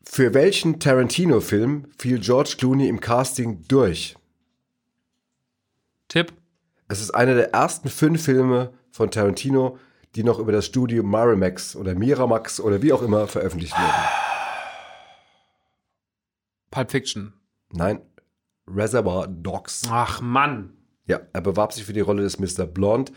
Für 0.09 0.33
welchen 0.33 0.79
Tarantino-Film 0.79 1.89
fiel 1.99 2.19
George 2.19 2.55
Clooney 2.57 2.87
im 2.87 2.99
Casting 3.01 3.63
durch? 3.67 4.15
Tipp. 6.07 6.33
Es 6.87 7.01
ist 7.01 7.11
einer 7.11 7.35
der 7.35 7.53
ersten 7.53 7.89
fünf 7.89 8.23
Filme 8.23 8.73
von 8.89 9.11
Tarantino, 9.11 9.77
die 10.15 10.23
noch 10.23 10.39
über 10.39 10.53
das 10.53 10.65
Studio 10.65 11.03
Miramax 11.03 11.75
oder 11.75 11.93
Miramax 11.93 12.59
oder 12.59 12.81
wie 12.81 12.93
auch 12.93 13.03
immer 13.03 13.27
veröffentlicht 13.27 13.73
wurden. 13.73 14.07
Pulp 16.71 16.89
Fiction. 16.89 17.33
Nein, 17.73 18.01
Reservoir 18.65 19.27
Dogs. 19.27 19.83
Ach 19.91 20.21
Mann. 20.21 20.73
Ja, 21.05 21.19
er 21.33 21.41
bewarb 21.41 21.73
sich 21.73 21.83
für 21.83 21.93
die 21.93 21.99
Rolle 21.99 22.23
des 22.23 22.39
Mr. 22.39 22.65
Blonde, 22.65 23.11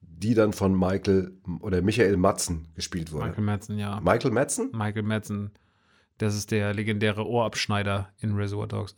die 0.00 0.34
dann 0.34 0.52
von 0.52 0.78
Michael 0.78 1.32
oder 1.60 1.80
Michael 1.80 2.16
Matzen 2.16 2.68
gespielt 2.74 3.12
wurde. 3.12 3.26
Michael 3.26 3.44
Madsen, 3.44 3.78
ja. 3.78 4.00
Michael 4.00 4.32
Madsen? 4.32 4.70
Michael 4.72 5.04
Madsen. 5.04 5.52
Das 6.18 6.34
ist 6.36 6.50
der 6.52 6.72
legendäre 6.74 7.26
Ohrabschneider 7.26 8.08
in 8.20 8.34
Reservoir 8.36 8.68
Dogs. 8.68 8.92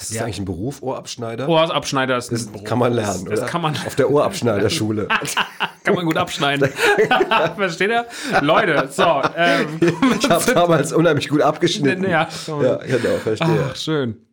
Ist 0.00 0.10
das 0.10 0.20
eigentlich 0.20 0.38
ein 0.40 0.44
Beruf, 0.44 0.82
Ohrabschneider? 0.82 1.48
Ohrabschneider 1.48 2.16
ist 2.16 2.32
ein 2.32 2.34
das 2.34 2.46
Beruf. 2.46 2.64
kann 2.64 2.78
man 2.80 2.92
lernen, 2.92 3.12
Das, 3.12 3.22
oder? 3.22 3.36
das 3.36 3.46
kann 3.50 3.62
man, 3.62 3.76
Auf 3.86 3.94
der 3.94 4.10
Ohrabschneiderschule. 4.10 5.06
kann 5.84 5.94
man 5.94 6.04
gut 6.04 6.16
abschneiden. 6.16 6.68
Versteht 7.56 7.90
ihr? 7.90 8.06
Leute, 8.40 8.88
so. 8.90 9.22
Ähm, 9.36 9.78
ich 10.20 10.28
habe 10.28 10.52
damals 10.52 10.92
unheimlich 10.92 11.28
gut 11.28 11.40
abgeschnitten. 11.40 12.02
Ja. 12.02 12.28
ja 12.48 12.76
genau, 12.78 13.16
verstehe. 13.22 13.66
Ach, 13.70 13.76
schön. 13.76 14.26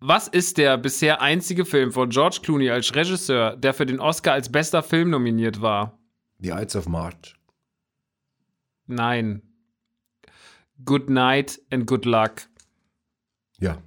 Was 0.00 0.26
ist 0.28 0.56
der 0.56 0.78
bisher 0.78 1.20
einzige 1.20 1.64
Film 1.66 1.92
von 1.92 2.08
George 2.10 2.38
Clooney 2.42 2.70
als 2.70 2.94
Regisseur, 2.94 3.56
der 3.56 3.74
für 3.74 3.84
den 3.86 4.00
Oscar 4.00 4.32
als 4.34 4.50
bester 4.50 4.82
Film 4.82 5.10
nominiert 5.10 5.60
war? 5.60 5.98
The 6.38 6.50
Ides 6.50 6.76
of 6.76 6.88
March. 6.88 7.35
Nein. 8.86 9.42
Good 10.84 11.08
night 11.10 11.60
and 11.70 11.86
good 11.86 12.04
luck. 12.04 12.42
Ja. 13.58 13.78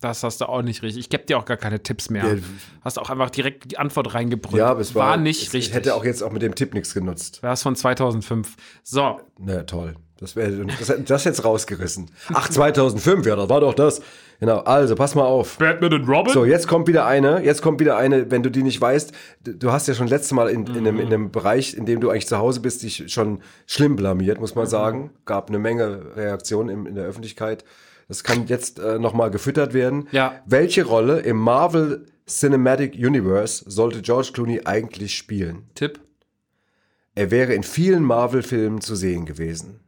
Das 0.00 0.24
hast 0.24 0.40
du 0.40 0.46
auch 0.48 0.62
nicht 0.62 0.82
richtig. 0.82 1.02
Ich 1.02 1.10
gebe 1.10 1.24
dir 1.24 1.38
auch 1.38 1.44
gar 1.44 1.56
keine 1.56 1.80
Tipps 1.80 2.10
mehr. 2.10 2.26
Ja. 2.34 2.42
Hast 2.80 2.98
auch 2.98 3.08
einfach 3.08 3.30
direkt 3.30 3.70
die 3.70 3.78
Antwort 3.78 4.14
reingebrüllt. 4.14 4.58
Ja, 4.58 4.66
aber 4.66 4.80
es 4.80 4.96
war, 4.96 5.16
nicht 5.16 5.46
es 5.46 5.52
richtig. 5.52 5.74
Hätte 5.74 5.94
auch 5.94 6.04
jetzt 6.04 6.22
auch 6.22 6.32
mit 6.32 6.42
dem 6.42 6.56
Tipp 6.56 6.74
nichts 6.74 6.92
genutzt. 6.92 7.38
Das 7.42 7.60
ist 7.60 7.62
von 7.62 7.76
2005. 7.76 8.56
So, 8.82 9.20
Na 9.38 9.62
toll. 9.62 9.94
Das 10.22 10.36
wäre 10.36 10.64
das, 10.66 10.94
das 11.04 11.24
jetzt 11.24 11.44
rausgerissen. 11.44 12.08
Ach, 12.32 12.48
2005, 12.48 13.26
ja, 13.26 13.34
das 13.34 13.48
war 13.48 13.60
doch 13.60 13.74
das. 13.74 14.00
Genau, 14.38 14.58
also 14.58 14.94
pass 14.94 15.16
mal 15.16 15.24
auf. 15.24 15.58
Batman 15.58 15.92
und 15.94 16.08
Robin? 16.08 16.32
So, 16.32 16.44
jetzt 16.44 16.68
kommt 16.68 16.86
wieder 16.86 17.06
eine, 17.06 17.44
jetzt 17.44 17.60
kommt 17.60 17.80
wieder 17.80 17.96
eine, 17.96 18.30
wenn 18.30 18.44
du 18.44 18.50
die 18.50 18.62
nicht 18.62 18.80
weißt, 18.80 19.12
du 19.42 19.72
hast 19.72 19.88
ja 19.88 19.94
schon 19.94 20.06
letztes 20.06 20.30
Mal 20.30 20.48
in, 20.48 20.64
in, 20.66 20.86
einem, 20.86 21.00
in 21.00 21.06
einem 21.06 21.32
Bereich, 21.32 21.74
in 21.74 21.86
dem 21.86 22.00
du 22.00 22.08
eigentlich 22.08 22.28
zu 22.28 22.38
Hause 22.38 22.60
bist, 22.60 22.84
dich 22.84 23.12
schon 23.12 23.40
schlimm 23.66 23.96
blamiert, 23.96 24.38
muss 24.38 24.54
man 24.54 24.66
sagen. 24.68 25.10
Gab 25.24 25.48
eine 25.48 25.58
Menge 25.58 26.14
Reaktionen 26.14 26.68
in, 26.68 26.86
in 26.86 26.94
der 26.94 27.04
Öffentlichkeit. 27.04 27.64
Das 28.06 28.22
kann 28.22 28.46
jetzt 28.46 28.78
äh, 28.78 29.00
nochmal 29.00 29.32
gefüttert 29.32 29.74
werden. 29.74 30.06
Ja. 30.12 30.40
Welche 30.46 30.84
Rolle 30.84 31.18
im 31.18 31.36
Marvel 31.36 32.06
Cinematic 32.28 32.94
Universe 32.94 33.64
sollte 33.68 34.02
George 34.02 34.30
Clooney 34.32 34.60
eigentlich 34.64 35.16
spielen? 35.16 35.64
Tipp. 35.74 35.98
Er 37.16 37.32
wäre 37.32 37.54
in 37.54 37.64
vielen 37.64 38.04
Marvel-Filmen 38.04 38.80
zu 38.80 38.94
sehen 38.94 39.26
gewesen. 39.26 39.81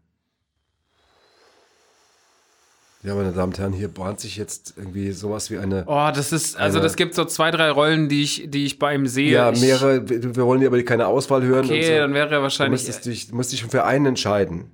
Ja, 3.05 3.15
meine 3.15 3.33
Damen 3.33 3.53
und 3.53 3.59
Herren, 3.59 3.75
hier 3.75 3.89
bahnt 3.89 4.19
sich 4.19 4.37
jetzt 4.39 4.75
irgendwie 4.79 5.13
sowas 5.13 5.51
wie 5.51 5.59
eine. 5.59 5.85
Oh, 5.87 6.11
das 6.15 6.33
ist, 6.33 6.57
also 6.57 6.81
das 6.81 6.97
gibt 6.97 7.15
so 7.15 7.27
zwei, 7.27 7.51
drei 7.51 7.71
Rollen, 7.71 8.09
die 8.09 8.23
ich, 8.23 8.45
die 8.49 8.65
ich 8.65 8.79
bei 8.79 8.95
ihm 8.95 9.07
sehe. 9.07 9.31
ja, 9.31 9.51
ich, 9.53 9.61
mehrere. 9.61 10.09
Wir 10.09 10.35
wir 10.35 10.47
wollen 10.47 10.61
hier 10.61 10.69
aber 10.69 10.83
keine 10.85 11.07
Auswahl 11.07 11.43
hören. 11.43 11.67
Okay, 11.67 11.85
so. 11.85 11.93
dann 11.99 12.15
wäre 12.15 12.31
er 12.31 12.37
Du 12.39 12.43
wahrscheinlich 12.45 12.81
müsstest 12.87 13.05
dich, 13.05 13.29
du 13.29 13.37
musst 13.37 13.53
dich 13.53 13.61
schon 13.61 13.69
für 13.69 13.85
einen 13.85 14.07
entscheiden. 14.07 14.71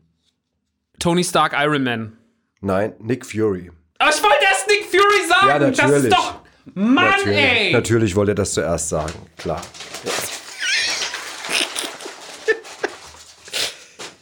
Tony 1.00 1.24
Stark 1.24 1.54
Iron 1.58 1.82
Man. 1.82 2.12
Nein, 2.60 2.92
Nick 3.00 3.26
Fury. 3.26 3.72
Aber 3.98 4.10
ich 4.10 4.22
wollte 4.22 4.36
erst 4.48 4.68
Nick 4.68 4.84
Fury 4.84 5.28
sagen. 5.28 5.48
Ja, 5.48 5.58
Das 5.58 5.76
natürlich. 5.78 6.04
ist 6.04 6.12
doch. 6.12 6.34
Mann, 6.74 7.06
Natürlich, 7.06 7.36
ey. 7.36 7.72
natürlich 7.72 8.14
wollte 8.14 8.32
er 8.32 8.36
das 8.36 8.54
zuerst 8.54 8.90
sagen, 8.90 9.14
klar. 9.38 9.60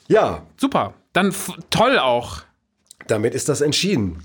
Ja, 0.07 0.47
Super. 0.57 0.95
Dann 1.13 1.35
toll 1.71 1.99
auch. 1.99 2.39
Damit 3.11 3.35
ist 3.35 3.49
das 3.49 3.61
entschieden. 3.61 4.19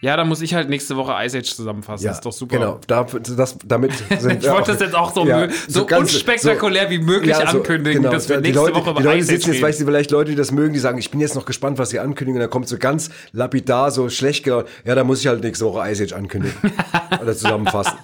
Ja, 0.00 0.16
dann 0.16 0.26
muss 0.28 0.42
ich 0.42 0.52
halt 0.52 0.68
nächste 0.68 0.96
Woche 0.96 1.14
Ice 1.24 1.38
Age 1.38 1.54
zusammenfassen. 1.54 2.04
Ja, 2.06 2.10
ist 2.10 2.22
doch 2.22 2.32
super. 2.32 2.56
Genau, 2.58 2.80
da, 2.88 3.04
das, 3.04 3.56
damit 3.64 3.92
sind 4.18 4.42
Ich 4.42 4.50
wollte 4.50 4.72
das 4.72 4.80
jetzt 4.80 4.96
auch 4.96 5.14
so, 5.14 5.22
mö- 5.22 5.48
so, 5.68 5.86
ganz- 5.86 6.12
unspektakulär 6.12 6.90
wie 6.90 6.98
möglich 6.98 7.30
Ja, 7.30 7.48
so, 7.48 7.58
ankündigen, 7.58 8.02
genau. 8.02 8.12
dass 8.12 8.28
wir 8.28 8.40
nächste 8.40 8.58
Leute, 8.64 8.74
Woche 8.74 8.90
über 8.90 8.98
Die 9.00 9.06
Leute 9.06 9.18
Ice 9.18 9.30
Age 9.32 9.36
sitzen 9.36 9.52
jetzt, 9.52 9.62
weißt 9.62 9.80
du, 9.80 9.84
vielleicht 9.84 10.10
Leute, 10.10 10.30
die 10.32 10.36
das 10.36 10.50
mögen, 10.50 10.72
die 10.72 10.80
sagen, 10.80 10.98
ich 10.98 11.12
bin 11.12 11.20
jetzt 11.20 11.36
noch 11.36 11.44
gespannt, 11.44 11.78
was 11.78 11.90
sie 11.90 12.00
ankündigen. 12.00 12.34
Und 12.34 12.40
dann 12.40 12.50
kommt 12.50 12.66
so 12.66 12.78
ganz 12.78 13.10
lapidar, 13.30 13.92
so 13.92 14.08
schlecht. 14.08 14.44
Ja, 14.44 14.64
da 14.84 15.04
muss 15.04 15.20
ich 15.20 15.28
halt 15.28 15.44
nächste 15.44 15.66
Woche 15.66 15.88
Ice 15.88 16.02
Age 16.02 16.14
ankündigen. 16.14 16.56
Oder 17.22 17.32
zusammenfassen. 17.36 17.96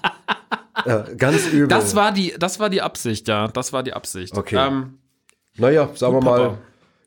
Ja, 0.87 1.05
ganz 1.17 1.49
übel. 1.49 1.67
Das 1.67 1.97
war 1.97 2.13
die, 2.13 2.33
das 2.39 2.61
war 2.61 2.71
die 2.71 2.81
Absicht, 2.81 3.27
ja. 3.27 3.49
Das 3.49 3.73
war 3.73 3.83
die 3.83 3.93
Absicht. 3.95 4.39
Okay. 4.39 4.55
Ähm, 4.57 4.99
naja, 5.57 5.89
sagen 5.97 6.15
wir 6.15 6.21
mal. 6.23 6.59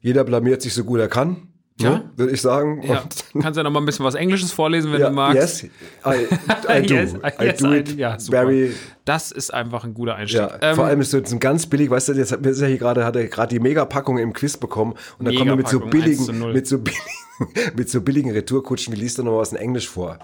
Jeder 0.01 0.23
blamiert 0.23 0.61
sich 0.61 0.73
so 0.73 0.83
gut 0.83 0.99
er 0.99 1.07
kann. 1.07 1.47
Ja. 1.79 1.89
Ne, 1.89 2.11
würde 2.15 2.33
ich 2.33 2.41
sagen. 2.41 2.83
ja. 2.83 3.03
Kannst 3.41 3.57
ja 3.57 3.63
noch 3.63 3.71
mal 3.71 3.79
ein 3.79 3.85
bisschen 3.85 4.05
was 4.05 4.15
Englisches 4.15 4.51
vorlesen, 4.51 4.91
wenn 4.91 5.01
ja, 5.01 5.09
du 5.09 5.15
magst. 5.15 5.63
Yes, 5.63 5.63
I, 6.05 6.27
I 6.69 6.85
do. 6.85 6.93
Yes, 6.93 7.13
I 7.13 7.43
yes, 7.43 7.57
do 7.57 7.73
I 7.73 7.77
it 7.77 7.91
do. 7.91 7.93
Ja, 7.95 8.19
super. 8.19 8.37
very 8.43 8.73
Das 9.05 9.31
ist 9.31 9.53
einfach 9.53 9.83
ein 9.83 9.93
guter 9.93 10.15
Einstieg. 10.15 10.41
Ja, 10.41 10.57
Ähm, 10.61 10.75
vor 10.75 10.85
allem 10.85 11.01
ist 11.01 11.11
so 11.11 11.17
ein 11.17 11.39
ganz 11.39 11.65
billig, 11.65 11.89
weißt 11.89 12.09
du, 12.09 12.13
jetzt 12.13 12.31
hat, 12.31 12.45
ist 12.45 12.61
ja 12.61 12.67
hier 12.67 12.77
gerade, 12.77 13.05
hat 13.05 13.15
er 13.15 13.27
gerade 13.27 13.53
die 13.55 13.59
Megapackung 13.59 14.17
im 14.17 14.33
Quiz 14.33 14.57
bekommen 14.57 14.93
und 15.17 15.25
dann 15.25 15.35
kommen 15.35 15.49
wir 15.49 15.55
mit 15.55 15.69
so 15.69 15.79
Megapackung, 15.79 16.03
1 16.03 16.17
zu 16.17 16.27
billigen, 16.27 16.39
0. 16.39 16.53
mit 16.53 16.67
so 16.67 16.77
billigen, 16.79 17.05
mit 17.75 17.89
so 17.89 18.01
billigen 18.01 18.31
Retourkutschen, 18.31 18.93
wie 18.93 18.99
liest 18.99 19.17
du 19.17 19.23
noch 19.23 19.37
was 19.39 19.51
in 19.51 19.57
Englisch 19.57 19.89
vor? 19.89 20.19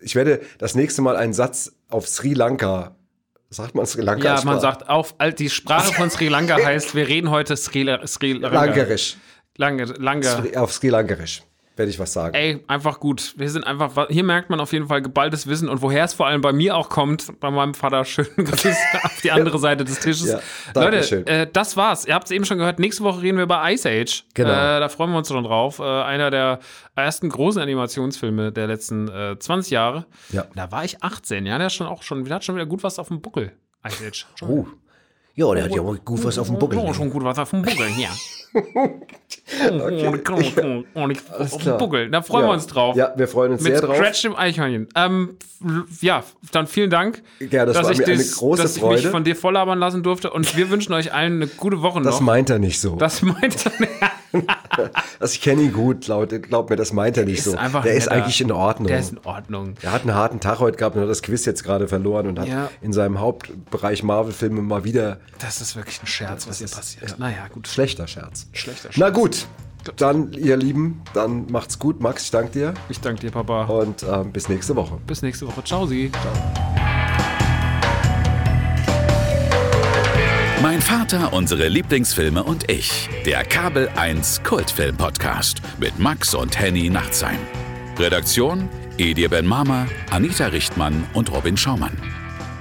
Ich 0.00 0.14
werde 0.16 0.40
das 0.58 0.74
nächste 0.74 1.02
Mal 1.02 1.16
einen 1.16 1.34
Satz 1.34 1.72
auf 1.88 2.08
Sri 2.08 2.32
Lanka, 2.32 2.96
sagt 3.50 3.74
man 3.74 3.86
Sri 3.86 4.02
Lanka? 4.02 4.36
ja, 4.36 4.44
man 4.44 4.60
sagt, 4.60 4.88
auf, 4.88 5.14
die 5.38 5.50
Sprache 5.50 5.92
von 5.92 6.10
Sri 6.10 6.28
Lanka 6.28 6.56
heißt, 6.64 6.94
wir 6.94 7.06
reden 7.06 7.30
heute 7.30 7.56
Sri, 7.56 7.84
Sri 8.06 8.32
Lanka. 8.32 8.64
Lankerisch. 8.64 9.16
Lange, 9.56 9.84
lange. 9.84 10.26
Auf 10.56 10.72
Sri 10.72 10.88
Lankerisch 10.88 11.42
werde 11.80 11.90
ich 11.90 11.98
was 11.98 12.12
sagen. 12.12 12.34
Ey, 12.34 12.62
einfach 12.66 13.00
gut. 13.00 13.32
Wir 13.38 13.48
sind 13.48 13.66
einfach, 13.66 14.08
hier 14.10 14.22
merkt 14.22 14.50
man 14.50 14.60
auf 14.60 14.74
jeden 14.74 14.86
Fall 14.88 15.00
geballtes 15.00 15.46
Wissen 15.46 15.66
und 15.66 15.80
woher 15.80 16.04
es 16.04 16.12
vor 16.12 16.26
allem 16.26 16.42
bei 16.42 16.52
mir 16.52 16.76
auch 16.76 16.90
kommt, 16.90 17.40
bei 17.40 17.50
meinem 17.50 17.72
Vater 17.72 18.04
schön 18.04 18.26
Grüße 18.36 18.76
auf 19.02 19.20
die 19.22 19.30
andere 19.30 19.58
Seite 19.58 19.84
des 19.86 19.98
Tisches. 19.98 20.26
Ja, 20.30 20.40
Leute, 20.74 21.26
äh, 21.26 21.46
das 21.50 21.78
war's. 21.78 22.04
Ihr 22.04 22.14
habt 22.14 22.26
es 22.26 22.32
eben 22.32 22.44
schon 22.44 22.58
gehört. 22.58 22.78
Nächste 22.78 23.02
Woche 23.02 23.22
reden 23.22 23.38
wir 23.38 23.44
über 23.44 23.62
Ice 23.72 23.88
Age. 23.88 24.24
Genau. 24.34 24.50
Äh, 24.50 24.80
da 24.80 24.88
freuen 24.90 25.10
wir 25.10 25.16
uns 25.16 25.28
schon 25.28 25.42
drauf. 25.42 25.78
Äh, 25.78 25.84
einer 25.84 26.30
der 26.30 26.58
ersten 26.94 27.30
großen 27.30 27.62
Animationsfilme 27.62 28.52
der 28.52 28.66
letzten 28.66 29.08
äh, 29.08 29.38
20 29.38 29.70
Jahre. 29.70 30.04
Ja. 30.30 30.44
Da 30.54 30.70
war 30.70 30.84
ich 30.84 31.02
18, 31.02 31.46
ja, 31.46 31.56
der 31.56 31.68
ist 31.68 31.74
schon 31.74 31.86
auch 31.86 32.02
schon, 32.02 32.24
der 32.24 32.34
hat 32.34 32.44
schon 32.44 32.56
wieder 32.56 32.66
gut 32.66 32.82
was 32.82 32.98
auf 32.98 33.08
dem 33.08 33.22
Buckel. 33.22 33.52
Ice 33.86 34.06
Age. 34.06 34.26
Schon, 34.34 34.50
Oh, 34.50 34.66
Ja, 35.40 35.54
der 35.54 35.64
hat 35.64 35.74
ja 35.74 35.80
gut 35.80 36.22
was 36.22 36.38
auf 36.38 36.48
dem 36.48 36.58
Buckel. 36.58 36.78
Oh, 36.78 36.92
schon 36.92 37.08
gut 37.08 37.24
was 37.24 37.38
auf 37.38 37.48
dem 37.48 37.62
Buckel, 37.62 37.86
ja. 37.96 38.10
okay. 39.80 40.06
Auf 41.38 41.56
dem. 41.56 41.78
Buckel. 41.78 42.10
Da 42.10 42.20
freuen 42.20 42.42
ja. 42.42 42.48
wir 42.50 42.52
uns 42.52 42.66
drauf. 42.66 42.94
Ja, 42.94 43.14
wir 43.16 43.26
freuen 43.26 43.52
uns 43.52 43.62
Mit 43.62 43.72
sehr 43.72 43.86
drauf. 43.86 43.96
Scratch 43.96 44.24
im 44.26 44.36
Eichhörnchen. 44.36 44.88
Ähm, 44.94 45.38
ja, 46.02 46.24
dann 46.52 46.66
vielen 46.66 46.90
Dank, 46.90 47.22
Ja, 47.50 47.64
das 47.64 47.74
dass, 47.74 47.84
war 47.86 47.92
ich, 47.92 47.98
mir 47.98 48.06
eine 48.08 48.16
das- 48.18 48.36
große 48.36 48.60
dass 48.62 48.76
ich 48.76 48.82
mich 48.82 48.90
Freude. 49.00 49.10
von 49.10 49.24
dir 49.24 49.34
volllabern 49.34 49.78
lassen 49.78 50.02
durfte. 50.02 50.30
Und 50.30 50.54
wir 50.58 50.68
wünschen 50.68 50.92
euch 50.92 51.14
allen 51.14 51.36
eine 51.36 51.46
gute 51.46 51.80
Woche 51.80 52.02
Das 52.02 52.16
noch. 52.16 52.20
meint 52.20 52.50
er 52.50 52.58
nicht 52.58 52.78
so. 52.80 52.96
Das 52.96 53.22
meint 53.22 53.64
er 53.64 53.72
nicht. 53.80 53.92
Also 55.18 55.34
ich 55.34 55.40
kenne 55.42 55.62
ihn 55.62 55.72
gut, 55.72 56.02
glaub, 56.02 56.28
glaub 56.28 56.70
mir, 56.70 56.76
das 56.76 56.92
meint 56.92 57.16
er 57.16 57.24
nicht 57.24 57.38
ist 57.38 57.44
so. 57.44 57.52
Der 57.52 57.92
ist 57.94 58.04
netter. 58.06 58.12
eigentlich 58.12 58.40
in 58.40 58.52
Ordnung. 58.52 58.88
Der 58.88 58.98
ist 59.00 59.12
in 59.12 59.18
Ordnung. 59.24 59.74
Er 59.82 59.92
hat 59.92 60.02
einen 60.02 60.14
harten 60.14 60.40
Tag 60.40 60.60
heute 60.60 60.78
gehabt 60.78 60.96
und 60.96 61.02
hat 61.02 61.10
das 61.10 61.22
Quiz 61.22 61.44
jetzt 61.44 61.62
gerade 61.64 61.88
verloren 61.88 62.26
und 62.28 62.38
hat 62.38 62.48
Ja. 62.48 62.70
in 62.80 62.92
seinem 62.92 63.18
Hauptbereich 63.20 64.02
Marvel-Filme 64.02 64.62
mal 64.62 64.84
wieder 64.84 65.18
Das 65.38 65.60
ist 65.60 65.76
wirklich 65.76 66.02
ein 66.02 66.06
Scherz, 66.06 66.48
was 66.48 66.58
hier 66.58 66.68
passiert. 66.68 67.18
Naja, 67.18 67.48
gut. 67.52 67.68
schlechter 67.68 68.06
Scherz. 68.06 68.46
Schlechter 68.52 68.92
Scherz. 68.92 68.96
Na 68.98 69.10
gut, 69.10 69.46
dann 69.96 70.32
ihr 70.32 70.56
Lieben, 70.56 71.02
dann 71.14 71.46
macht's 71.50 71.78
gut. 71.78 72.00
Max, 72.00 72.24
ich 72.24 72.30
danke 72.30 72.52
dir 72.52 72.74
Ich 72.88 73.00
danke 73.00 73.20
dir, 73.20 73.30
Papa. 73.30 73.64
und 73.64 74.02
ähm, 74.02 74.32
bis 74.32 74.48
nächste 74.48 74.76
Woche. 74.76 74.98
Bis 75.06 75.22
nächste 75.22 75.46
Woche. 75.46 75.62
Ciao, 75.64 75.86
Sie. 75.86 76.10
Mein 80.80 81.00
Vater, 81.00 81.34
unsere 81.34 81.68
Lieblingsfilme 81.68 82.42
und 82.42 82.70
ich. 82.70 83.10
Der 83.26 83.44
Kabel 83.44 83.90
1 83.96 84.42
Kultfilm 84.42 84.96
Podcast 84.96 85.60
mit 85.78 85.98
Max 85.98 86.34
und 86.34 86.58
Henny 86.58 86.88
Nachtsheim. 86.88 87.36
Redaktion: 87.98 88.66
Edir 88.96 89.28
Ben 89.28 89.46
Mama, 89.46 89.86
Anita 90.10 90.46
Richtmann 90.46 91.06
und 91.12 91.30
Robin 91.32 91.58
Schaumann. 91.58 91.92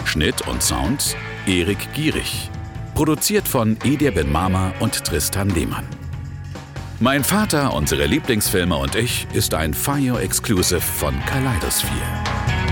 Schnitt 0.03 0.45
und 0.49 0.61
Sound: 0.61 1.15
Erik 1.47 1.77
Gierig. 1.93 2.49
Produziert 2.93 3.47
von 3.47 3.77
Edir 3.85 4.11
Ben 4.11 4.29
Mama 4.29 4.73
und 4.81 5.01
Tristan 5.05 5.49
Lehmann. 5.51 5.87
Mein 6.99 7.23
Vater, 7.23 7.73
unsere 7.73 8.05
Lieblingsfilme 8.05 8.75
und 8.75 8.95
ich 8.95 9.27
ist 9.31 9.53
ein 9.53 9.73
Fire 9.73 10.19
Exclusive 10.19 10.81
von 10.81 11.15
Kaleidosphere. 11.25 12.68